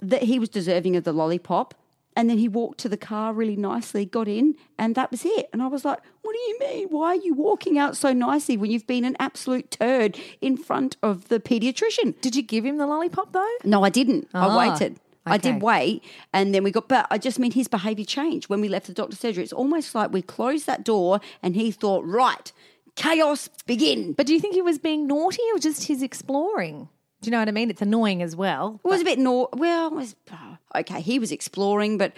that 0.00 0.24
he 0.24 0.38
was 0.38 0.48
deserving 0.48 0.96
of 0.96 1.04
the 1.04 1.12
lollipop. 1.12 1.74
And 2.18 2.30
then 2.30 2.38
he 2.38 2.48
walked 2.48 2.78
to 2.78 2.88
the 2.88 2.96
car 2.96 3.34
really 3.34 3.56
nicely, 3.56 4.06
got 4.06 4.26
in, 4.26 4.54
and 4.78 4.94
that 4.94 5.10
was 5.10 5.26
it. 5.26 5.50
And 5.52 5.62
I 5.62 5.66
was 5.66 5.84
like, 5.84 5.98
What 6.22 6.32
do 6.32 6.38
you 6.38 6.58
mean? 6.60 6.88
Why 6.88 7.08
are 7.08 7.16
you 7.16 7.34
walking 7.34 7.78
out 7.78 7.94
so 7.94 8.14
nicely 8.14 8.56
when 8.56 8.70
you've 8.70 8.86
been 8.86 9.04
an 9.04 9.16
absolute 9.20 9.70
turd 9.70 10.18
in 10.40 10.56
front 10.56 10.96
of 11.02 11.28
the 11.28 11.38
pediatrician? 11.38 12.18
Did 12.22 12.34
you 12.34 12.42
give 12.42 12.64
him 12.64 12.78
the 12.78 12.86
lollipop 12.86 13.32
though? 13.32 13.56
No, 13.64 13.84
I 13.84 13.90
didn't. 13.90 14.28
Ah. 14.32 14.48
I 14.48 14.70
waited. 14.70 14.98
I 15.26 15.38
did 15.38 15.62
wait, 15.62 16.04
and 16.32 16.54
then 16.54 16.62
we 16.64 16.70
got. 16.70 16.88
But 16.88 17.06
I 17.10 17.18
just 17.18 17.38
mean 17.38 17.52
his 17.52 17.68
behaviour 17.68 18.04
changed 18.04 18.48
when 18.48 18.60
we 18.60 18.68
left 18.68 18.86
the 18.86 18.92
doctor's 18.92 19.18
surgery. 19.18 19.42
It's 19.42 19.52
almost 19.52 19.94
like 19.94 20.12
we 20.12 20.22
closed 20.22 20.66
that 20.66 20.84
door, 20.84 21.20
and 21.42 21.54
he 21.54 21.70
thought, 21.70 22.04
right, 22.04 22.52
chaos 22.94 23.48
begin. 23.66 24.12
But 24.12 24.26
do 24.26 24.34
you 24.34 24.40
think 24.40 24.54
he 24.54 24.62
was 24.62 24.78
being 24.78 25.06
naughty 25.06 25.42
or 25.54 25.58
just 25.58 25.84
his 25.84 26.02
exploring? 26.02 26.88
Do 27.20 27.28
you 27.28 27.32
know 27.32 27.38
what 27.38 27.48
I 27.48 27.52
mean? 27.52 27.70
It's 27.70 27.82
annoying 27.82 28.22
as 28.22 28.36
well. 28.36 28.80
It 28.84 28.88
was 28.88 29.00
a 29.00 29.04
bit 29.04 29.18
nor 29.18 29.48
well, 29.52 29.88
it 29.88 29.94
was 29.94 30.16
oh, 30.32 30.58
okay. 30.76 31.00
He 31.00 31.18
was 31.18 31.32
exploring, 31.32 31.98
but 31.98 32.12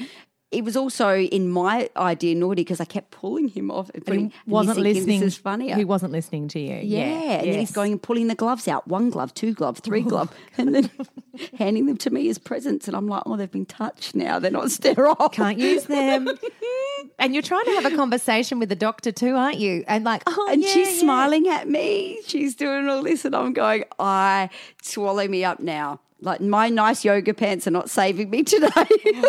it 0.51 0.65
was 0.65 0.77
also 0.77 1.15
in 1.15 1.51
my 1.51 1.91
idea 1.95 2.35
naughty 2.35 2.63
because 2.63 2.81
I 2.81 2.87
kept 2.87 3.11
pulling 3.11 3.49
him 3.49 3.71
off. 3.71 3.91
And 3.91 4.03
he 4.03 4.07
putting- 4.07 4.31
he's 4.31 4.41
wasn't 4.47 4.79
listening. 4.79 5.21
This 5.21 5.35
is 5.35 5.39
funnier. 5.39 5.77
He 5.77 5.85
wasn't 5.85 6.13
listening 6.13 6.49
to 6.49 6.59
you. 6.59 6.81
Yeah, 6.83 7.41
and 7.41 7.53
then 7.53 7.59
he's 7.59 7.71
going 7.71 7.93
and 7.93 8.03
pulling 8.03 8.29
the 8.29 8.35
gloves 8.35 8.67
out, 8.67 8.89
one 8.89 9.11
glove, 9.11 9.35
two 9.35 9.53
glove, 9.53 9.79
three 9.79 10.03
oh, 10.07 10.09
glove, 10.09 10.35
and 10.57 10.75
then 10.75 10.91
handing 11.59 11.85
them 11.85 11.99
to 11.99 12.11
me 12.11 12.31
as 12.31 12.39
presents. 12.39 12.89
And 12.89 12.97
I'm 12.97 13.07
like, 13.07 13.25
oh, 13.27 13.37
they've 13.37 13.51
been 13.51 13.67
touched 13.67 14.15
now; 14.15 14.39
they're 14.39 14.51
not 14.51 14.71
sterile. 14.71 15.29
Can't 15.29 15.59
use 15.59 15.85
them. 15.85 16.29
and 17.19 17.35
you're 17.35 17.43
trying 17.43 17.67
to 17.67 17.73
have 17.73 17.85
a 17.85 17.95
conversation 17.95 18.59
with 18.59 18.71
the 18.71 18.77
doctor 18.77 19.13
too, 19.13 19.35
aren't 19.37 19.59
you? 19.59 19.85
And 19.87 20.05
like, 20.05 20.23
oh, 20.27 20.49
And 20.51 20.63
yeah, 20.63 20.69
she's 20.71 20.95
yeah. 20.95 21.01
smiling 21.01 21.49
at 21.49 21.69
me. 21.69 22.21
She's 22.27 22.55
doing 22.55 22.89
all 22.89 23.03
this, 23.03 23.27
and 23.27 23.37
I'm 23.37 23.53
going, 23.53 23.85
I 23.99 24.49
swallow 24.83 25.29
me 25.29 25.45
up 25.45 25.61
now. 25.61 26.01
Like 26.23 26.41
my 26.41 26.71
nice 26.71 27.05
yoga 27.05 27.35
pants 27.35 27.67
are 27.67 27.71
not 27.71 27.91
saving 27.91 28.31
me 28.31 28.45
today. 28.45 28.71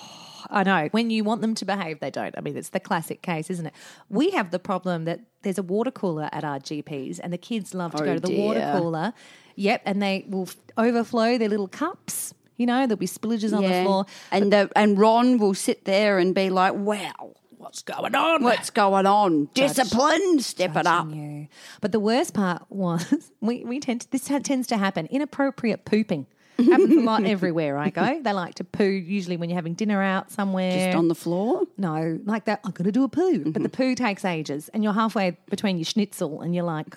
I 0.50 0.62
know. 0.64 0.88
When 0.90 1.10
you 1.10 1.24
want 1.24 1.40
them 1.40 1.54
to 1.54 1.64
behave, 1.64 2.00
they 2.00 2.10
don't. 2.10 2.34
I 2.36 2.40
mean, 2.40 2.56
it's 2.56 2.70
the 2.70 2.80
classic 2.80 3.22
case, 3.22 3.50
isn't 3.50 3.66
it? 3.66 3.72
We 4.08 4.30
have 4.30 4.50
the 4.50 4.58
problem 4.58 5.04
that 5.04 5.20
there's 5.42 5.58
a 5.58 5.62
water 5.62 5.90
cooler 5.90 6.28
at 6.32 6.44
our 6.44 6.58
GPs, 6.58 7.20
and 7.22 7.32
the 7.32 7.38
kids 7.38 7.74
love 7.74 7.94
to 7.94 8.02
Oh, 8.02 8.06
go 8.06 8.14
to 8.14 8.20
the 8.20 8.38
water 8.40 8.74
cooler. 8.76 9.12
Yep, 9.56 9.82
and 9.84 10.02
they 10.02 10.24
will 10.28 10.42
f- 10.48 10.56
overflow 10.76 11.38
their 11.38 11.48
little 11.48 11.68
cups. 11.68 12.34
You 12.56 12.66
know, 12.66 12.86
there'll 12.86 12.96
be 12.96 13.06
spillages 13.06 13.54
on 13.56 13.62
the 13.62 13.82
floor. 13.84 14.06
And 14.30 14.52
the, 14.52 14.70
and 14.76 14.98
Ron 14.98 15.38
will 15.38 15.54
sit 15.54 15.84
there 15.84 16.18
and 16.18 16.34
be 16.34 16.50
like, 16.50 16.74
"Wow, 16.74 17.34
what's 17.56 17.82
going 17.82 18.14
on? 18.14 18.42
What's 18.42 18.70
going 18.70 19.06
on? 19.06 19.48
Discipline, 19.54 20.40
step 20.40 20.76
it 20.76 20.86
up." 20.86 21.08
you. 21.10 21.48
But 21.80 21.92
the 21.92 22.00
worst 22.00 22.34
part 22.34 22.62
was 22.68 23.32
we, 23.40 23.64
we 23.64 23.80
tend 23.80 24.02
to, 24.02 24.10
this 24.10 24.24
tends 24.42 24.66
to 24.68 24.76
happen 24.76 25.06
inappropriate 25.06 25.84
pooping. 25.84 26.26
Happens 26.64 26.96
a 26.96 27.00
lot 27.00 27.24
everywhere 27.26 27.78
I 27.78 27.90
go. 27.90 28.20
They 28.22 28.32
like 28.32 28.54
to 28.56 28.64
poo 28.64 28.84
usually 28.84 29.36
when 29.36 29.48
you're 29.50 29.56
having 29.56 29.74
dinner 29.74 30.02
out 30.02 30.30
somewhere. 30.30 30.86
Just 30.86 30.96
on 30.96 31.08
the 31.08 31.14
floor. 31.14 31.62
No, 31.76 32.18
like 32.24 32.44
that. 32.44 32.60
I'm 32.64 32.72
going 32.72 32.84
to 32.86 32.92
do 32.92 33.04
a 33.04 33.08
poo, 33.08 33.50
but 33.50 33.62
the 33.62 33.68
poo 33.68 33.94
takes 33.94 34.24
ages, 34.24 34.68
and 34.70 34.82
you're 34.84 34.92
halfway 34.92 35.36
between 35.48 35.78
your 35.78 35.84
schnitzel, 35.84 36.40
and 36.40 36.54
you're 36.54 36.64
like, 36.64 36.96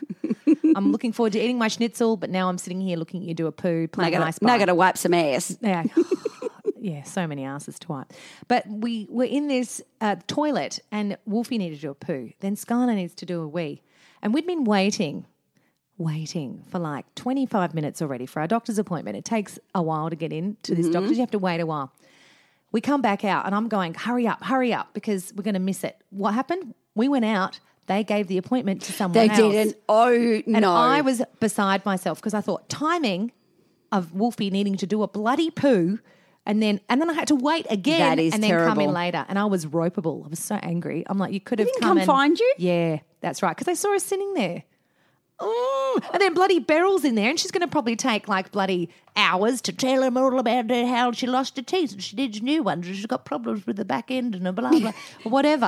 I'm 0.76 0.92
looking 0.92 1.12
forward 1.12 1.34
to 1.34 1.40
eating 1.40 1.58
my 1.58 1.68
schnitzel, 1.68 2.18
but 2.18 2.30
now 2.30 2.50
I'm 2.50 2.58
sitting 2.58 2.82
here 2.82 2.98
looking 2.98 3.22
at 3.22 3.28
you 3.28 3.34
do 3.34 3.48
a 3.48 3.52
poo, 3.52 3.88
playing 3.88 4.14
now 4.14 4.32
bar. 4.42 4.60
gotta 4.60 4.76
wipe 4.76 4.98
some 4.98 5.14
ass. 5.14 5.58
Yeah. 5.62 5.84
yeah, 6.80 7.04
so 7.04 7.28
many 7.28 7.46
asses 7.46 7.80
to 7.80 7.88
wipe. 7.88 8.14
But 8.48 8.68
we 8.68 9.08
were 9.10 9.26
in 9.26 9.48
this 9.48 9.82
uh, 10.02 10.18
toilet 10.28 10.80
and 10.92 11.18
Wolfie 11.26 11.58
needed 11.58 11.76
to 11.76 11.82
do 11.82 11.92
a 11.92 11.96
poo. 11.96 12.32
Then 12.40 12.56
Skylar 12.56 12.96
needs 12.96 13.16
to 13.16 13.26
do 13.26 13.42
a 13.42 13.48
wee. 13.48 13.82
And 14.22 14.34
we'd 14.34 14.48
been 14.48 14.64
waiting, 14.64 15.26
waiting 16.04 16.64
for 16.70 16.80
like 16.80 17.14
25 17.16 17.74
minutes 17.74 18.02
already 18.02 18.26
for 18.26 18.42
our 18.42 18.48
doctor's 18.48 18.78
appointment. 18.78 19.18
It 19.18 19.26
takes 19.26 19.60
a 19.74 19.82
while 19.82 20.10
to 20.10 20.16
get 20.16 20.34
in 20.34 20.58
to 20.64 20.76
this 20.76 20.86
mm-hmm. 20.86 20.94
doctor's. 20.94 21.12
You 21.12 21.20
have 21.22 21.32
to 21.32 21.40
wait 21.40 21.60
a 21.60 21.66
while. 21.66 21.94
We 22.72 22.82
come 22.82 23.02
back 23.02 23.24
out 23.24 23.46
and 23.46 23.54
I'm 23.54 23.68
going, 23.68 23.94
hurry 23.94 24.28
up, 24.28 24.44
hurry 24.44 24.74
up, 24.74 24.94
because 24.94 25.32
we're 25.36 25.44
going 25.44 25.54
to 25.54 25.60
miss 25.60 25.84
it. 25.84 25.98
What 26.10 26.34
happened? 26.34 26.74
We 26.96 27.08
went 27.08 27.26
out. 27.26 27.60
They 27.88 28.04
gave 28.04 28.28
the 28.28 28.38
appointment 28.38 28.82
to 28.84 28.94
someone 28.94 29.14
They 29.14 29.30
else. 29.30 29.38
didn't. 29.38 29.78
Oh 29.90 30.14
And 30.14 30.48
no! 30.48 30.56
And 30.56 30.66
I 30.66 31.02
was 31.02 31.22
beside 31.40 31.86
myself 31.86 32.20
because 32.20 32.34
I 32.34 32.40
thought 32.40 32.70
timing 32.70 33.34
of 33.92 34.14
Wolfie 34.14 34.50
needing 34.50 34.78
to 34.78 34.88
do 34.88 35.04
a 35.04 35.08
bloody 35.08 35.52
poo 35.52 36.00
and 36.46 36.62
then 36.62 36.82
and 36.90 37.00
then 37.02 37.10
I 37.10 37.14
had 37.14 37.28
to 37.30 37.36
wait 37.36 37.66
again 37.70 38.00
That 38.00 38.20
is 38.20 38.34
and 38.34 38.44
then 38.44 38.52
come 38.52 38.80
in 38.80 38.92
later. 38.92 39.26
And 39.28 39.40
I 39.40 39.46
was 39.46 39.66
ropeable. 39.66 40.26
I 40.26 40.30
was 40.30 40.40
so 40.40 40.56
angry. 40.56 41.04
I'm 41.08 41.18
like, 41.18 41.34
you 41.34 41.40
could 41.40 41.60
have 41.60 41.70
come, 41.80 41.90
come 41.90 41.98
and- 42.00 42.08
find 42.08 42.40
you? 42.40 42.54
Yeah, 42.58 43.00
that's 43.22 43.42
right. 43.42 43.56
Because 43.56 43.66
they 43.66 43.76
saw 43.76 43.96
us 43.96 44.04
sitting 44.04 44.34
there. 44.34 44.64
Oh, 45.40 46.00
and 46.14 46.22
then 46.22 46.34
bloody 46.34 46.60
Beryl's 46.60 47.04
in 47.04 47.16
there, 47.16 47.30
and 47.30 47.40
she's 47.40 47.52
going 47.52 47.62
to 47.62 47.68
probably 47.68 47.96
take 47.96 48.28
like 48.28 48.52
bloody 48.52 48.90
hours 49.16 49.62
to 49.64 49.74
tell 49.74 50.02
him 50.04 50.16
all 50.18 50.40
about 50.40 50.70
her- 50.70 50.86
how 50.88 51.12
she 51.12 51.28
lost 51.28 51.56
her 51.58 51.62
teeth 51.64 51.92
and 51.92 52.02
she 52.04 52.16
needs 52.16 52.42
new 52.42 52.64
ones 52.64 52.88
and 52.88 52.96
she's 52.96 53.06
got 53.06 53.26
problems 53.26 53.68
with 53.68 53.76
the 53.76 53.86
back 53.86 54.10
end 54.10 54.34
and 54.36 54.48
a 54.48 54.54
blah 54.54 54.70
blah 54.70 54.92
whatever. 55.24 55.66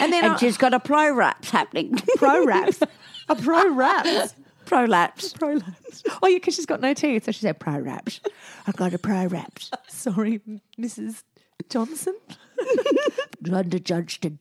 And 0.00 0.12
then 0.12 0.24
and 0.24 0.32
I- 0.34 0.36
she's 0.36 0.56
got 0.56 0.72
a 0.74 0.80
prolapse 0.80 1.50
happening. 1.50 1.94
pro 2.16 2.44
raps, 2.46 2.80
a 3.28 3.36
pro 3.36 3.68
raps. 3.74 4.34
prolapse. 4.66 5.32
prolapse. 5.34 6.02
Oh, 6.22 6.28
yeah, 6.28 6.36
because 6.36 6.54
she's 6.54 6.66
got 6.66 6.80
no 6.80 6.94
teeth. 6.94 7.24
So 7.24 7.32
she 7.32 7.40
said 7.40 7.58
prolapse. 7.58 8.20
I've 8.66 8.76
got 8.76 8.94
a 8.94 8.98
prolapse. 8.98 9.70
Sorry, 9.88 10.40
Mrs. 10.78 11.22
Johnson. 11.70 12.16
Under 13.52 13.78
Johnston. 13.78 14.38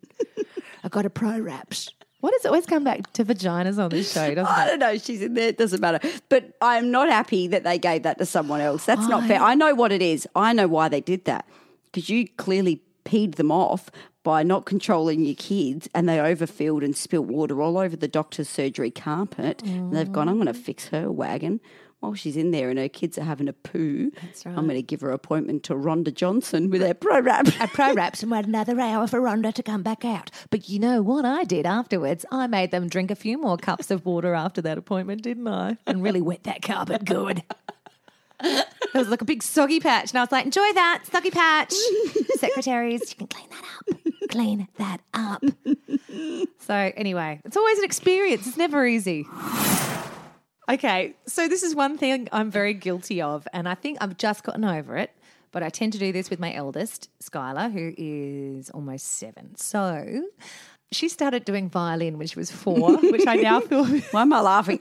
I've 0.83 0.91
got 0.91 1.05
a 1.05 1.09
prolapse. 1.09 1.89
Why 2.27 2.31
does 2.31 2.43
it 2.43 2.47
always 2.49 2.65
come 2.65 2.83
back 2.83 3.13
to 3.13 3.23
vaginas 3.23 3.81
on 3.81 3.89
this 3.89 4.11
show, 4.11 4.35
doesn't 4.35 4.53
I 4.53 4.65
it? 4.65 4.67
don't 4.71 4.79
know. 4.79 4.97
She's 4.97 5.21
in 5.21 5.33
there. 5.35 5.47
It 5.47 5.57
doesn't 5.57 5.79
matter. 5.79 6.05
But 6.27 6.57
I'm 6.61 6.91
not 6.91 7.07
happy 7.07 7.47
that 7.47 7.63
they 7.63 7.79
gave 7.79 8.03
that 8.03 8.17
to 8.17 8.25
someone 8.25 8.59
else. 8.59 8.83
That's 8.83 9.07
not 9.07 9.25
fair. 9.29 9.39
I 9.39 9.55
know 9.55 9.73
what 9.73 9.93
it 9.93 10.01
is. 10.01 10.27
I 10.35 10.51
know 10.51 10.67
why 10.67 10.89
they 10.89 10.99
did 10.99 11.23
that. 11.23 11.47
Because 11.85 12.09
you 12.09 12.27
clearly 12.27 12.81
peed 13.05 13.35
them 13.35 13.49
off 13.49 13.89
by 14.23 14.43
not 14.43 14.65
controlling 14.65 15.23
your 15.23 15.35
kids 15.35 15.87
and 15.95 16.09
they 16.09 16.19
overfilled 16.19 16.83
and 16.83 16.97
spilt 16.97 17.27
water 17.27 17.61
all 17.61 17.77
over 17.77 17.95
the 17.95 18.09
doctor's 18.09 18.49
surgery 18.49 18.91
carpet. 18.91 19.63
And 19.63 19.95
they've 19.95 20.11
gone, 20.11 20.27
I'm 20.27 20.35
going 20.35 20.47
to 20.47 20.53
fix 20.53 20.89
her 20.89 21.09
wagon. 21.09 21.61
While 21.99 22.13
she's 22.13 22.37
in 22.37 22.51
there 22.51 22.69
and 22.69 22.77
her 22.77 22.87
kids 22.87 23.17
are 23.17 23.23
having 23.23 23.47
a 23.47 23.53
poo, 23.53 24.11
right. 24.15 24.45
I'm 24.45 24.65
going 24.65 24.75
to 24.75 24.83
give 24.83 25.01
her 25.01 25.09
appointment 25.09 25.63
to 25.63 25.73
Rhonda 25.73 26.13
Johnson 26.13 26.69
with 26.69 26.81
her 26.81 26.93
prolapse. 26.93 27.53
A 27.59 27.67
prolapse 27.67 28.21
and 28.21 28.31
wait 28.31 28.45
another 28.45 28.79
hour 28.79 29.07
for 29.07 29.19
Rhonda 29.19 29.51
to 29.55 29.63
come 29.63 29.81
back 29.81 30.05
out. 30.05 30.29
But 30.51 30.69
you 30.69 30.77
know 30.77 31.01
what 31.01 31.25
I 31.25 31.43
did 31.43 31.65
afterwards? 31.65 32.23
I 32.31 32.45
made 32.45 32.69
them 32.69 32.87
drink 32.87 33.09
a 33.09 33.15
few 33.15 33.39
more 33.39 33.57
cups 33.57 33.89
of 33.89 34.05
water 34.05 34.35
after 34.35 34.61
that 34.61 34.77
appointment, 34.77 35.23
didn't 35.23 35.47
I? 35.47 35.77
And 35.87 36.03
really 36.03 36.21
wet 36.21 36.43
that 36.43 36.61
carpet 36.61 37.03
good. 37.03 37.41
It 38.39 38.67
was 38.93 39.09
like 39.09 39.21
a 39.21 39.25
big 39.25 39.41
soggy 39.41 39.79
patch. 39.79 40.11
And 40.11 40.19
I 40.19 40.21
was 40.21 40.31
like, 40.31 40.45
enjoy 40.45 40.71
that, 40.73 41.03
soggy 41.11 41.31
patch. 41.31 41.73
Secretaries, 42.35 43.09
you 43.09 43.15
can 43.17 43.27
clean 43.27 43.49
that 43.49 43.63
up. 43.63 44.29
Clean 44.29 44.67
that 44.77 45.01
up. 45.15 45.43
So, 46.59 46.75
anyway, 46.75 47.41
it's 47.43 47.57
always 47.57 47.79
an 47.79 47.85
experience. 47.85 48.45
It's 48.45 48.57
never 48.57 48.85
easy. 48.85 49.25
Okay, 50.69 51.15
so 51.25 51.47
this 51.47 51.63
is 51.63 51.73
one 51.73 51.97
thing 51.97 52.27
I'm 52.33 52.51
very 52.51 52.73
guilty 52.73 53.21
of, 53.21 53.47
and 53.53 53.69
I 53.69 53.75
think 53.75 53.99
I've 54.01 54.17
just 54.17 54.43
gotten 54.43 54.65
over 54.65 54.97
it. 54.97 55.11
But 55.53 55.63
I 55.63 55.69
tend 55.69 55.93
to 55.93 55.99
do 55.99 56.11
this 56.11 56.29
with 56.29 56.41
my 56.41 56.53
eldest, 56.53 57.09
Skylar, 57.23 57.71
who 57.71 57.93
is 57.97 58.69
almost 58.71 59.17
seven. 59.17 59.55
So 59.55 60.25
she 60.91 61.09
started 61.09 61.43
doing 61.45 61.69
violin 61.69 62.17
when 62.17 62.27
she 62.27 62.39
was 62.39 62.49
four, 62.49 62.97
which 63.01 63.27
I 63.27 63.35
now 63.35 63.59
feel. 63.59 63.85
Why 64.11 64.21
am 64.21 64.33
I 64.33 64.41
laughing? 64.41 64.79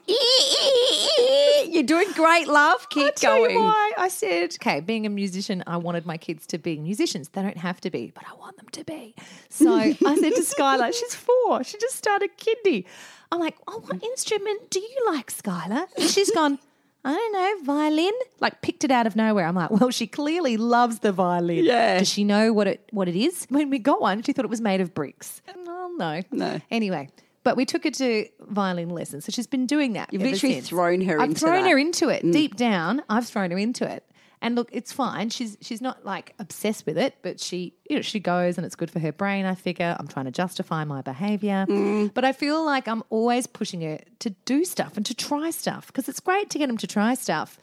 You're 1.68 1.82
doing 1.82 2.10
great, 2.14 2.46
love. 2.48 2.88
Keep 2.90 3.04
I'll 3.04 3.12
tell 3.12 3.36
going. 3.38 3.56
you 3.56 3.62
why. 3.62 3.92
I 3.98 4.08
said, 4.08 4.54
okay, 4.54 4.80
being 4.80 5.04
a 5.04 5.10
musician, 5.10 5.62
I 5.66 5.76
wanted 5.76 6.06
my 6.06 6.16
kids 6.16 6.46
to 6.48 6.58
be 6.58 6.78
musicians. 6.78 7.28
They 7.30 7.42
don't 7.42 7.58
have 7.58 7.80
to 7.82 7.90
be, 7.90 8.12
but 8.14 8.24
I 8.30 8.34
want 8.36 8.56
them 8.56 8.68
to 8.72 8.84
be. 8.84 9.14
So 9.50 9.74
I 9.74 9.92
said 9.92 10.34
to 10.34 10.42
Skylar, 10.42 10.94
she's 10.94 11.14
four. 11.14 11.64
She 11.64 11.76
just 11.78 11.96
started 11.96 12.30
kindy. 12.38 12.84
I'm 13.32 13.40
like, 13.40 13.56
oh, 13.66 13.80
what 13.80 14.02
instrument 14.02 14.70
do 14.70 14.80
you 14.80 15.02
like, 15.06 15.30
Skylar? 15.32 15.86
And 15.98 16.08
she's 16.08 16.30
gone, 16.30 16.58
I 17.04 17.12
don't 17.12 17.32
know, 17.32 17.74
violin. 17.74 18.12
Like 18.40 18.62
picked 18.62 18.84
it 18.84 18.90
out 18.90 19.06
of 19.06 19.16
nowhere. 19.16 19.46
I'm 19.46 19.54
like, 19.54 19.70
well, 19.70 19.90
she 19.90 20.06
clearly 20.06 20.56
loves 20.56 21.00
the 21.00 21.12
violin. 21.12 21.64
Yeah. 21.64 21.98
Does 21.98 22.08
she 22.08 22.24
know 22.24 22.52
what 22.52 22.66
it 22.66 22.88
what 22.90 23.08
it 23.08 23.16
is? 23.16 23.46
When 23.48 23.70
we 23.70 23.78
got 23.78 24.00
one, 24.00 24.22
she 24.22 24.32
thought 24.32 24.44
it 24.44 24.50
was 24.50 24.60
made 24.60 24.80
of 24.80 24.92
bricks. 24.94 25.40
Well, 25.64 25.85
no. 25.96 26.22
No. 26.30 26.60
Anyway. 26.70 27.10
But 27.42 27.56
we 27.56 27.64
took 27.64 27.84
her 27.84 27.92
to 27.92 28.26
violin 28.40 28.88
lessons. 28.88 29.24
So 29.24 29.30
she's 29.30 29.46
been 29.46 29.66
doing 29.66 29.92
that. 29.92 30.12
You've 30.12 30.22
ever 30.22 30.32
literally 30.32 30.56
since. 30.56 30.68
thrown 30.68 31.00
her 31.02 31.12
into 31.12 31.12
it. 31.12 31.22
I've 31.22 31.28
into 31.28 31.40
thrown 31.40 31.62
that. 31.62 31.70
her 31.70 31.78
into 31.78 32.08
it. 32.08 32.24
Mm. 32.24 32.32
Deep 32.32 32.56
down, 32.56 33.02
I've 33.08 33.26
thrown 33.26 33.52
her 33.52 33.58
into 33.58 33.88
it. 33.88 34.04
And 34.42 34.54
look, 34.54 34.68
it's 34.72 34.92
fine. 34.92 35.30
She's 35.30 35.56
she's 35.60 35.80
not 35.80 36.04
like 36.04 36.34
obsessed 36.38 36.86
with 36.86 36.98
it, 36.98 37.14
but 37.22 37.40
she 37.40 37.74
you 37.88 37.96
know 37.96 38.02
she 38.02 38.20
goes 38.20 38.58
and 38.58 38.66
it's 38.66 38.74
good 38.74 38.90
for 38.90 38.98
her 38.98 39.12
brain. 39.12 39.46
I 39.46 39.54
figure 39.54 39.96
I'm 39.98 40.08
trying 40.08 40.26
to 40.26 40.30
justify 40.30 40.84
my 40.84 41.02
behavior, 41.02 41.66
mm. 41.68 42.12
but 42.12 42.24
I 42.24 42.32
feel 42.32 42.64
like 42.64 42.86
I'm 42.86 43.02
always 43.10 43.46
pushing 43.46 43.80
her 43.82 43.98
to 44.18 44.30
do 44.30 44.64
stuff 44.64 44.96
and 44.96 45.06
to 45.06 45.14
try 45.14 45.50
stuff 45.50 45.86
because 45.86 46.08
it's 46.08 46.20
great 46.20 46.50
to 46.50 46.58
get 46.58 46.66
them 46.66 46.76
to 46.78 46.86
try 46.86 47.14
stuff. 47.14 47.58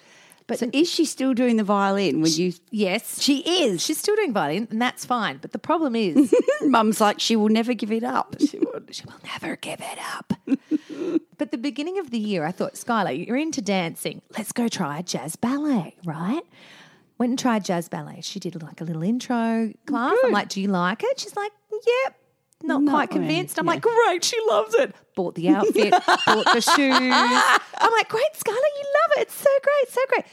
But 0.47 0.59
So 0.59 0.69
is 0.73 0.89
she 0.89 1.05
still 1.05 1.33
doing 1.33 1.55
the 1.57 1.63
violin 1.63 2.21
when 2.21 2.31
you 2.31 2.53
yes, 2.69 3.21
She 3.21 3.39
is. 3.63 3.81
she's 3.83 3.97
still 3.97 4.15
doing 4.15 4.33
violin, 4.33 4.67
and 4.71 4.81
that's 4.81 5.05
fine. 5.05 5.37
But 5.37 5.51
the 5.53 5.59
problem 5.59 5.95
is, 5.95 6.33
Mum's 6.61 6.99
like 6.99 7.19
she 7.19 7.35
will 7.35 7.49
never 7.49 7.73
give 7.73 7.91
it 7.91 8.03
up. 8.03 8.35
she 8.39 8.59
will, 8.59 8.81
she 8.91 9.03
will 9.05 9.19
never 9.23 9.55
give 9.55 9.79
it 9.81 9.97
up. 10.15 10.33
but 11.37 11.51
the 11.51 11.57
beginning 11.57 11.97
of 11.99 12.11
the 12.11 12.19
year, 12.19 12.45
I 12.45 12.51
thought, 12.51 12.73
Skylar, 12.73 13.25
you're 13.25 13.37
into 13.37 13.61
dancing. 13.61 14.21
Let's 14.37 14.51
go 14.51 14.67
try 14.67 14.99
a 14.99 15.03
jazz 15.03 15.35
ballet, 15.35 15.95
right? 16.05 16.43
Went 17.17 17.29
and 17.31 17.39
tried 17.39 17.63
jazz 17.63 17.87
ballet. 17.89 18.19
She 18.21 18.39
did 18.39 18.61
like 18.61 18.81
a 18.81 18.83
little 18.83 19.03
intro 19.03 19.71
class. 19.85 20.15
I'm 20.23 20.31
like, 20.31 20.49
do 20.49 20.59
you 20.59 20.67
like 20.67 21.03
it? 21.03 21.19
She's 21.19 21.35
like, 21.35 21.51
yep. 21.71 22.15
Not 22.63 22.85
quite 22.85 23.09
really, 23.11 23.27
convinced. 23.27 23.59
I'm 23.59 23.65
yeah. 23.65 23.71
like, 23.71 23.81
great, 23.81 24.23
she 24.23 24.37
loves 24.47 24.73
it. 24.75 24.95
Bought 25.15 25.35
the 25.35 25.49
outfit, 25.49 25.91
bought 25.91 26.45
the 26.53 26.61
shoes. 26.61 26.75
I'm 27.77 27.91
like, 27.91 28.09
great, 28.09 28.33
Skylar, 28.33 28.47
you 28.47 28.85
love 28.85 29.17
it. 29.17 29.21
It's 29.21 29.35
so 29.35 29.49
great, 29.61 29.89
so 29.89 30.01
great. 30.07 30.25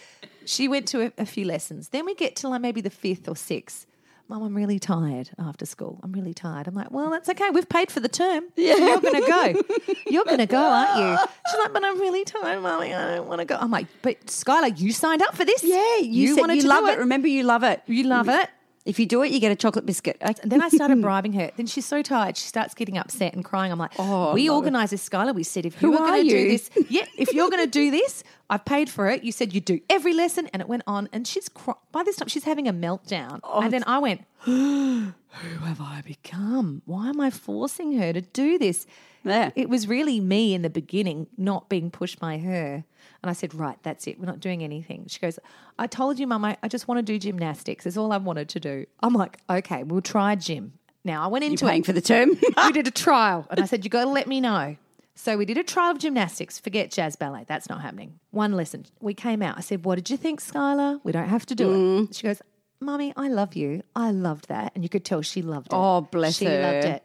she 0.47 0.69
went 0.69 0.89
to 0.89 1.07
a, 1.07 1.13
a 1.19 1.27
few 1.27 1.45
lessons. 1.45 1.89
Then 1.89 2.07
we 2.07 2.15
get 2.15 2.37
to 2.37 2.49
like 2.49 2.61
maybe 2.61 2.81
the 2.81 2.91
fifth 2.91 3.29
or 3.29 3.37
sixth. 3.37 3.87
Mum, 4.31 4.45
I'm 4.45 4.55
really 4.55 4.79
tired 4.79 5.31
after 5.41 5.67
school. 5.67 5.99
I'm 6.05 6.13
really 6.13 6.33
tired. 6.33 6.69
I'm 6.69 6.75
like, 6.75 6.93
well, 6.93 7.11
that's 7.11 7.29
okay. 7.29 7.51
We've 7.51 7.69
paid 7.69 7.91
for 7.91 7.99
the 7.99 8.09
term. 8.09 8.45
Yeah. 8.55 8.77
So 8.77 8.87
you're 8.87 9.01
going 9.01 9.21
to 9.21 9.29
go. 9.29 9.95
You're 10.09 10.25
going 10.25 10.39
to 10.39 10.47
go, 10.47 10.57
aren't 10.57 11.01
you? 11.01 11.27
She's 11.51 11.59
like, 11.59 11.73
but 11.73 11.85
I'm 11.85 11.99
really 11.99 12.25
tired, 12.25 12.63
Mummy. 12.63 12.95
I 12.95 13.17
don't 13.17 13.27
want 13.27 13.41
to 13.41 13.45
go. 13.45 13.57
I'm 13.57 13.73
like, 13.73 13.89
but 14.03 14.25
Skylar, 14.27 14.79
you 14.79 14.93
signed 14.93 15.21
up 15.21 15.35
for 15.35 15.45
this. 15.45 15.65
Yeah, 15.65 15.97
you, 15.97 16.37
said 16.37 16.43
wanted 16.43 16.57
you 16.57 16.63
to 16.63 16.69
love 16.69 16.85
do 16.85 16.93
it. 16.93 16.99
Remember, 17.01 17.27
you 17.27 17.43
love 17.43 17.65
it. 17.65 17.83
You 17.89 18.05
love 18.05 18.29
it. 18.29 18.49
If 18.87 18.99
you 18.99 19.05
do 19.05 19.23
it, 19.23 19.31
you 19.31 19.41
get 19.41 19.53
a 19.53 19.57
chocolate 19.57 19.85
biscuit. 19.85 20.17
And 20.21 20.39
then 20.51 20.63
I 20.63 20.69
started 20.71 21.01
bribing 21.03 21.35
her. 21.35 21.51
Then 21.57 21.67
she's 21.67 21.85
so 21.85 22.01
tired, 22.03 22.37
she 22.37 22.47
starts 22.47 22.75
getting 22.75 22.97
upset 22.97 23.35
and 23.35 23.45
crying. 23.45 23.71
I'm 23.71 23.79
like, 23.79 23.93
Oh, 23.99 24.33
we 24.33 24.49
organised 24.49 24.93
this, 24.93 25.07
Skylar. 25.07 25.35
We 25.35 25.43
said, 25.43 25.67
if 25.67 25.75
Who 25.77 25.91
you 25.93 25.99
are 25.99 26.03
are 26.03 26.07
going 26.09 26.25
to 26.25 26.31
do 26.31 26.49
this, 26.49 26.71
yeah, 26.89 27.05
if 27.19 27.33
you're 27.35 27.51
going 27.51 27.63
to 27.65 27.71
do 27.71 27.91
this, 27.91 28.25
I've 28.49 28.65
paid 28.65 28.89
for 28.89 29.09
it. 29.09 29.23
You 29.23 29.33
said 29.33 29.53
you 29.53 29.61
do 29.61 29.81
every 29.91 30.15
lesson, 30.15 30.49
and 30.53 30.63
it 30.63 30.69
went 30.69 30.83
on. 30.87 31.09
And 31.13 31.27
she's 31.27 31.49
cry- 31.49 31.75
by 31.93 32.03
this 32.03 32.17
time 32.17 32.29
she's 32.29 32.45
having 32.45 32.67
a 32.69 32.73
meltdown. 32.73 33.41
Oh, 33.45 33.61
and 33.61 33.73
then 33.73 33.85
I 33.87 33.99
went, 33.99 34.25
who 34.41 35.13
have 35.65 35.81
I 35.81 36.03
become? 36.05 36.83
Why 36.87 37.11
am 37.11 37.21
I 37.21 37.31
forcing 37.31 37.99
her 37.99 38.13
to 38.15 38.23
do 38.23 38.59
this? 38.59 38.87
Yeah. 39.25 39.51
It 39.55 39.69
was 39.69 39.87
really 39.87 40.21
me 40.21 40.55
in 40.55 40.63
the 40.63 40.71
beginning, 40.71 41.27
not 41.37 41.69
being 41.69 41.91
pushed 41.91 42.19
by 42.19 42.39
her. 42.39 42.85
And 43.23 43.29
I 43.31 43.33
said, 43.35 43.55
right, 43.55 43.77
that's 43.83 44.07
it. 44.07 44.19
We're 44.19 44.27
not 44.27 44.41
doing 44.41 44.63
anything. 44.65 45.05
She 45.09 45.19
goes, 45.21 45.39
I 45.79 45.87
told 45.87 46.19
you, 46.19 46.27
Mum, 46.27 46.45
I, 46.45 46.57
I 46.63 46.69
just 46.69 46.89
want 46.89 46.99
to 46.99 47.03
do 47.03 47.19
gymnastics. 47.19 47.85
It's 47.85 47.97
all 47.99 48.13
I 48.13 48.17
wanted 48.17 48.49
to 48.51 48.61
do. 48.61 48.87
I'm 49.03 49.13
like, 49.13 49.39
okay, 49.51 49.83
we'll 49.83 50.01
try 50.01 50.35
gym. 50.37 50.73
Now 51.05 51.23
I 51.25 51.27
went 51.29 51.45
You're 51.45 51.51
into 51.53 51.67
paying 51.67 51.81
it. 51.83 51.87
for 51.87 51.93
the 51.93 52.01
term. 52.01 52.31
we 52.65 52.73
did 52.73 52.87
a 52.87 52.91
trial, 52.91 53.47
and 53.51 53.61
I 53.61 53.65
said, 53.67 53.85
you 53.85 53.91
got 53.91 54.05
to 54.05 54.11
let 54.11 54.27
me 54.27 54.41
know. 54.41 54.77
So 55.15 55.37
we 55.37 55.45
did 55.45 55.59
a 55.59 55.65
trial 55.65 55.91
of 55.91 55.99
gymnastics. 55.99 56.59
Forget 56.59 56.91
jazz 56.91 57.15
ballet. 57.17 57.45
That's 57.47 57.69
not 57.69 57.83
happening. 57.83 58.19
One 58.31 58.53
lesson. 58.53 58.87
We 59.01 59.13
came 59.13 59.43
out. 59.43 59.59
I 59.59 59.61
said, 59.61 59.85
what 59.85 59.97
did 59.97 60.09
you 60.09 60.17
think, 60.17 60.41
Skylar? 60.41 61.01
We 61.05 61.13
don't 61.13 61.29
have 61.29 61.45
to 61.47 61.55
do 61.55 61.67
Mm. 61.69 62.09
it. 62.11 62.17
She 62.17 62.23
goes, 62.23 62.41
Mummy, 62.81 63.13
I 63.17 63.29
love 63.29 63.55
you. 63.55 63.83
I 63.95 64.13
loved 64.13 64.49
that. 64.49 64.73
And 64.75 64.83
you 64.83 64.89
could 64.89 65.05
tell 65.05 65.21
she 65.21 65.43
loved 65.43 65.67
it. 65.67 65.73
Oh, 65.77 66.01
bless 66.01 66.37
she 66.39 66.47
her. 66.47 66.63
loved 66.63 66.87
it. 66.87 67.03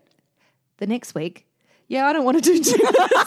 The 0.78 0.88
next 0.88 1.13
week, 1.15 1.45
yeah, 1.87 2.07
I 2.07 2.13
don't 2.13 2.25
want 2.25 2.37
to 2.37 2.41
do 2.41 2.61
gymnastics. 2.61 3.21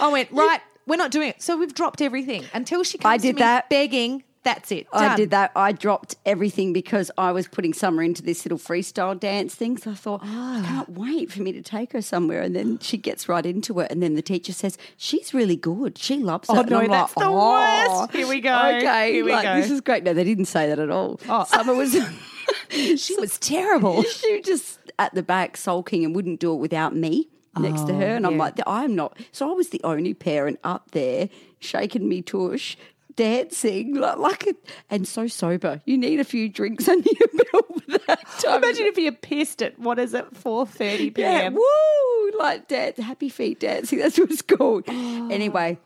I 0.00 0.08
went, 0.10 0.30
right, 0.32 0.60
we're 0.86 0.96
not 0.96 1.10
doing 1.10 1.28
it. 1.28 1.40
So 1.40 1.56
we've 1.56 1.74
dropped 1.74 2.02
everything 2.02 2.44
until 2.52 2.82
she 2.82 2.98
comes 2.98 3.12
I 3.12 3.16
to 3.16 3.22
did 3.22 3.34
me 3.36 3.40
that. 3.40 3.70
begging. 3.70 4.24
That's 4.44 4.72
it. 4.72 4.88
I 4.92 5.08
Done. 5.08 5.16
did 5.16 5.30
that. 5.30 5.52
I 5.54 5.70
dropped 5.70 6.16
everything 6.26 6.72
because 6.72 7.12
I 7.16 7.30
was 7.30 7.46
putting 7.46 7.72
Summer 7.72 8.02
into 8.02 8.22
this 8.22 8.44
little 8.44 8.58
freestyle 8.58 9.18
dance 9.18 9.54
thing. 9.54 9.76
So 9.78 9.92
I 9.92 9.94
thought. 9.94 10.20
I 10.24 10.58
oh. 10.58 10.66
can't 10.66 10.88
wait 10.88 11.30
for 11.30 11.42
me 11.42 11.52
to 11.52 11.62
take 11.62 11.92
her 11.92 12.02
somewhere. 12.02 12.42
And 12.42 12.56
then 12.56 12.80
she 12.80 12.98
gets 12.98 13.28
right 13.28 13.46
into 13.46 13.78
it. 13.78 13.92
And 13.92 14.02
then 14.02 14.14
the 14.14 14.22
teacher 14.22 14.52
says, 14.52 14.76
She's 14.96 15.32
really 15.32 15.54
good. 15.54 15.96
She 15.96 16.16
loves 16.16 16.50
oh, 16.50 16.54
it. 16.54 16.56
Oh, 16.56 16.60
And 16.62 16.70
no, 16.70 16.80
I'm 16.80 16.88
that's 16.88 17.16
like, 17.16 17.24
the 17.24 17.30
"Oh, 17.30 17.98
worst. 18.00 18.12
Here 18.16 18.26
we 18.26 18.40
go. 18.40 18.52
Okay. 18.52 19.12
Here 19.12 19.24
we 19.24 19.32
like, 19.32 19.44
go." 19.44 19.60
This 19.60 19.70
is 19.70 19.80
great. 19.80 20.02
No, 20.02 20.12
they 20.12 20.24
didn't 20.24 20.46
say 20.46 20.68
that 20.68 20.80
at 20.80 20.90
all. 20.90 21.20
Oh. 21.28 21.44
Summer 21.44 21.74
was. 21.74 21.96
She 22.96 23.14
was 23.18 23.38
terrible. 23.38 24.02
she 24.20 24.36
was 24.36 24.46
just 24.46 24.78
at 24.98 25.14
the 25.14 25.22
back 25.22 25.56
sulking 25.56 26.04
and 26.04 26.14
wouldn't 26.14 26.40
do 26.40 26.52
it 26.54 26.56
without 26.56 26.94
me 26.94 27.28
next 27.58 27.82
to 27.86 27.94
her. 27.94 28.16
And 28.16 28.26
I'm 28.26 28.34
Oh, 28.34 28.36
like, 28.44 28.58
I'm 28.66 28.94
not. 28.96 29.18
So 29.32 29.50
I 29.50 29.52
was 29.54 29.68
the 29.70 29.80
only 29.84 30.14
parent 30.14 30.58
up 30.64 30.90
there 30.92 31.28
shaking 31.60 32.08
me 32.08 32.22
tush. 32.22 32.76
Dancing 33.14 33.94
like, 33.96 34.16
like 34.16 34.46
a, 34.46 34.54
and 34.88 35.06
so 35.06 35.26
sober. 35.26 35.82
You 35.84 35.98
need 35.98 36.18
a 36.18 36.24
few 36.24 36.48
drinks 36.48 36.88
under 36.88 37.10
your 37.10 37.28
belt 37.52 37.82
for 37.84 37.98
that 38.06 38.20
time. 38.38 38.64
Imagine 38.64 38.86
if 38.86 38.96
you're 38.96 39.12
pissed 39.12 39.60
at 39.60 39.78
what 39.78 39.98
is 39.98 40.14
it, 40.14 40.34
four 40.34 40.66
thirty 40.66 41.12
yeah, 41.14 41.40
p.m. 41.50 41.54
woo, 41.56 42.38
like 42.38 42.68
dance, 42.68 42.96
happy 42.96 43.28
feet 43.28 43.60
dancing. 43.60 43.98
That's 43.98 44.18
what 44.18 44.30
it's 44.30 44.40
called. 44.40 44.84
Oh. 44.88 45.28
Anyway, 45.30 45.76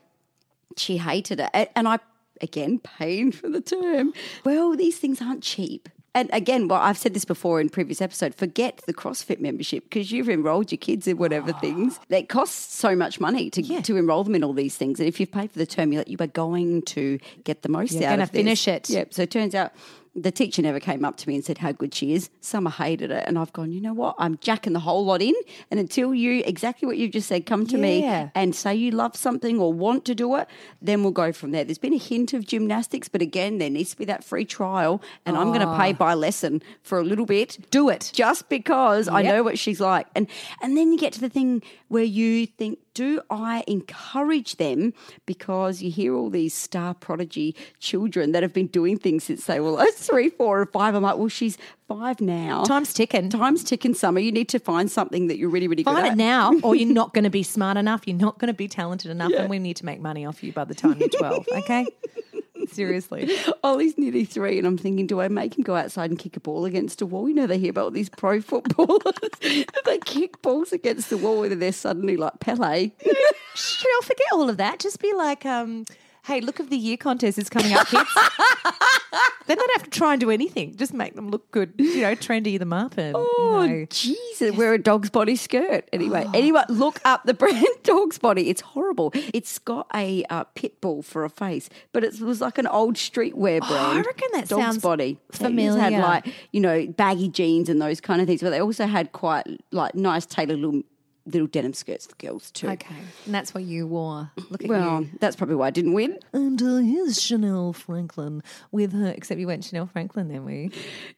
she 0.77 0.95
hated 0.95 1.41
it, 1.53 1.69
and 1.75 1.85
I 1.85 1.99
again 2.41 2.79
paying 2.79 3.33
for 3.33 3.49
the 3.49 3.59
term. 3.59 4.13
Well, 4.45 4.77
these 4.77 4.97
things 4.97 5.21
aren't 5.21 5.43
cheap. 5.43 5.89
And 6.17 6.31
again, 6.33 6.67
well, 6.67 6.81
I've 6.81 6.97
said 6.97 7.13
this 7.13 7.25
before 7.25 7.61
in 7.61 7.69
previous 7.69 8.01
episode. 8.01 8.33
Forget 8.33 8.81
the 8.87 8.93
CrossFit 8.93 9.39
membership 9.39 9.83
because 9.83 10.11
you've 10.11 10.29
enrolled 10.29 10.71
your 10.71 10.79
kids 10.79 11.05
in 11.05 11.17
whatever 11.17 11.51
ah. 11.53 11.59
things. 11.59 11.99
It 12.09 12.27
costs 12.27 12.73
so 12.73 12.95
much 12.95 13.19
money 13.19 13.51
to 13.51 13.81
to 13.83 13.97
enroll 13.97 14.23
them 14.23 14.33
in 14.33 14.43
all 14.43 14.53
these 14.53 14.75
things. 14.75 14.99
And 14.99 15.07
if 15.07 15.19
you've 15.19 15.31
paid 15.31 15.51
for 15.51 15.59
the 15.59 15.67
term, 15.67 15.93
you 15.93 16.03
you 16.07 16.17
are 16.19 16.25
going 16.25 16.81
to 16.83 17.19
get 17.43 17.61
the 17.61 17.69
most 17.69 17.91
You're 17.91 18.09
out 18.09 18.19
of 18.19 18.31
finish 18.31 18.67
it. 18.67 18.89
Yep. 18.89 19.13
So 19.13 19.21
it 19.21 19.29
turns 19.29 19.53
out 19.53 19.73
the 20.17 20.31
teacher 20.31 20.63
never 20.63 20.79
came 20.79 21.05
up 21.05 21.15
to 21.17 21.29
me 21.29 21.35
and 21.35 21.45
said 21.45 21.59
how 21.59 21.71
good 21.71 21.93
she 21.93 22.13
is. 22.13 22.31
Summer 22.41 22.71
hated 22.71 23.11
it. 23.11 23.23
And 23.27 23.37
I've 23.37 23.53
gone, 23.53 23.71
you 23.71 23.79
know 23.79 23.93
what? 23.93 24.15
I'm 24.17 24.37
jacking 24.39 24.73
the 24.73 24.79
whole 24.79 25.05
lot 25.05 25.21
in. 25.21 25.35
And 25.69 25.79
until 25.79 26.13
you, 26.13 26.41
exactly 26.43 26.87
what 26.87 26.97
you've 26.97 27.11
just 27.11 27.27
said, 27.27 27.45
come 27.45 27.67
to 27.67 27.77
me 27.77 28.03
and 28.03 28.55
say 28.55 28.73
you 28.73 28.91
love 28.91 29.15
something 29.15 29.59
or 29.59 29.71
want 29.71 30.05
to 30.05 30.15
do 30.15 30.35
it, 30.35 30.47
then 30.81 31.03
we'll 31.03 31.11
go 31.11 31.31
from 31.31 31.51
there. 31.51 31.63
There's 31.63 31.77
been 31.77 31.93
a 31.93 31.99
hint 31.99 32.33
of 32.33 32.47
gymnastics, 32.47 33.07
but 33.07 33.21
again, 33.21 33.59
there 33.59 33.69
needs 33.69 33.91
to 33.91 33.97
be 33.97 34.05
that 34.05 34.23
free 34.23 34.45
trial. 34.45 35.01
And 35.25 35.37
I'm 35.37 35.47
going 35.47 35.61
to 35.61 35.77
pay 35.77 35.91
oh. 35.91 35.93
by 35.93 36.15
lesson 36.15 36.63
for 36.81 36.97
a 36.97 37.03
little 37.03 37.25
bit. 37.25 37.69
Do 37.69 37.89
it. 37.89 38.11
Just 38.13 38.49
because 38.49 39.07
I 39.07 39.21
know 39.21 39.43
what 39.43 39.59
she's 39.59 39.79
like. 39.79 40.07
And 40.15 40.27
and 40.61 40.75
then 40.75 40.91
you 40.91 40.97
get 40.97 41.13
to 41.13 41.21
the 41.21 41.29
thing 41.29 41.61
where 41.89 42.03
you 42.03 42.47
think, 42.47 42.79
do 42.97 43.21
I 43.29 43.63
encourage 43.67 44.55
them 44.55 44.91
because 45.27 45.83
you 45.83 45.91
hear 45.91 46.15
all 46.15 46.31
these 46.31 46.55
star 46.55 46.95
prodigy 46.95 47.55
children 47.79 48.31
that 48.31 48.41
have 48.41 48.53
been 48.53 48.65
doing 48.65 48.97
things 48.97 49.25
since 49.25 49.45
they 49.45 49.59
were 49.59 49.69
like 49.69 49.93
three, 49.93 50.29
four, 50.29 50.61
or 50.61 50.65
five. 50.65 50.95
I'm 50.95 51.03
like, 51.03 51.17
well, 51.17 51.27
she's 51.27 51.59
five 51.87 52.19
now. 52.19 52.63
Time's 52.63 52.95
ticking. 52.95 53.29
Time's 53.29 53.63
ticking, 53.63 53.93
Summer. 53.93 54.19
You 54.19 54.31
need 54.31 54.49
to 54.49 54.57
find 54.57 54.89
something 54.89 55.27
that 55.27 55.37
you're 55.37 55.51
really, 55.51 55.67
really 55.67 55.83
good 55.83 55.93
Find 55.93 56.07
at. 56.07 56.13
it 56.13 56.15
now, 56.15 56.53
or 56.63 56.75
you're 56.75 56.91
not 56.91 57.13
going 57.13 57.25
to 57.25 57.29
be 57.29 57.43
smart 57.43 57.77
enough. 57.77 58.07
You're 58.07 58.17
not 58.17 58.39
going 58.39 58.47
to 58.47 58.57
be 58.57 58.67
talented 58.67 59.11
enough, 59.11 59.31
and 59.31 59.47
we 59.47 59.59
need 59.59 59.75
to 59.75 59.85
make 59.85 59.99
money 60.01 60.25
off 60.25 60.43
you 60.43 60.51
by 60.51 60.63
the 60.63 60.73
time 60.73 60.97
you're 60.99 61.09
12. 61.09 61.47
Okay? 61.57 61.85
Seriously. 62.71 63.29
Ollie's 63.63 63.97
nearly 63.97 64.25
three, 64.25 64.57
and 64.57 64.67
I'm 64.67 64.77
thinking, 64.77 65.07
do 65.07 65.21
I 65.21 65.27
make 65.27 65.57
him 65.57 65.63
go 65.63 65.75
outside 65.75 66.09
and 66.09 66.19
kick 66.19 66.35
a 66.37 66.39
ball 66.39 66.65
against 66.65 67.01
a 67.01 67.05
wall? 67.05 67.27
You 67.27 67.35
know, 67.35 67.47
they 67.47 67.57
hear 67.57 67.71
about 67.71 67.85
all 67.85 67.91
these 67.91 68.09
pro 68.09 68.41
footballers. 68.41 69.01
they 69.85 69.97
kick 69.99 70.41
balls 70.41 70.71
against 70.71 71.09
the 71.09 71.17
wall, 71.17 71.43
and 71.43 71.61
they're 71.61 71.71
suddenly 71.71 72.17
like 72.17 72.39
Pele. 72.39 72.91
Cheryl, 73.55 74.03
forget 74.03 74.27
all 74.33 74.49
of 74.49 74.57
that. 74.57 74.79
Just 74.79 74.99
be 74.99 75.13
like, 75.13 75.45
um, 75.45 75.85
hey, 76.27 76.41
look 76.41 76.59
of 76.59 76.69
the 76.69 76.77
year 76.77 76.97
contest 76.97 77.37
is 77.37 77.49
coming 77.49 77.73
up, 77.73 77.87
kids. 77.87 78.09
then 79.11 79.21
they 79.47 79.55
don't 79.55 79.71
have 79.77 79.83
to 79.83 79.89
try 79.89 80.13
and 80.13 80.19
do 80.19 80.29
anything. 80.29 80.75
Just 80.75 80.93
make 80.93 81.15
them 81.15 81.29
look 81.29 81.49
good, 81.51 81.73
you 81.77 82.01
know, 82.01 82.15
trendy 82.15 82.59
them 82.59 82.73
up 82.73 82.97
and 82.97 83.15
Oh, 83.17 83.63
you 83.63 83.69
know. 83.69 83.85
Jesus, 83.89 84.55
wear 84.55 84.73
a 84.73 84.77
dog's 84.77 85.09
body 85.09 85.35
skirt. 85.37 85.87
Anyway, 85.93 86.25
anyway, 86.33 86.63
look 86.69 86.99
up 87.05 87.23
the 87.23 87.33
brand 87.33 87.65
Dog's 87.83 88.17
Body. 88.17 88.49
It's 88.49 88.61
horrible. 88.61 89.11
It's 89.33 89.57
got 89.59 89.87
a 89.95 90.25
uh, 90.29 90.43
pit 90.55 90.81
bull 90.81 91.01
for 91.01 91.23
a 91.23 91.29
face, 91.29 91.69
but 91.93 92.03
it 92.03 92.19
was 92.19 92.41
like 92.41 92.57
an 92.57 92.67
old 92.67 92.95
streetwear 92.95 93.59
brand. 93.59 93.63
Oh, 93.71 93.97
I 93.97 94.01
reckon 94.01 94.27
that 94.33 94.49
Dog's 94.49 94.63
sounds 94.63 94.77
Body. 94.79 95.17
Familiar. 95.31 95.79
had 95.79 95.93
like, 95.93 96.27
you 96.51 96.59
know, 96.59 96.85
baggy 96.87 97.29
jeans 97.29 97.69
and 97.69 97.81
those 97.81 98.01
kind 98.01 98.21
of 98.21 98.27
things, 98.27 98.41
but 98.41 98.49
they 98.49 98.61
also 98.61 98.85
had 98.85 99.13
quite 99.13 99.45
like 99.71 99.95
nice 99.95 100.25
tailored 100.25 100.59
little, 100.59 100.83
little 101.27 101.47
denim 101.47 101.73
skirts 101.73 102.07
for 102.07 102.15
girls 102.15 102.51
too. 102.51 102.67
Okay. 102.69 102.95
And 103.25 103.33
that's 103.33 103.53
what 103.53 103.63
you 103.63 103.85
wore. 103.87 104.31
Look 104.49 104.63
at 104.63 104.69
Well, 104.69 105.01
you. 105.03 105.09
that's 105.19 105.35
probably 105.35 105.55
why 105.55 105.67
I 105.67 105.71
didn't 105.71 105.93
win. 105.93 106.17
And 106.33 106.61
uh, 106.61 106.77
here's 106.77 107.21
Chanel 107.21 107.73
Franklin 107.73 108.41
with 108.71 108.93
her, 108.93 109.07
except 109.09 109.39
you 109.39 109.47
went 109.47 109.63
Chanel 109.65 109.87
Franklin 109.87 110.27
then, 110.29 110.45
were 110.45 110.51
you? 110.51 110.71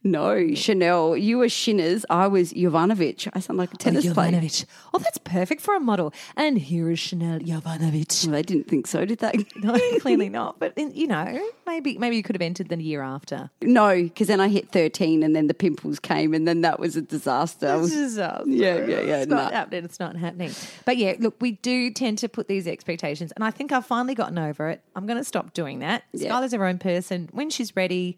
No, 0.04 0.54
Chanel, 0.56 1.15
you 1.17 1.38
were 1.38 1.48
Shinners. 1.50 2.06
I 2.10 2.28
was 2.28 2.54
Jovanovic. 2.54 3.30
I 3.34 3.39
sound 3.39 3.58
like 3.60 3.74
a 3.74 3.78
tennis 3.78 4.12
player. 4.12 4.32
Jovanovic. 4.32 4.65
Oh, 4.93 5.00
that's 5.00 5.17
perfect 5.19 5.62
for 5.62 5.76
a 5.76 5.80
model. 5.80 6.13
And 6.36 6.58
here 6.58 6.89
is 6.89 7.00
Chanel 7.00 7.39
Jovanovic. 7.39 8.26
Well, 8.26 8.34
they 8.34 8.41
didn't 8.43 8.67
think 8.67 8.88
so, 8.88 9.06
did 9.06 9.19
they? 9.19 9.45
No, 9.58 9.78
clearly 10.00 10.30
not. 10.30 10.60
But 10.60 10.78
you 10.78 11.06
know, 11.08 11.50
maybe 11.67 11.98
maybe 11.98 12.15
you 12.15 12.24
could 12.24 12.36
have 12.36 12.41
entered 12.41 12.69
the 12.69 12.82
year 12.82 13.02
after. 13.02 13.50
No, 13.62 13.93
because 14.02 14.28
then 14.28 14.39
I 14.39 14.48
hit 14.48 14.72
13 14.72 15.22
and 15.22 15.36
then 15.36 15.48
the 15.48 15.54
pimples 15.54 16.00
came 16.00 16.34
and 16.34 16.48
then 16.48 16.62
that 16.62 16.80
was 16.80 16.95
a 16.95 17.02
disaster. 17.02 17.67
I 17.69 17.76
was, 17.76 17.91
disaster. 17.91 18.43
Yeah, 18.48 18.78
yeah, 18.86 19.02
yeah, 19.02 19.17
It's 19.17 19.28
not 19.30 19.52
happening. 19.54 19.84
It's 19.84 19.98
not 19.99 20.15
happening. 20.15 20.51
But 20.85 20.97
yeah, 20.97 21.15
look, 21.19 21.35
we 21.39 21.53
do 21.53 21.91
tend 21.91 22.17
to 22.19 22.29
put 22.29 22.47
these 22.47 22.67
expectations, 22.67 23.31
and 23.33 23.43
I 23.43 23.51
think 23.51 23.71
I've 23.71 23.85
finally 23.85 24.15
gotten 24.15 24.38
over 24.38 24.69
it. 24.69 24.81
I'm 24.95 25.05
going 25.05 25.17
to 25.17 25.23
stop 25.23 25.53
doing 25.53 25.79
that. 25.79 26.03
Yeah. 26.13 26.29
Skylar's 26.31 26.53
her 26.53 26.65
own 26.65 26.77
person. 26.79 27.29
When 27.31 27.49
she's 27.49 27.75
ready, 27.75 28.17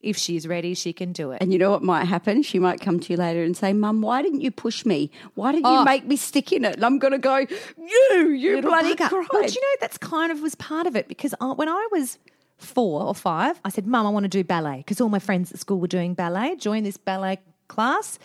if 0.00 0.16
she's 0.18 0.46
ready, 0.46 0.74
she 0.74 0.92
can 0.92 1.12
do 1.12 1.30
it. 1.30 1.40
and 1.40 1.50
you 1.52 1.58
know 1.58 1.70
what 1.70 1.82
might 1.82 2.04
happen? 2.04 2.42
She 2.42 2.58
might 2.58 2.80
come 2.80 3.00
to 3.00 3.12
you 3.12 3.16
later 3.16 3.42
and 3.42 3.56
say, 3.56 3.72
Mum, 3.72 4.02
why 4.02 4.20
didn't 4.20 4.42
you 4.42 4.50
push 4.50 4.84
me? 4.84 5.10
Why 5.34 5.52
didn't 5.52 5.64
Oh. 5.66 5.78
you 5.78 5.84
make 5.84 6.06
me 6.06 6.16
stick 6.16 6.52
in 6.52 6.64
it? 6.66 6.74
And 6.76 6.84
I'm 6.84 6.98
going 6.98 7.12
to 7.12 7.18
go, 7.18 7.36
You, 7.38 8.28
you 8.30 8.56
Little 8.56 8.70
bloody. 8.70 8.94
But 8.96 9.54
you 9.54 9.60
know, 9.60 9.76
that's 9.80 9.96
kind 9.98 10.30
of 10.30 10.42
was 10.42 10.54
part 10.56 10.86
of 10.86 10.94
it 10.94 11.08
because 11.08 11.34
I, 11.40 11.52
when 11.52 11.68
I 11.70 11.88
was 11.90 12.18
four 12.58 13.02
or 13.02 13.14
five, 13.14 13.58
I 13.64 13.70
said, 13.70 13.86
Mum, 13.86 14.06
I 14.06 14.10
want 14.10 14.24
to 14.24 14.28
do 14.28 14.44
ballet 14.44 14.78
because 14.78 15.00
all 15.00 15.08
my 15.08 15.18
friends 15.18 15.50
at 15.52 15.58
school 15.58 15.80
were 15.80 15.88
doing 15.88 16.12
ballet. 16.12 16.56
Joined 16.56 16.84
this 16.84 16.98
ballet 16.98 17.38
class, 17.68 18.18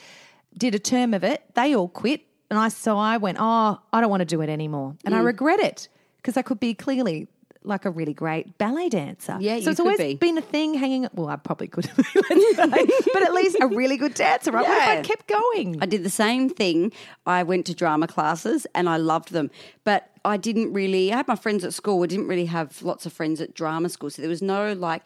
did 0.57 0.75
a 0.75 0.79
term 0.79 1.13
of 1.13 1.23
it. 1.23 1.43
They 1.55 1.73
all 1.75 1.87
quit. 1.87 2.21
And 2.49 2.57
I 2.57 2.69
so 2.69 2.97
I 2.97 3.17
went, 3.17 3.37
Oh, 3.39 3.79
I 3.93 4.01
don't 4.01 4.09
want 4.09 4.21
to 4.21 4.25
do 4.25 4.41
it 4.41 4.49
anymore. 4.49 4.95
And 5.05 5.15
I 5.15 5.19
mm. 5.19 5.25
regret 5.25 5.59
it 5.59 5.87
because 6.17 6.37
I 6.37 6.41
could 6.41 6.59
be 6.59 6.73
clearly 6.73 7.27
like 7.63 7.85
a 7.85 7.91
really 7.91 8.13
great 8.13 8.57
ballet 8.57 8.89
dancer. 8.89 9.37
Yeah, 9.39 9.59
so 9.59 9.71
it's 9.71 9.79
always 9.79 9.97
be. 9.97 10.15
been 10.15 10.37
a 10.37 10.41
thing 10.41 10.73
hanging. 10.73 11.07
Well, 11.13 11.27
I 11.27 11.35
probably 11.35 11.67
could, 11.67 11.89
but 11.95 13.23
at 13.23 13.33
least 13.33 13.57
a 13.59 13.67
really 13.67 13.97
good 13.97 14.13
dancer. 14.13 14.51
Right? 14.51 14.67
What 14.67 14.77
if 14.77 14.87
I 14.87 15.01
kept 15.01 15.27
going? 15.27 15.81
I 15.81 15.85
did 15.85 16.03
the 16.03 16.09
same 16.09 16.49
thing. 16.49 16.91
I 17.25 17.43
went 17.43 17.65
to 17.67 17.75
drama 17.75 18.07
classes 18.07 18.65
and 18.73 18.89
I 18.89 18.97
loved 18.97 19.31
them. 19.31 19.51
But 19.83 20.09
I 20.25 20.37
didn't 20.37 20.73
really, 20.73 21.11
I 21.11 21.17
had 21.17 21.27
my 21.27 21.35
friends 21.35 21.63
at 21.63 21.73
school. 21.73 22.03
I 22.03 22.07
didn't 22.07 22.27
really 22.27 22.45
have 22.45 22.81
lots 22.81 23.05
of 23.05 23.13
friends 23.13 23.41
at 23.41 23.53
drama 23.53 23.89
school. 23.89 24.09
So 24.09 24.21
there 24.21 24.29
was 24.29 24.41
no 24.41 24.73
like 24.73 25.03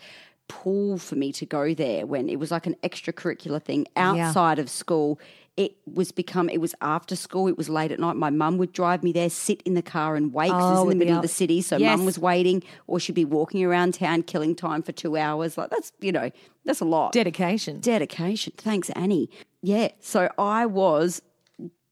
pull 0.47 0.97
for 0.97 1.15
me 1.15 1.31
to 1.33 1.45
go 1.45 1.73
there 1.73 2.05
when 2.05 2.29
it 2.29 2.37
was 2.37 2.51
like 2.51 2.67
an 2.67 2.75
extracurricular 2.83 3.61
thing 3.61 3.87
outside 3.95 4.59
of 4.59 4.69
school. 4.69 5.19
It 5.55 5.75
was 5.85 6.11
become, 6.11 6.49
it 6.49 6.59
was 6.59 6.73
after 6.81 7.15
school, 7.15 7.47
it 7.47 7.57
was 7.57 7.69
late 7.69 7.91
at 7.91 7.99
night. 7.99 8.15
My 8.15 8.31
mum 8.31 8.57
would 8.57 8.73
drive 8.73 9.03
me 9.03 9.11
there, 9.11 9.29
sit 9.29 9.61
in 9.63 9.75
the 9.75 9.83
car 9.83 10.15
and 10.15 10.33
wait 10.33 10.49
'cause 10.49 10.61
it's 10.71 10.79
Oh, 10.79 10.81
in 10.81 10.81
the 10.81 10.85
with 10.87 10.97
the 10.99 11.05
middle 11.05 11.15
of 11.17 11.21
the 11.21 11.27
city. 11.27 11.61
So 11.61 11.77
Yes. 11.77 11.95
mum 11.95 12.05
was 12.07 12.17
waiting 12.17 12.63
or 12.87 12.99
she'd 12.99 13.13
be 13.13 13.23
walking 13.25 13.63
around 13.63 13.93
town, 13.93 14.23
killing 14.23 14.55
time 14.55 14.81
for 14.81 14.93
two 14.93 15.15
hours. 15.15 15.55
Like 15.55 15.69
that's, 15.69 15.91
you 16.01 16.11
know, 16.11 16.31
that's 16.65 16.79
a 16.81 16.85
lot 16.85 17.11
Dedication. 17.11 17.79
dedication. 17.81 18.53
Thanks, 18.57 18.89
Annie. 18.91 19.29
Yeah. 19.61 19.89
So 19.99 20.27
I 20.39 20.65
was 20.65 21.21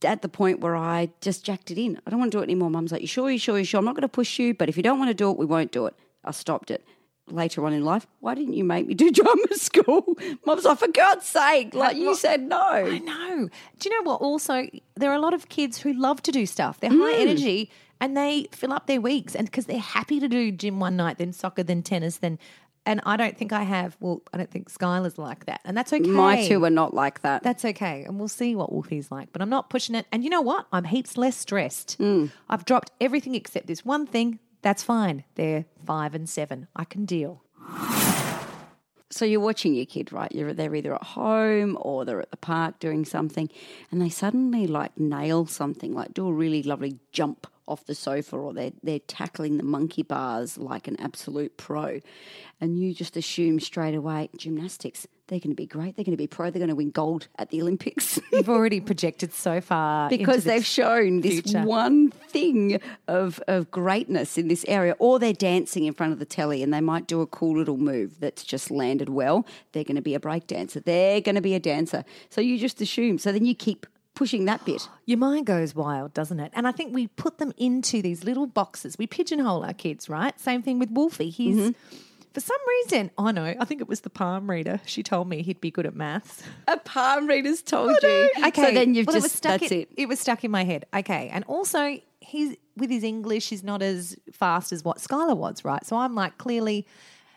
at 0.04 0.24
the 0.24 0.30
point 0.30 0.60
where 0.62 0.76
I 0.76 1.12
just 1.22 1.46
jacked 1.46 1.70
it 1.70 1.78
in. 1.78 2.02
I 2.08 2.10
don't 2.10 2.20
want 2.20 2.32
to 2.32 2.38
do 2.40 2.42
it 2.42 2.46
anymore. 2.46 2.72
Mum's 2.72 2.92
like, 2.92 3.02
You 3.02 3.08
sure, 3.08 3.30
you 3.30 3.38
sure, 3.38 3.60
you 3.60 3.64
sure? 3.64 3.78
I'm 3.78 3.86
not 3.86 3.94
going 3.94 4.02
to 4.02 4.08
push 4.08 4.40
you, 4.40 4.56
but 4.56 4.70
if 4.70 4.76
you 4.76 4.82
don't 4.82 4.98
want 4.98 5.10
to 5.10 5.14
do 5.14 5.30
it, 5.30 5.38
we 5.38 5.46
won't 5.46 5.72
do 5.72 5.86
it. 5.86 5.94
I 6.26 6.32
stopped 6.32 6.72
it. 6.72 6.84
Later 7.28 7.66
on 7.66 7.72
in 7.72 7.86
life, 7.86 8.08
why 8.20 8.36
didn't 8.36 8.54
you 8.56 8.64
make 8.64 8.88
me 8.88 8.94
do 8.94 9.10
drama 9.20 9.54
school? 9.54 10.18
Mum's 10.46 10.66
like, 10.66 10.80
For 10.80 10.88
God's 10.90 11.26
sake, 11.26 11.74
like 11.74 11.96
you 11.96 12.14
said 12.16 12.42
no. 12.42 12.60
I 12.60 12.98
know. 13.00 13.48
Do 13.80 13.90
you 13.90 13.96
know 14.04 14.10
what? 14.12 14.22
Also, 14.22 14.68
there 14.96 15.12
are 15.12 15.16
a 15.16 15.20
lot 15.20 15.34
of 15.34 15.48
kids 15.48 15.78
who 15.78 15.94
love 15.94 16.22
to 16.24 16.32
do 16.32 16.46
stuff. 16.46 16.80
They're 16.80 16.90
high 16.90 16.96
Mm. 17.14 17.22
energy 17.22 17.72
and 18.02 18.18
they 18.18 18.48
fill 18.52 18.74
up 18.74 18.88
their 18.88 19.00
weeks, 19.00 19.36
and 19.36 19.46
because 19.46 19.68
they're 19.68 19.78
happy 19.80 20.20
to 20.20 20.28
do 20.28 20.52
gym 20.52 20.80
one 20.80 20.98
night, 20.98 21.20
then 21.20 21.32
soccer, 21.32 21.64
then 21.64 21.84
tennis, 21.84 22.18
then. 22.18 22.40
And 22.84 23.00
I 23.06 23.16
don't 23.16 23.38
think 23.38 23.54
I 23.54 23.62
have. 23.62 23.96
Well, 24.00 24.24
I 24.34 24.38
don't 24.38 24.50
think 24.50 24.72
Skylar's 24.72 25.20
like 25.20 25.46
that, 25.46 25.62
and 25.64 25.78
that's 25.78 25.94
okay. 25.94 26.10
My 26.10 26.48
two 26.48 26.66
are 26.66 26.72
not 26.72 26.96
like 26.96 27.22
that. 27.22 27.44
That's 27.44 27.64
okay. 27.64 28.04
And 28.06 28.18
we'll 28.18 28.28
see 28.28 28.56
what 28.56 28.72
Wolfie's 28.74 29.12
like. 29.12 29.32
But 29.32 29.44
I'm 29.44 29.50
not 29.52 29.70
pushing 29.70 29.94
it. 29.94 30.08
And 30.12 30.24
you 30.24 30.32
know 30.32 30.42
what? 30.42 30.66
I'm 30.74 30.86
heaps 30.86 31.16
less 31.16 31.38
stressed. 31.38 32.00
Mm. 32.00 32.32
I've 32.50 32.66
dropped 32.66 32.90
everything 33.00 33.36
except 33.36 33.68
this 33.68 33.86
one 33.86 34.08
thing. 34.08 34.40
That's 34.62 34.84
fine. 34.84 35.24
They're 35.36 35.66
five 35.86 36.14
and 36.14 36.30
seven. 36.30 36.68
I 36.76 36.84
can 36.86 37.06
deal. 37.06 37.44
So 39.10 39.26
you're 39.26 39.42
watching 39.42 39.74
your 39.74 39.86
kid, 39.86 40.14
right? 40.14 40.32
You're 40.32 40.54
they're 40.54 40.74
either 40.74 40.96
at 40.96 41.04
home 41.04 41.78
or 41.82 42.06
they're 42.06 42.22
at 42.22 42.32
the 42.32 42.38
park 42.38 42.80
doing 42.80 43.04
something, 43.04 43.50
and 43.92 44.02
they 44.02 44.10
suddenly 44.10 44.68
like 44.68 44.98
nail 44.98 45.46
something, 45.46 45.94
like 45.94 46.14
do 46.14 46.28
a 46.28 46.34
really 46.34 46.64
lovely 46.64 46.98
jump 47.12 47.46
off 47.68 47.86
the 47.86 47.96
sofa, 47.96 48.38
or 48.38 48.54
they're 48.54 48.72
they're 48.82 49.00
tackling 49.00 49.58
the 49.58 49.64
monkey 49.64 50.02
bars 50.02 50.58
like 50.58 50.88
an 50.88 51.00
absolute 51.00 51.58
pro, 51.58 52.00
and 52.62 52.80
you 52.80 52.94
just 52.94 53.18
assume 53.18 53.60
straight 53.60 53.96
away 53.96 54.30
gymnastics. 54.38 55.06
They're 55.32 55.40
going 55.40 55.52
to 55.52 55.56
be 55.56 55.66
great. 55.66 55.96
They're 55.96 56.04
going 56.04 56.12
to 56.12 56.18
be 56.18 56.28
pro. 56.28 56.50
They're 56.50 56.60
going 56.60 56.68
to 56.68 56.76
win 56.76 56.92
gold 56.92 57.30
at 57.40 57.52
the 57.52 57.62
Olympics. 57.62 58.20
You've 58.34 58.50
already 58.50 58.82
projected 58.82 59.34
so 59.34 59.62
far 59.62 60.10
because 60.10 60.44
they've 60.44 60.66
shown 60.66 61.22
this 61.22 61.40
future. 61.40 61.64
one 61.64 62.12
thing 62.12 62.82
of, 63.08 63.42
of 63.48 63.72
greatness 63.72 64.38
in 64.38 64.50
this 64.50 64.66
area, 64.68 64.94
or 65.00 65.20
they're 65.20 65.32
dancing 65.32 65.86
in 65.86 65.94
front 65.94 66.12
of 66.12 66.20
the 66.20 66.26
telly 66.26 66.62
and 66.62 66.74
they 66.74 66.82
might 66.82 67.08
do 67.08 67.22
a 67.22 67.26
cool 67.28 67.58
little 67.58 67.78
move 67.78 68.20
that's 68.20 68.44
just 68.44 68.70
landed 68.70 69.08
well. 69.08 69.48
They're 69.72 69.86
going 69.86 69.96
to 69.96 70.02
be 70.02 70.16
a 70.16 70.20
break 70.20 70.48
dancer. 70.48 70.82
They're 70.82 71.22
going 71.22 71.36
to 71.36 71.42
be 71.42 71.56
a 71.56 71.62
dancer. 71.62 72.04
So 72.30 72.42
you 72.42 72.58
just 72.58 72.82
assume. 72.82 73.18
So 73.18 73.32
then 73.32 73.46
you 73.46 73.56
keep 73.56 73.86
pushing 74.16 74.44
that 74.46 74.66
bit. 74.66 74.90
Your 75.06 75.18
mind 75.18 75.46
goes 75.46 75.74
wild, 75.74 76.14
doesn't 76.14 76.42
it? 76.42 76.52
And 76.54 76.68
I 76.68 76.74
think 76.74 76.94
we 76.94 77.08
put 77.08 77.38
them 77.38 77.54
into 77.56 78.02
these 78.02 78.26
little 78.26 78.48
boxes. 78.48 78.98
We 78.98 79.08
pigeonhole 79.08 79.64
our 79.64 79.74
kids, 79.74 80.10
right? 80.10 80.38
Same 80.42 80.62
thing 80.62 80.78
with 80.78 80.92
Wolfie. 80.92 81.30
He's 81.30 81.56
Mm-hmm. 81.56 81.98
For 82.34 82.40
some 82.40 82.58
reason, 82.68 83.12
oh, 83.18 83.28
I 83.28 83.32
know, 83.32 83.56
I 83.60 83.66
think 83.66 83.82
it 83.82 83.88
was 83.88 84.02
the 84.02 84.10
palm 84.10 84.50
reader. 84.50 84.80
She 84.86 85.04
told 85.04 85.28
me 85.28 85.42
he'd 85.42 85.62
be 85.62 85.72
good 85.72 85.86
at 85.86 85.96
maths. 85.96 86.44
A 86.68 86.78
palm 86.78 87.28
reader's 87.28 87.62
told 87.62 87.98
oh, 88.04 88.30
you. 88.38 88.48
Okay. 88.48 88.62
So 88.62 88.72
then 88.72 88.94
you've 88.94 89.08
well, 89.08 89.16
it 89.16 89.24
was 89.24 89.24
just, 89.26 89.38
stuck 89.38 89.60
that's 89.60 89.72
in, 89.72 89.82
it. 89.82 89.92
It 89.98 90.08
was 90.08 90.20
stuck 90.20 90.44
in 90.44 90.52
my 90.52 90.64
head. 90.64 90.86
Okay. 90.94 91.30
And 91.34 91.44
also, 91.46 92.00
he's 92.20 92.56
with 92.78 92.90
his 92.90 93.04
English, 93.04 93.50
he's 93.50 93.64
not 93.64 93.82
as 93.82 94.16
fast 94.32 94.72
as 94.72 94.84
what 94.84 94.98
Skylar 94.98 95.36
was, 95.36 95.66
right? 95.66 95.86
So 95.86 95.98
I'm 95.98 96.16
like, 96.16 96.38
clearly, 96.38 96.88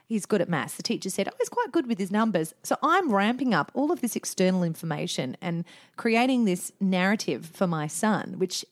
he's 0.07 0.26
good 0.26 0.40
at 0.40 0.48
maths. 0.48 0.76
The 0.76 0.83
teacher 0.83 1.11
said, 1.11 1.28
oh, 1.28 1.37
he's 1.38 1.48
quite 1.48 1.72
good 1.72 1.87
with 1.87 1.98
his 1.98 2.11
numbers. 2.11 2.54
So 2.62 2.76
I'm 2.83 3.12
ramping 3.12 3.52
up 3.52 3.72
all 3.74 3.90
of 3.90 4.00
this 4.00 4.14
external 4.14 4.62
information 4.62 5.37
and 5.40 5.64
creating 5.96 6.44
this 6.44 6.72
narrative 6.80 7.46
for 7.46 7.66
my 7.66 7.88
son, 7.88 8.35
which 8.38 8.64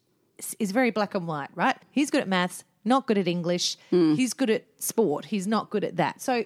is 0.59 0.71
very 0.71 0.91
black 0.91 1.15
and 1.15 1.27
white, 1.27 1.51
right? 1.55 1.77
He's 1.91 2.11
good 2.11 2.21
at 2.21 2.29
maths, 2.29 2.65
not 2.85 3.07
good 3.07 3.19
at 3.19 3.29
English. 3.29 3.77
Hmm. 3.91 4.15
He's 4.15 4.33
good 4.33 4.51
at 4.51 4.65
sport. 4.79 5.27
He's 5.27 5.47
not 5.47 5.71
good 5.71 5.85
at 5.85 5.97
that. 5.97 6.21
So 6.21 6.45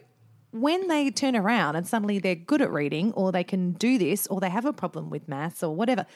when 0.52 0.88
they 0.88 1.10
turn 1.10 1.36
around 1.36 1.76
and 1.76 1.86
suddenly 1.86 2.18
they're 2.18 2.34
good 2.34 2.62
at 2.62 2.72
reading 2.72 3.12
or 3.12 3.32
they 3.32 3.44
can 3.44 3.72
do 3.72 3.98
this 3.98 4.26
or 4.28 4.40
they 4.40 4.50
have 4.50 4.64
a 4.64 4.72
problem 4.72 5.10
with 5.10 5.28
maths 5.28 5.62
or 5.62 5.74
whatever, 5.74 6.06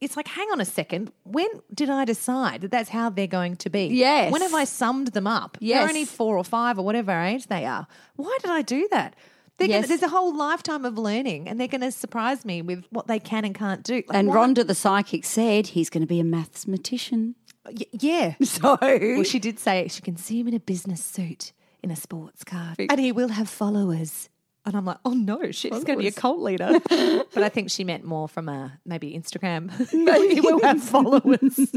it's 0.00 0.16
like, 0.16 0.28
hang 0.28 0.48
on 0.52 0.60
a 0.60 0.64
second. 0.64 1.12
When 1.24 1.48
did 1.72 1.88
I 1.88 2.04
decide 2.04 2.60
that 2.62 2.70
that's 2.70 2.90
how 2.90 3.10
they're 3.10 3.26
going 3.26 3.56
to 3.56 3.70
be? 3.70 3.86
Yes. 3.86 4.32
When 4.32 4.42
have 4.42 4.54
I 4.54 4.64
summed 4.64 5.08
them 5.08 5.26
up? 5.26 5.56
Yes. 5.60 5.80
They're 5.80 5.88
only 5.88 6.04
four 6.04 6.36
or 6.36 6.44
five 6.44 6.78
or 6.78 6.84
whatever 6.84 7.12
age 7.12 7.46
they 7.46 7.64
are. 7.64 7.86
Why 8.16 8.36
did 8.42 8.50
I 8.50 8.62
do 8.62 8.88
that? 8.90 9.14
Yes. 9.60 9.68
gonna, 9.68 9.86
there's 9.86 10.02
a 10.02 10.08
whole 10.08 10.36
lifetime 10.36 10.84
of 10.84 10.98
learning 10.98 11.48
and 11.48 11.60
they're 11.60 11.68
going 11.68 11.80
to 11.80 11.92
surprise 11.92 12.44
me 12.44 12.60
with 12.60 12.84
what 12.90 13.06
they 13.06 13.20
can 13.20 13.44
and 13.44 13.54
can't 13.54 13.84
do. 13.84 14.02
Like, 14.06 14.18
And 14.18 14.28
Rhonda 14.30 14.66
the 14.66 14.74
psychic 14.74 15.24
said 15.24 15.68
he's 15.68 15.90
going 15.90 16.02
to 16.02 16.08
be 16.08 16.18
a 16.20 16.24
mathematician. 16.24 17.36
Y- 17.66 17.86
yeah. 17.92 18.34
So 18.44 18.76
Well, 18.80 19.22
she 19.24 19.38
did 19.38 19.58
say 19.58 19.88
she 19.88 20.02
can 20.02 20.16
see 20.16 20.40
him 20.40 20.48
in 20.48 20.54
a 20.54 20.60
business 20.60 21.02
suit 21.02 21.52
in 21.82 21.90
a 21.90 21.96
sports 21.96 22.44
car, 22.44 22.74
and 22.78 22.98
he 23.00 23.12
will 23.12 23.28
have 23.28 23.48
followers. 23.48 24.28
And 24.66 24.74
I'm 24.74 24.86
like, 24.86 24.96
oh 25.04 25.12
no, 25.12 25.50
shit, 25.50 25.74
he's 25.74 25.84
going 25.84 25.98
to 25.98 26.02
be 26.02 26.08
a 26.08 26.12
cult 26.12 26.38
leader. 26.40 26.80
but 26.88 27.42
I 27.42 27.50
think 27.50 27.70
she 27.70 27.84
meant 27.84 28.02
more 28.02 28.26
from 28.26 28.48
a 28.48 28.78
maybe 28.86 29.12
Instagram. 29.12 29.70
he 30.30 30.40
will 30.40 30.62
have 30.62 30.82
followers. 30.82 31.70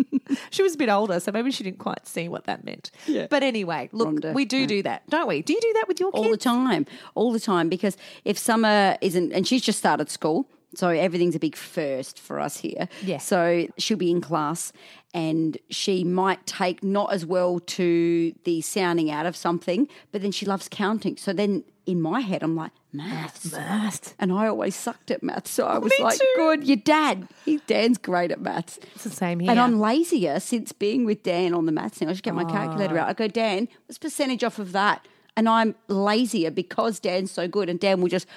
she 0.52 0.64
was 0.64 0.76
a 0.76 0.78
bit 0.78 0.88
older, 0.88 1.20
so 1.20 1.34
maybe 1.34 1.52
she 1.52 1.66
didn't 1.66 1.80
quite 1.80 2.08
see 2.08 2.30
what 2.30 2.46
that 2.46 2.64
meant. 2.64 2.92
Yeah. 3.06 3.28
But 3.30 3.44
anyway, 3.44 3.90
look, 3.92 4.08
Rhonda, 4.08 4.34
we 4.34 4.46
do 4.46 4.66
do 4.66 4.84
that, 4.84 5.04
don't 5.10 5.28
we? 5.28 5.42
Do 5.42 5.52
you 5.52 5.60
do 5.60 5.74
that 5.74 5.90
with 5.90 6.00
your 6.00 6.12
all 6.12 6.32
the 6.32 6.38
time, 6.38 6.86
all 7.14 7.34
the 7.34 7.42
time. 7.42 7.68
Because 7.68 7.98
if 8.24 8.38
summer 8.38 8.98
isn't, 9.02 9.34
and 9.34 9.46
she's 9.46 9.64
just 9.64 9.80
started 9.80 10.10
school, 10.10 10.50
so 10.76 10.90
everything's 10.90 11.36
a 11.36 11.40
big 11.40 11.56
first 11.56 12.20
for 12.20 12.40
us 12.40 12.58
here. 12.58 12.88
Yeah. 13.04 13.18
So 13.20 13.68
she'll 13.78 13.98
be 13.98 14.12
in 14.12 14.22
class, 14.22 14.74
and 15.14 15.58
she 15.70 16.04
might 16.04 16.46
take 16.46 16.84
not 16.84 17.14
as 17.14 17.26
well 17.26 17.60
to 17.60 18.34
the 18.44 18.62
sounding 18.62 19.10
out 19.10 19.26
of 19.26 19.36
something, 19.36 19.88
but 20.12 20.22
then 20.22 20.32
she 20.32 20.46
loves 20.46 20.68
counting. 20.70 21.18
So 21.18 21.34
then 21.34 21.64
in 21.86 22.02
my 22.02 22.20
head, 22.20 22.44
I'm 22.44 22.56
like 22.56 22.72
maths, 22.92 23.52
maths, 23.52 24.14
and 24.20 24.32
I 24.34 24.48
always 24.48 24.76
sucked 24.76 25.10
at 25.10 25.24
maths. 25.24 25.52
So 25.52 25.66
I 25.66 25.78
was 25.78 25.94
Me 25.98 26.04
like, 26.04 26.20
too. 26.20 26.26
good, 26.36 26.68
your 26.68 26.76
dad, 26.78 27.28
he 27.46 27.58
Dan's 27.66 27.98
great 27.98 28.30
at 28.32 28.42
maths. 28.42 28.78
It's 28.94 29.06
the 29.06 29.10
same 29.10 29.40
here. 29.40 29.50
And 29.52 29.60
I'm 29.60 29.80
lazier 29.80 30.40
since 30.42 30.74
being 30.74 31.06
with 31.06 31.24
Dan 31.24 31.54
on 31.54 31.66
the 31.66 31.72
maths 31.72 31.98
thing. 32.00 32.10
I 32.10 32.12
just 32.12 32.24
get 32.24 32.36
my 32.36 32.44
Oh. 32.44 32.48
calculator 32.52 32.98
out. 32.98 33.08
I 33.08 33.14
go, 33.14 33.28
Dan, 33.30 33.70
what's 33.86 33.98
percentage 33.98 34.44
off 34.44 34.60
of 34.60 34.74
that? 34.74 35.08
And 35.38 35.48
I'm 35.48 35.76
lazier 35.88 36.52
because 36.52 37.00
Dan's 37.00 37.32
so 37.32 37.48
good. 37.48 37.70
And 37.70 37.80
Dan 37.80 38.02
will 38.02 38.10
just, 38.10 38.28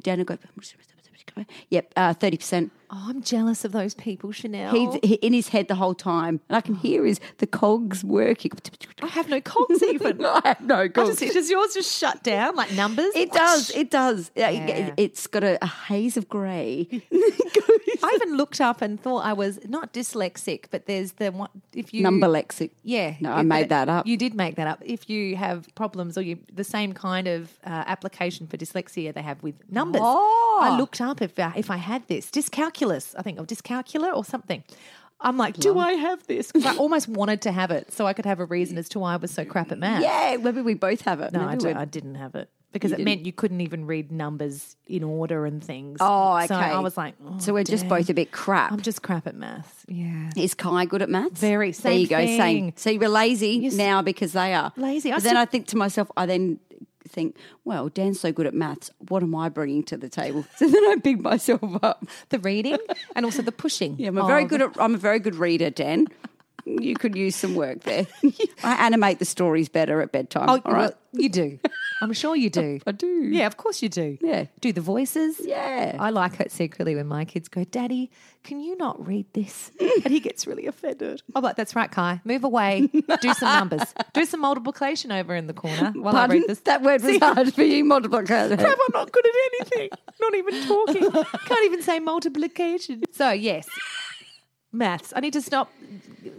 Dan 0.00 0.18
will 0.18 0.24
go, 0.24 0.38
yep, 1.70 1.92
uh, 1.96 2.14
30%. 2.14 2.70
Oh, 2.90 3.06
I'm 3.08 3.22
jealous 3.22 3.64
of 3.64 3.72
those 3.72 3.94
people, 3.94 4.32
Chanel. 4.32 4.72
He's 4.72 4.94
he, 5.02 5.14
in 5.16 5.32
his 5.32 5.48
head 5.48 5.68
the 5.68 5.74
whole 5.74 5.94
time. 5.94 6.40
And 6.48 6.56
I 6.56 6.60
can 6.60 6.74
hear 6.74 7.04
his, 7.04 7.20
the 7.38 7.46
cogs 7.46 8.04
working. 8.04 8.52
I 9.02 9.06
have 9.06 9.28
no 9.28 9.40
cogs 9.40 9.82
even. 9.82 10.24
I 10.24 10.40
have 10.44 10.60
no 10.60 10.88
cogs. 10.88 11.20
just, 11.20 11.34
does 11.34 11.50
yours 11.50 11.74
just 11.74 11.96
shut 11.96 12.22
down 12.22 12.56
like 12.56 12.72
numbers? 12.72 13.14
It 13.14 13.32
does. 13.32 13.70
It 13.70 13.90
does. 13.90 14.30
Yeah. 14.34 14.50
It, 14.96 15.16
has 15.16 15.26
got 15.26 15.44
a, 15.44 15.62
a 15.62 15.66
haze 15.66 16.16
of 16.16 16.28
grey. 16.28 16.88
I 18.02 18.12
even 18.14 18.36
looked 18.36 18.60
up 18.60 18.82
and 18.82 19.00
thought 19.00 19.24
I 19.24 19.32
was 19.32 19.58
not 19.68 19.92
dyslexic, 19.92 20.66
but 20.70 20.86
there's 20.86 21.12
the 21.12 21.32
one 21.32 21.48
if 21.72 21.92
you 21.94 22.02
Number 22.02 22.26
lexic. 22.26 22.70
Yeah, 22.82 23.14
No, 23.20 23.32
I 23.32 23.42
made 23.42 23.68
that 23.70 23.88
up. 23.88 24.06
You 24.06 24.16
did 24.16 24.34
make 24.34 24.56
that 24.56 24.66
up. 24.66 24.82
If 24.84 25.08
you 25.08 25.36
have 25.36 25.66
problems 25.74 26.16
or 26.18 26.22
you 26.22 26.38
the 26.52 26.64
same 26.64 26.92
kind 26.92 27.26
of 27.26 27.58
uh, 27.64 27.84
application 27.86 28.46
for 28.46 28.56
dyslexia 28.56 29.12
they 29.14 29.22
have 29.22 29.42
with 29.42 29.54
numbers, 29.70 30.02
Oh. 30.04 30.58
I 30.62 30.78
looked 30.78 31.00
up 31.00 31.22
if 31.22 31.38
uh, 31.38 31.52
if 31.56 31.70
I 31.70 31.76
had 31.76 32.06
this 32.08 32.30
dyscalculus, 32.76 33.14
I 33.18 33.22
think, 33.22 33.38
or 33.40 33.44
dyscalculia 33.44 34.14
or 34.14 34.24
something. 34.24 34.62
I'm 35.20 35.38
like, 35.38 35.56
do 35.56 35.78
I 35.78 35.92
have 35.92 36.26
this? 36.26 36.52
I 36.64 36.76
almost 36.76 37.08
wanted 37.08 37.40
to 37.42 37.52
have 37.52 37.70
it 37.70 37.90
so 37.92 38.06
I 38.06 38.12
could 38.12 38.26
have 38.26 38.38
a 38.38 38.44
reason 38.44 38.76
as 38.76 38.88
to 38.90 38.98
why 38.98 39.14
I 39.14 39.16
was 39.16 39.30
so 39.30 39.44
crap 39.46 39.72
at 39.72 39.78
math. 39.78 40.02
Yeah, 40.02 40.36
maybe 40.36 40.60
we 40.60 40.74
both 40.74 41.00
have 41.02 41.20
it. 41.20 41.32
No, 41.32 41.40
Maybe 41.40 41.52
I, 41.52 41.56
do, 41.56 41.66
we're- 41.68 41.78
I 41.80 41.84
didn't 41.86 42.16
have 42.16 42.34
it 42.34 42.50
because 42.72 42.92
it 42.92 43.00
meant 43.00 43.24
you 43.24 43.32
couldn't 43.32 43.62
even 43.62 43.86
read 43.86 44.12
numbers 44.12 44.76
in 44.86 45.02
order 45.02 45.46
and 45.46 45.64
things. 45.64 45.96
Oh, 46.00 46.36
okay. 46.36 46.48
So 46.48 46.54
I 46.56 46.80
was 46.80 46.98
like, 46.98 47.14
oh, 47.26 47.38
so 47.38 47.54
we're 47.54 47.64
just 47.64 47.84
damn. 47.84 47.88
both 47.88 48.10
a 48.10 48.14
bit 48.14 48.30
crap. 48.30 48.70
I'm 48.72 48.82
just 48.82 49.00
crap 49.00 49.26
at 49.26 49.34
maths. 49.34 49.86
Yeah. 49.88 50.28
Is 50.36 50.52
Kai 50.52 50.84
good 50.84 51.00
at 51.00 51.08
maths? 51.08 51.40
Very. 51.40 51.68
There 51.70 51.92
Same 51.92 52.00
you 52.00 52.06
go. 52.08 52.18
thing. 52.18 52.38
Same. 52.38 52.72
So 52.76 52.90
you 52.90 53.00
were 53.00 53.08
lazy 53.08 53.70
now 53.70 54.02
because 54.02 54.32
they 54.34 54.52
are 54.52 54.70
Lazy. 54.76 55.10
I 55.10 55.14
But 55.16 55.22
then 55.22 55.30
still- 55.30 55.40
I 55.42 55.44
think 55.46 55.68
to 55.68 55.78
myself, 55.78 56.10
I 56.18 56.26
then 56.26 56.60
think, 57.06 57.36
well, 57.64 57.88
Dan's 57.88 58.20
so 58.20 58.32
good 58.32 58.46
at 58.46 58.54
maths. 58.54 58.90
What 59.08 59.22
am 59.22 59.34
I 59.34 59.48
bringing 59.48 59.82
to 59.84 59.96
the 59.96 60.08
table? 60.08 60.44
So 60.56 60.68
then 60.68 60.84
I 60.86 60.96
big 60.96 61.20
myself 61.20 61.78
up. 61.82 62.04
The 62.30 62.38
reading 62.38 62.78
and 63.14 63.24
also 63.24 63.42
the 63.42 63.52
pushing. 63.52 63.96
Yeah, 63.98 64.08
I'm 64.08 64.18
a 64.18 64.26
very 64.26 64.44
oh, 64.44 64.46
good. 64.46 64.62
At, 64.62 64.80
I'm 64.80 64.94
a 64.94 64.98
very 64.98 65.18
good 65.18 65.34
reader, 65.34 65.70
Dan. 65.70 66.06
you 66.64 66.94
could 66.94 67.14
use 67.14 67.36
some 67.36 67.54
work 67.54 67.80
there. 67.80 68.06
I 68.64 68.86
animate 68.86 69.18
the 69.18 69.24
stories 69.24 69.68
better 69.68 70.00
at 70.00 70.12
bedtime. 70.12 70.48
Oh, 70.48 70.60
all 70.64 70.72
right. 70.72 70.90
well, 70.90 70.94
you 71.12 71.28
do. 71.28 71.58
I'm 72.02 72.12
sure 72.12 72.36
you 72.36 72.50
do. 72.50 72.80
I 72.86 72.92
do. 72.92 73.06
Yeah, 73.06 73.46
of 73.46 73.56
course 73.56 73.82
you 73.82 73.88
do. 73.88 74.18
Yeah. 74.20 74.46
Do 74.60 74.72
the 74.72 74.80
voices. 74.80 75.40
Yeah. 75.42 75.96
I 75.98 76.10
like 76.10 76.40
it 76.40 76.52
secretly 76.52 76.94
when 76.94 77.06
my 77.06 77.24
kids 77.24 77.48
go, 77.48 77.64
Daddy, 77.64 78.10
can 78.44 78.60
you 78.60 78.76
not 78.76 79.04
read 79.06 79.26
this? 79.32 79.70
And 80.04 80.12
he 80.12 80.20
gets 80.20 80.46
really 80.46 80.66
offended. 80.66 81.22
I'm 81.34 81.42
like, 81.42 81.56
that's 81.56 81.74
right, 81.74 81.90
Kai. 81.90 82.20
Move 82.24 82.44
away. 82.44 82.88
Do 83.20 83.34
some 83.34 83.48
numbers. 83.48 83.94
Do 84.12 84.24
some 84.24 84.40
multiplication 84.40 85.10
over 85.10 85.34
in 85.34 85.46
the 85.46 85.54
corner 85.54 85.92
while 85.96 86.14
I 86.14 86.26
read 86.26 86.44
this. 86.46 86.60
That 86.60 86.82
word 86.82 87.02
was 87.02 87.12
See, 87.12 87.18
hard 87.18 87.52
for 87.54 87.62
you, 87.62 87.84
multiplication. 87.84 88.56
Crap, 88.58 88.78
I'm 88.86 88.92
not 88.92 89.10
good 89.10 89.26
at 89.26 89.32
anything. 89.60 89.88
Not 90.20 90.34
even 90.34 90.66
talking. 90.66 91.24
Can't 91.46 91.64
even 91.64 91.82
say 91.82 91.98
multiplication. 91.98 93.02
So, 93.12 93.30
yes, 93.30 93.66
maths. 94.72 95.12
I 95.16 95.20
need 95.20 95.32
to 95.32 95.42
stop 95.42 95.72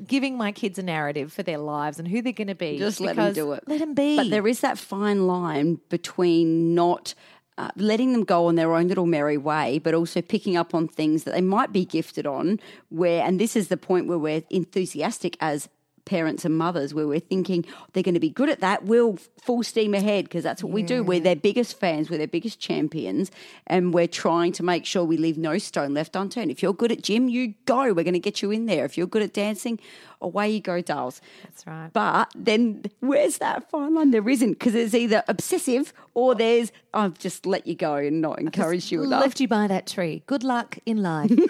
giving 0.07 0.37
my 0.37 0.51
kids 0.51 0.77
a 0.77 0.83
narrative 0.83 1.33
for 1.33 1.43
their 1.43 1.57
lives 1.57 1.99
and 1.99 2.07
who 2.07 2.21
they're 2.21 2.33
going 2.33 2.47
to 2.47 2.55
be. 2.55 2.77
Just 2.77 2.99
let 2.99 3.15
them 3.15 3.33
do 3.33 3.53
it. 3.53 3.63
Let 3.67 3.79
them 3.79 3.93
be. 3.93 4.15
But 4.15 4.29
there 4.29 4.47
is 4.47 4.61
that 4.61 4.77
fine 4.77 5.27
line 5.27 5.79
between 5.89 6.75
not 6.75 7.13
uh, 7.57 7.69
letting 7.75 8.11
them 8.11 8.23
go 8.23 8.45
on 8.45 8.55
their 8.55 8.73
own 8.73 8.87
little 8.87 9.07
merry 9.07 9.37
way, 9.37 9.79
but 9.79 9.93
also 9.93 10.21
picking 10.21 10.55
up 10.55 10.75
on 10.75 10.87
things 10.87 11.23
that 11.23 11.33
they 11.33 11.41
might 11.41 11.73
be 11.73 11.85
gifted 11.85 12.27
on. 12.27 12.59
Where, 12.89 13.23
and 13.23 13.39
this 13.39 13.55
is 13.55 13.69
the 13.69 13.77
point 13.77 14.07
where 14.07 14.19
we're 14.19 14.43
enthusiastic 14.49 15.37
as 15.39 15.69
parents 16.07 16.45
and 16.45 16.57
mothers, 16.57 16.93
where 16.93 17.07
we're 17.07 17.19
thinking 17.19 17.65
oh, 17.69 17.85
they're 17.93 18.01
going 18.01 18.15
to 18.15 18.19
be 18.19 18.29
good 18.29 18.49
at 18.49 18.61
that. 18.61 18.85
We'll 18.85 19.17
full 19.43 19.61
steam 19.61 19.93
ahead 19.93 20.25
because 20.25 20.43
that's 20.43 20.63
what 20.63 20.73
we 20.73 20.81
do. 20.81 21.03
We're 21.03 21.19
their 21.19 21.35
biggest 21.35 21.79
fans, 21.79 22.09
we're 22.09 22.17
their 22.17 22.27
biggest 22.27 22.59
champions, 22.59 23.29
and 23.67 23.93
we're 23.93 24.07
trying 24.07 24.53
to 24.53 24.63
make 24.63 24.85
sure 24.85 25.03
we 25.03 25.17
leave 25.17 25.37
no 25.37 25.57
stone 25.57 25.93
left 25.93 26.15
unturned. 26.15 26.49
If 26.49 26.63
you're 26.63 26.73
good 26.73 26.91
at 26.91 27.03
gym, 27.03 27.29
you 27.29 27.53
go. 27.65 27.93
We're 27.93 28.03
going 28.03 28.13
to 28.13 28.19
get 28.19 28.41
you 28.41 28.51
in 28.51 28.65
there. 28.65 28.85
If 28.85 28.97
you're 28.97 29.07
good 29.07 29.21
at 29.21 29.33
dancing, 29.33 29.79
away 30.21 30.49
you 30.49 30.61
go, 30.61 30.81
dolls. 30.81 31.21
That's 31.43 31.67
right. 31.67 31.91
But 31.93 32.31
then 32.35 32.85
where's 33.01 33.37
that 33.39 33.69
fine 33.69 33.93
line? 33.93 34.11
There 34.11 34.27
isn't 34.27 34.53
because 34.53 34.73
it's 34.73 34.93
either 34.93 35.23
obsessive 35.27 35.93
or 36.17 36.33
there's 36.33 36.71
I've 36.95 37.19
just 37.19 37.45
let 37.45 37.67
you 37.67 37.75
go 37.75 37.93
and 37.93 38.21
not 38.21 38.39
encouraged 38.39 38.91
you 38.91 39.03
enough. 39.03 39.21
left 39.21 39.39
you 39.39 39.47
by 39.47 39.67
that 39.67 39.85
tree. 39.85 40.23
Good 40.25 40.43
luck 40.43 40.79
in 40.85 41.03
life. 41.03 41.31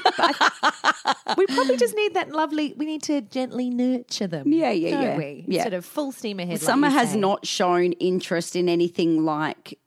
But 1.26 1.38
we 1.38 1.46
probably 1.48 1.78
just 1.78 1.96
need 1.96 2.14
that 2.16 2.32
lovely. 2.32 2.74
We 2.76 2.86
need 2.86 3.02
to 3.04 3.22
gently 3.22 3.70
nurture 3.70 4.28
them. 4.28 4.52
Yeah, 4.52 4.72
yeah, 4.72 4.92
don't 4.92 5.04
yeah. 5.04 5.18
We 5.18 5.46
Yeah. 5.48 5.60
Instead 5.60 5.74
of 5.74 5.86
full 5.86 6.12
steam 6.12 6.40
ahead. 6.40 6.54
like 6.56 6.62
Summer 6.62 6.90
has 6.90 7.12
say. 7.12 7.20
not 7.20 7.46
shown 7.46 7.94
interest 7.94 8.56
in 8.58 8.68
anything 8.68 9.24
like, 9.24 9.80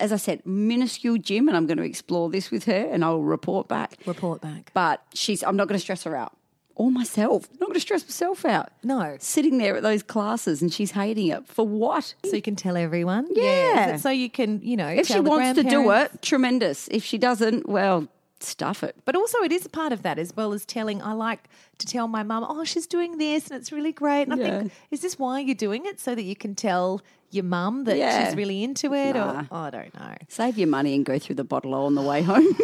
as 0.00 0.10
I 0.12 0.16
said, 0.16 0.44
minuscule 0.46 1.18
gym, 1.18 1.48
and 1.48 1.56
I'm 1.56 1.66
going 1.66 1.78
to 1.78 1.84
explore 1.84 2.30
this 2.30 2.50
with 2.50 2.64
her, 2.64 2.88
and 2.90 3.04
I'll 3.04 3.20
report 3.22 3.68
back. 3.68 3.96
report 4.06 4.40
back. 4.40 4.70
But 4.72 5.02
she's, 5.14 5.42
I'm 5.42 5.56
not 5.56 5.68
going 5.68 5.78
to 5.78 5.82
stress 5.82 6.04
her 6.04 6.16
out. 6.16 6.34
Or 6.78 6.90
myself. 6.92 7.48
I'm 7.50 7.58
not 7.58 7.66
going 7.66 7.74
to 7.74 7.80
stress 7.80 8.04
myself 8.04 8.44
out. 8.44 8.70
No. 8.84 9.16
Sitting 9.18 9.58
there 9.58 9.76
at 9.76 9.82
those 9.82 10.02
classes 10.02 10.62
and 10.62 10.72
she's 10.72 10.92
hating 10.92 11.26
it. 11.26 11.46
For 11.46 11.66
what? 11.66 12.14
So 12.24 12.36
you 12.36 12.40
can 12.40 12.54
tell 12.56 12.76
everyone. 12.76 13.26
Yeah. 13.32 13.94
It 13.94 14.00
So 14.00 14.10
you 14.10 14.30
can, 14.30 14.60
you 14.62 14.76
know, 14.76 14.86
If 14.86 15.08
she 15.08 15.18
wants 15.20 15.60
to 15.60 15.68
do 15.68 15.90
it, 15.90 16.22
tremendous. 16.22 16.88
If 16.88 17.04
she 17.04 17.18
doesn't, 17.18 17.68
well, 17.68 18.06
stuff 18.40 18.82
it. 18.84 18.96
But 19.04 19.16
also, 19.16 19.38
it 19.42 19.52
is 19.52 19.66
a 19.66 19.68
part 19.68 19.92
of 19.92 20.02
that 20.02 20.18
as 20.18 20.34
well 20.36 20.52
as 20.52 20.64
telling. 20.64 21.02
I 21.02 21.12
like 21.12 21.48
to 21.78 21.86
tell 21.86 22.08
my 22.08 22.22
mum, 22.22 22.44
oh, 22.48 22.64
she's 22.64 22.86
doing 22.86 23.18
this 23.18 23.48
and 23.48 23.58
it's 23.60 23.72
really 23.72 23.92
great. 23.92 24.22
And 24.28 24.34
I 24.34 24.36
think, 24.36 24.72
is 24.90 25.00
this 25.00 25.18
why 25.18 25.40
you're 25.40 25.54
doing 25.54 25.86
it? 25.86 26.00
So 26.00 26.14
that 26.14 26.22
you 26.22 26.36
can 26.36 26.54
tell 26.54 27.00
your 27.30 27.44
mum 27.44 27.84
that 27.84 27.96
Yeah. 27.98 28.26
she's 28.26 28.36
really 28.36 28.64
into 28.64 28.94
it? 28.94 29.14
Nah. 29.14 29.40
Or, 29.40 29.48
oh, 29.50 29.56
I 29.56 29.70
don't 29.70 29.94
know. 29.98 30.14
Save 30.28 30.56
your 30.58 30.68
money 30.68 30.94
and 30.94 31.04
go 31.04 31.18
through 31.18 31.34
the 31.36 31.44
bottle 31.44 31.74
on 31.74 31.94
the 31.94 32.02
way 32.02 32.22
home. 32.22 32.46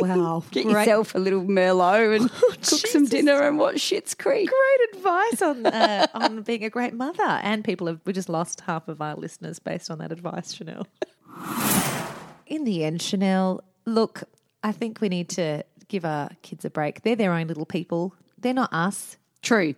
Wow. 0.00 0.42
Get 0.50 0.64
Great- 0.64 0.74
yourself 0.86 1.14
a 1.14 1.18
little 1.18 1.42
Merlot 1.44 2.16
and 2.16 2.30
cook 2.62 2.64
some 2.86 3.04
dinner 3.04 3.42
and 3.42 3.58
watch 3.58 3.76
Schitt's 3.76 4.14
Creek. 4.14 4.48
great 4.48 4.94
advice 4.98 5.42
on 5.42 5.66
uh, 5.66 6.06
on 6.14 6.42
being 6.42 6.64
a 6.64 6.70
great 6.70 6.94
mother. 6.94 7.22
And 7.22 7.62
people 7.62 7.86
have 7.86 8.00
we 8.06 8.12
just 8.14 8.30
lost 8.30 8.62
half 8.62 8.88
of 8.88 9.02
our 9.02 9.14
listeners 9.14 9.58
based 9.58 9.90
on 9.90 9.98
that 9.98 10.10
advice, 10.10 10.54
Chanel. 10.54 10.86
In 12.46 12.64
the 12.64 12.82
end, 12.84 13.02
Chanel, 13.02 13.62
look, 13.86 14.24
I 14.64 14.72
think 14.72 15.02
we 15.02 15.10
need 15.10 15.28
to 15.30 15.62
give 15.88 16.06
our 16.06 16.30
kids 16.42 16.64
a 16.64 16.70
break. 16.70 17.02
They're 17.02 17.14
their 17.14 17.32
own 17.32 17.46
little 17.46 17.66
people. 17.66 18.14
They're 18.38 18.54
not 18.54 18.72
us. 18.72 19.18
True. 19.42 19.74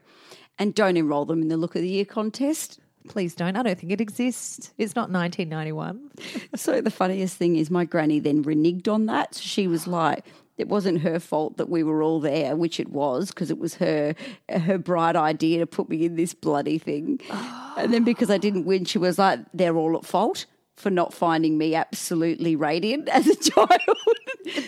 And 0.60 0.74
don't 0.74 0.96
enrol 0.96 1.24
them 1.24 1.42
in 1.42 1.48
the 1.48 1.56
Look 1.56 1.74
of 1.74 1.82
the 1.82 1.88
Year 1.88 2.04
contest. 2.04 2.78
Please 3.08 3.34
don't. 3.34 3.56
I 3.56 3.64
don't 3.64 3.78
think 3.78 3.92
it 3.92 4.00
exists. 4.00 4.72
It's 4.78 4.94
not 4.94 5.10
1991. 5.10 6.10
So 6.56 6.80
the 6.80 6.90
funniest 6.90 7.36
thing 7.36 7.56
is 7.56 7.70
my 7.70 7.84
granny 7.84 8.18
then 8.18 8.42
reneged 8.42 8.88
on 8.88 9.06
that. 9.06 9.34
So 9.34 9.42
she 9.42 9.66
was 9.66 9.86
like, 9.86 10.24
it 10.56 10.68
wasn't 10.68 11.02
her 11.02 11.20
fault 11.20 11.58
that 11.58 11.68
we 11.68 11.82
were 11.82 12.02
all 12.02 12.18
there, 12.18 12.56
which 12.56 12.80
it 12.80 12.88
was 12.88 13.28
because 13.28 13.50
it 13.50 13.58
was 13.58 13.74
her 13.74 14.14
her 14.48 14.78
bright 14.78 15.16
idea 15.16 15.58
to 15.58 15.66
put 15.66 15.90
me 15.90 16.06
in 16.06 16.16
this 16.16 16.32
bloody 16.32 16.78
thing. 16.78 17.20
And 17.76 17.92
then 17.92 18.04
because 18.04 18.30
I 18.30 18.38
didn't 18.38 18.64
win, 18.64 18.86
she 18.86 18.96
was 18.96 19.18
like, 19.18 19.40
they're 19.52 19.76
all 19.76 19.98
at 19.98 20.06
fault 20.06 20.46
for 20.76 20.90
not 20.90 21.12
finding 21.12 21.58
me 21.58 21.74
absolutely 21.74 22.54
radiant 22.54 23.08
as 23.12 23.26
a 23.26 23.36
child. 23.36 23.80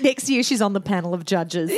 Next 0.03 0.29
year, 0.29 0.43
she's 0.43 0.63
on 0.63 0.73
the 0.73 0.81
panel 0.81 1.15
of 1.15 1.25
judges. 1.25 1.71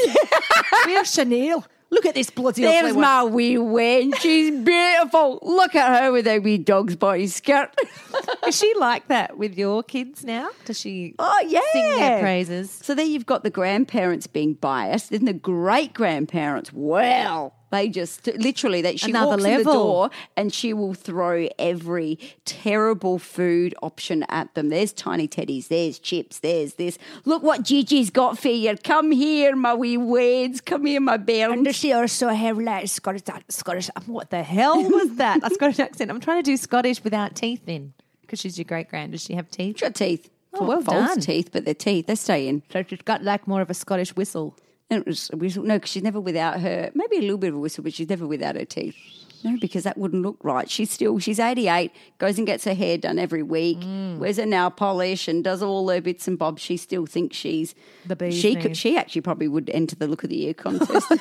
Where's 0.86 1.12
Chanel? 1.12 1.66
Look 1.92 2.06
at 2.06 2.14
this 2.14 2.30
bloody 2.30 2.62
There's 2.62 2.96
my 2.96 3.24
wee 3.24 3.58
wen. 3.58 4.12
She's 4.20 4.52
beautiful. 4.52 5.40
Look 5.42 5.74
at 5.74 6.00
her 6.02 6.12
with 6.12 6.24
her 6.26 6.40
wee 6.40 6.56
dog's 6.56 6.94
body 6.94 7.26
skirt. 7.26 7.74
Is 8.46 8.56
she 8.56 8.72
like 8.78 9.08
that 9.08 9.36
with 9.36 9.58
your 9.58 9.82
kids 9.82 10.24
now? 10.24 10.50
Does 10.64 10.78
she 10.78 11.16
Oh 11.18 11.44
yeah, 11.48 11.60
sing 11.72 11.96
their 11.96 12.20
praises? 12.20 12.70
So 12.70 12.94
there 12.94 13.04
you've 13.04 13.26
got 13.26 13.42
the 13.42 13.50
grandparents 13.50 14.28
being 14.28 14.54
biased, 14.54 15.10
then 15.10 15.24
the 15.24 15.32
great 15.32 15.92
grandparents. 15.92 16.72
Well, 16.72 17.54
they 17.70 17.88
just 17.88 18.26
literally 18.26 18.82
that 18.82 18.98
she 18.98 19.10
Another 19.10 19.30
walks 19.30 19.44
in 19.44 19.58
the 19.58 19.64
door 19.64 20.10
and 20.36 20.52
she 20.52 20.72
will 20.72 20.94
throw 20.94 21.48
every 21.58 22.18
terrible 22.44 23.18
food 23.18 23.74
option 23.82 24.24
at 24.28 24.54
them. 24.54 24.68
There's 24.68 24.92
tiny 24.92 25.28
teddies, 25.28 25.68
there's 25.68 25.98
chips, 25.98 26.40
there's 26.40 26.74
this. 26.74 26.98
Look 27.24 27.42
what 27.42 27.62
Gigi's 27.62 28.10
got 28.10 28.38
for 28.38 28.48
you. 28.48 28.76
Come 28.82 29.12
here, 29.12 29.54
my 29.54 29.74
wee 29.74 29.96
weeds. 29.96 30.60
Come 30.60 30.86
here, 30.86 31.00
my 31.00 31.16
bairns. 31.16 31.66
And 31.66 31.74
she 31.74 31.92
also 31.92 32.28
have 32.28 32.58
like 32.58 32.88
Scottish 32.88 33.22
Scottish. 33.48 33.90
What 34.06 34.30
the 34.30 34.42
hell 34.42 34.82
was 34.82 35.16
that? 35.16 35.40
A 35.42 35.54
Scottish 35.54 35.78
accent. 35.78 36.10
I'm 36.10 36.20
trying 36.20 36.42
to 36.42 36.50
do 36.50 36.56
Scottish 36.56 37.02
without 37.04 37.36
teeth 37.36 37.68
in 37.68 37.92
because 38.22 38.40
she's 38.40 38.58
your 38.58 38.64
great 38.64 38.88
grand. 38.88 39.12
Does 39.12 39.22
she 39.22 39.34
have 39.34 39.50
teeth? 39.50 39.76
She's 39.76 39.82
got 39.82 39.94
teeth. 39.94 40.30
Oh, 40.52 40.64
well 40.64 40.82
false 40.82 41.10
done. 41.10 41.20
teeth, 41.20 41.50
but 41.52 41.64
they're 41.64 41.74
teeth. 41.74 42.06
They 42.06 42.16
stay 42.16 42.48
in. 42.48 42.62
So 42.72 42.82
she's 42.82 43.02
got 43.02 43.22
like 43.22 43.46
more 43.46 43.60
of 43.60 43.70
a 43.70 43.74
Scottish 43.74 44.16
whistle. 44.16 44.56
And 44.90 45.00
it 45.00 45.06
was 45.06 45.30
a 45.32 45.36
whistle. 45.36 45.62
No, 45.62 45.76
because 45.76 45.90
she's 45.90 46.02
never 46.02 46.20
without 46.20 46.60
her. 46.60 46.90
Maybe 46.94 47.18
a 47.18 47.20
little 47.22 47.38
bit 47.38 47.48
of 47.50 47.54
a 47.54 47.58
whistle, 47.58 47.84
but 47.84 47.92
she's 47.94 48.08
never 48.08 48.26
without 48.26 48.56
her 48.56 48.64
teeth. 48.64 48.96
No, 49.42 49.56
because 49.58 49.84
that 49.84 49.96
wouldn't 49.96 50.22
look 50.22 50.36
right. 50.42 50.68
She's 50.68 50.90
still 50.90 51.18
she's 51.18 51.38
eighty 51.40 51.68
eight. 51.68 51.92
Goes 52.18 52.36
and 52.36 52.46
gets 52.46 52.64
her 52.64 52.74
hair 52.74 52.98
done 52.98 53.18
every 53.18 53.42
week. 53.42 53.78
Mm. 53.80 54.18
Wears 54.18 54.36
her 54.36 54.44
nail 54.44 54.70
polish 54.70 55.28
and 55.28 55.42
does 55.42 55.62
all 55.62 55.88
her 55.88 56.00
bits 56.02 56.28
and 56.28 56.38
bobs. 56.38 56.60
She 56.60 56.76
still 56.76 57.06
thinks 57.06 57.36
she's 57.38 57.74
The 58.04 58.16
bee's 58.16 58.34
She 58.38 58.54
could. 58.54 58.76
She 58.76 58.98
actually 58.98 59.22
probably 59.22 59.48
would 59.48 59.70
enter 59.70 59.96
the 59.96 60.06
look 60.08 60.24
of 60.24 60.28
the 60.28 60.36
year 60.36 60.54
contest. 60.54 61.10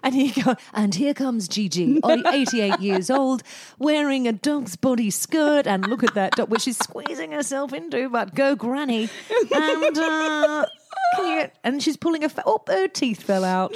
And 0.00 0.14
here 0.14 0.44
go, 0.44 0.54
and 0.74 0.94
here 0.94 1.12
comes 1.12 1.48
Gigi, 1.48 2.00
only 2.04 2.22
88 2.32 2.78
years 2.78 3.10
old, 3.10 3.42
wearing 3.80 4.28
a 4.28 4.32
dog's 4.32 4.76
body 4.76 5.10
skirt. 5.10 5.66
And 5.66 5.86
look 5.88 6.04
at 6.04 6.14
that 6.14 6.36
dog, 6.36 6.50
which 6.50 6.62
she's 6.62 6.78
squeezing 6.78 7.32
herself 7.32 7.72
into, 7.72 8.08
but 8.08 8.34
go 8.34 8.54
granny. 8.54 9.08
And 9.52 9.98
uh, 9.98 10.66
and 11.64 11.82
she's 11.82 11.96
pulling 11.96 12.24
a, 12.24 12.28
fa- 12.28 12.42
oh, 12.46 12.62
her 12.68 12.88
teeth 12.88 13.22
fell 13.22 13.44
out. 13.44 13.74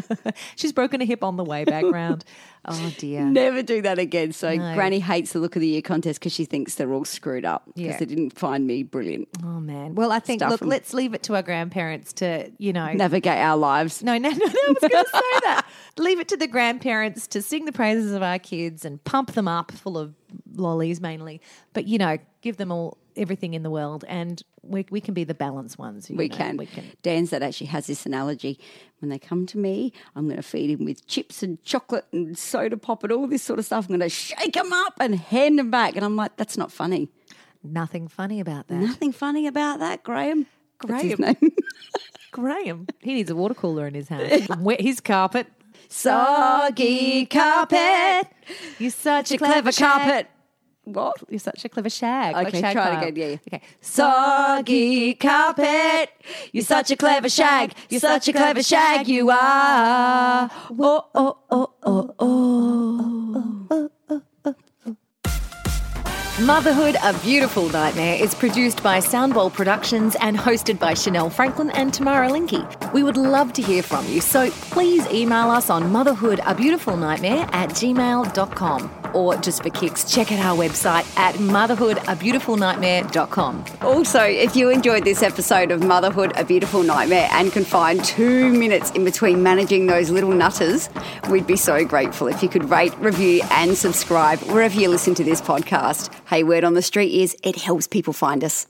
she's 0.56 0.72
broken 0.72 1.00
a 1.00 1.04
hip 1.04 1.22
on 1.24 1.36
the 1.36 1.44
way 1.44 1.64
back 1.64 1.84
round. 1.84 2.24
Oh 2.70 2.92
dear. 2.98 3.24
never 3.24 3.62
do 3.62 3.80
that 3.82 3.98
again. 3.98 4.32
So 4.32 4.52
No. 4.54 4.74
Granny 4.74 4.98
hates 4.98 5.32
the 5.32 5.38
look 5.38 5.56
of 5.56 5.60
the 5.60 5.68
year 5.68 5.80
contest 5.80 6.20
because 6.20 6.34
she 6.34 6.44
thinks 6.44 6.74
they're 6.74 6.92
all 6.92 7.04
screwed 7.06 7.46
up 7.46 7.62
because 7.66 7.92
Yeah. 7.92 7.96
they 7.98 8.04
didn't 8.04 8.36
find 8.38 8.66
me 8.66 8.82
brilliant. 8.82 9.28
Oh 9.42 9.60
man. 9.60 9.94
Well, 9.94 10.12
I 10.12 10.18
think 10.18 10.40
Stuff 10.40 10.50
look, 10.50 10.60
let's 10.62 10.92
leave 10.92 11.14
it 11.14 11.22
to 11.22 11.36
our 11.36 11.40
grandparents 11.42 12.12
to, 12.14 12.50
you 12.58 12.74
know, 12.74 12.92
Navigate 12.92 13.38
our 13.38 13.56
lives. 13.56 14.02
No, 14.02 14.18
no, 14.18 14.28
no, 14.28 14.36
no. 14.36 14.44
I 14.44 14.68
was 14.68 14.78
going 14.80 14.90
to 15.04 15.10
say 15.10 15.40
that. 15.44 15.66
Leave 15.98 16.20
it 16.20 16.28
to 16.28 16.36
the 16.36 16.48
grandparents 16.48 17.26
to 17.28 17.40
sing 17.42 17.64
the 17.64 17.72
praises 17.72 18.12
of 18.12 18.22
our 18.22 18.38
kids 18.40 18.84
and 18.84 19.02
pump 19.04 19.32
them 19.32 19.48
up 19.48 19.72
full 19.72 19.96
of 19.96 20.12
lollies 20.54 21.00
mainly. 21.00 21.40
But, 21.72 21.86
you 21.86 21.96
know, 21.96 22.18
give 22.42 22.56
them 22.58 22.70
all 22.70 22.98
everything 23.18 23.54
in 23.54 23.62
the 23.62 23.70
world 23.70 24.04
and 24.08 24.42
we, 24.62 24.86
we 24.90 25.00
can 25.00 25.14
be 25.14 25.24
the 25.24 25.34
balanced 25.34 25.78
ones. 25.78 26.08
you 26.10 26.16
We 26.16 26.28
know, 26.28 26.36
can. 26.36 26.56
We 26.56 26.66
can. 26.66 26.84
Dan's 27.02 27.30
that 27.30 27.42
actually 27.42 27.68
has 27.68 27.86
this 27.86 28.06
analogy. 28.06 28.58
When 29.00 29.08
they 29.08 29.18
come 29.18 29.46
to 29.46 29.58
me, 29.58 29.92
I'm 30.14 30.24
going 30.26 30.36
to 30.36 30.42
feed 30.42 30.70
him 30.70 30.84
with 30.84 31.06
chips 31.06 31.42
and 31.42 31.62
chocolate 31.62 32.06
and 32.12 32.36
soda 32.36 32.76
pop 32.76 33.02
and 33.04 33.12
all 33.12 33.26
this 33.26 33.42
sort 33.42 33.58
of 33.58 33.64
stuff. 33.64 33.84
I'm 33.86 33.88
going 33.88 34.00
to 34.00 34.08
shake 34.08 34.56
him 34.56 34.72
up 34.72 34.94
and 35.00 35.14
hand 35.16 35.58
him 35.58 35.70
back. 35.70 35.96
And 35.96 36.04
I'm 36.04 36.16
like, 36.16 36.36
that's 36.36 36.56
not 36.56 36.70
funny. 36.72 37.08
Nothing 37.62 38.08
funny 38.08 38.40
about 38.40 38.68
that. 38.68 38.76
Nothing 38.80 39.12
funny 39.12 39.46
about 39.46 39.80
that, 39.80 40.02
Graham. 40.02 40.46
Graham. 40.78 41.36
Graham, 42.30 42.86
he 43.00 43.14
needs 43.14 43.30
a 43.30 43.34
water 43.34 43.54
cooler 43.54 43.86
in 43.86 43.94
his 43.94 44.08
house. 44.08 44.48
Wet 44.58 44.80
his 44.80 45.00
carpet. 45.00 45.46
Soggy 45.88 47.26
carpet. 47.26 48.28
You're 48.78 48.90
such 48.90 49.30
a 49.32 49.34
A 49.34 49.38
clever, 49.38 49.72
clever 49.72 49.72
carpet. 49.72 50.28
What? 50.92 51.22
You're 51.28 51.38
such 51.38 51.64
a 51.64 51.68
clever 51.68 51.90
shag. 51.90 52.34
like 52.34 52.48
Okay, 52.48 52.60
shag 52.60 52.72
try 52.72 52.94
it 52.94 53.08
again, 53.08 53.16
yeah, 53.16 53.26
yeah. 53.28 53.56
Okay. 53.58 53.62
Soggy 53.80 55.14
carpet. 55.14 56.10
You're 56.52 56.64
such 56.64 56.90
a 56.90 56.96
clever 56.96 57.28
shag. 57.28 57.74
You're 57.88 58.00
such 58.00 58.28
a 58.28 58.32
clever 58.32 58.62
shag. 58.62 59.06
You 59.08 59.30
are. 59.30 60.50
Oh, 60.70 61.04
oh, 61.14 61.38
oh, 61.50 61.58
Oh, 61.58 61.70
oh, 61.82 62.14
oh, 62.20 63.66
oh, 63.70 63.90
oh. 64.10 64.22
Motherhood, 66.46 66.96
A 67.02 67.18
Beautiful 67.18 67.68
Nightmare 67.70 68.14
is 68.14 68.32
produced 68.32 68.80
by 68.80 68.98
Soundbowl 68.98 69.52
Productions 69.52 70.14
and 70.20 70.38
hosted 70.38 70.78
by 70.78 70.94
Chanel 70.94 71.30
Franklin 71.30 71.70
and 71.70 71.92
Tamara 71.92 72.28
Linky. 72.28 72.64
We 72.92 73.02
would 73.02 73.16
love 73.16 73.52
to 73.54 73.62
hear 73.62 73.82
from 73.82 74.06
you, 74.06 74.20
so 74.20 74.48
please 74.50 75.04
email 75.08 75.50
us 75.50 75.68
on 75.68 75.92
motherhoodabeautifulnightmare 75.92 77.52
at 77.52 77.70
gmail.com. 77.70 78.94
Or 79.14 79.36
just 79.38 79.62
for 79.62 79.70
kicks, 79.70 80.04
check 80.04 80.30
out 80.30 80.38
our 80.38 80.54
website 80.56 81.18
at 81.18 81.34
motherhoodabeautifulnightmare.com. 81.36 83.64
Also, 83.80 84.20
if 84.20 84.54
you 84.54 84.68
enjoyed 84.70 85.04
this 85.04 85.22
episode 85.22 85.70
of 85.72 85.82
Motherhood, 85.82 86.32
A 86.36 86.44
Beautiful 86.44 86.82
Nightmare 86.82 87.28
and 87.32 87.50
can 87.50 87.64
find 87.64 88.04
two 88.04 88.52
minutes 88.52 88.90
in 88.92 89.04
between 89.04 89.42
managing 89.42 89.86
those 89.86 90.10
little 90.10 90.32
nutters, 90.32 90.90
we'd 91.30 91.46
be 91.46 91.56
so 91.56 91.82
grateful 91.84 92.28
if 92.28 92.42
you 92.42 92.50
could 92.50 92.68
rate, 92.70 92.96
review, 92.98 93.40
and 93.50 93.76
subscribe 93.76 94.38
wherever 94.42 94.78
you 94.78 94.88
listen 94.88 95.14
to 95.14 95.24
this 95.24 95.40
podcast. 95.40 96.10
Hey, 96.28 96.42
word 96.42 96.62
on 96.62 96.74
the 96.74 96.82
street 96.82 97.22
is 97.22 97.34
it 97.42 97.56
helps 97.56 97.86
people 97.86 98.12
find 98.12 98.44
us. 98.44 98.66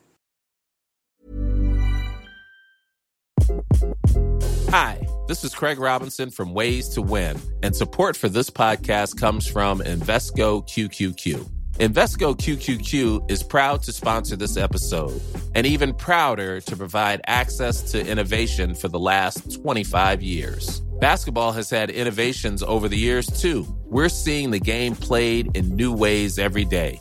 Hi, 4.70 5.04
this 5.26 5.42
is 5.42 5.56
Craig 5.56 5.80
Robinson 5.80 6.30
from 6.30 6.54
Ways 6.54 6.88
to 6.90 7.02
Win, 7.02 7.36
and 7.64 7.74
support 7.74 8.16
for 8.16 8.28
this 8.28 8.48
podcast 8.48 9.18
comes 9.18 9.44
from 9.44 9.80
Invesco 9.80 10.62
QQQ. 10.68 11.50
Invesco 11.78 12.36
QQQ 12.36 13.28
is 13.28 13.42
proud 13.42 13.82
to 13.82 13.92
sponsor 13.92 14.36
this 14.36 14.56
episode 14.56 15.20
and 15.56 15.66
even 15.66 15.94
prouder 15.94 16.60
to 16.60 16.76
provide 16.76 17.20
access 17.26 17.82
to 17.90 18.06
innovation 18.06 18.72
for 18.72 18.86
the 18.86 19.00
last 19.00 19.60
25 19.60 20.22
years. 20.22 20.78
Basketball 21.00 21.50
has 21.50 21.70
had 21.70 21.90
innovations 21.90 22.62
over 22.62 22.88
the 22.88 22.98
years 22.98 23.26
too. 23.26 23.66
We're 23.86 24.10
seeing 24.10 24.52
the 24.52 24.60
game 24.60 24.94
played 24.94 25.56
in 25.56 25.74
new 25.74 25.92
ways 25.92 26.38
every 26.38 26.64
day. 26.64 27.00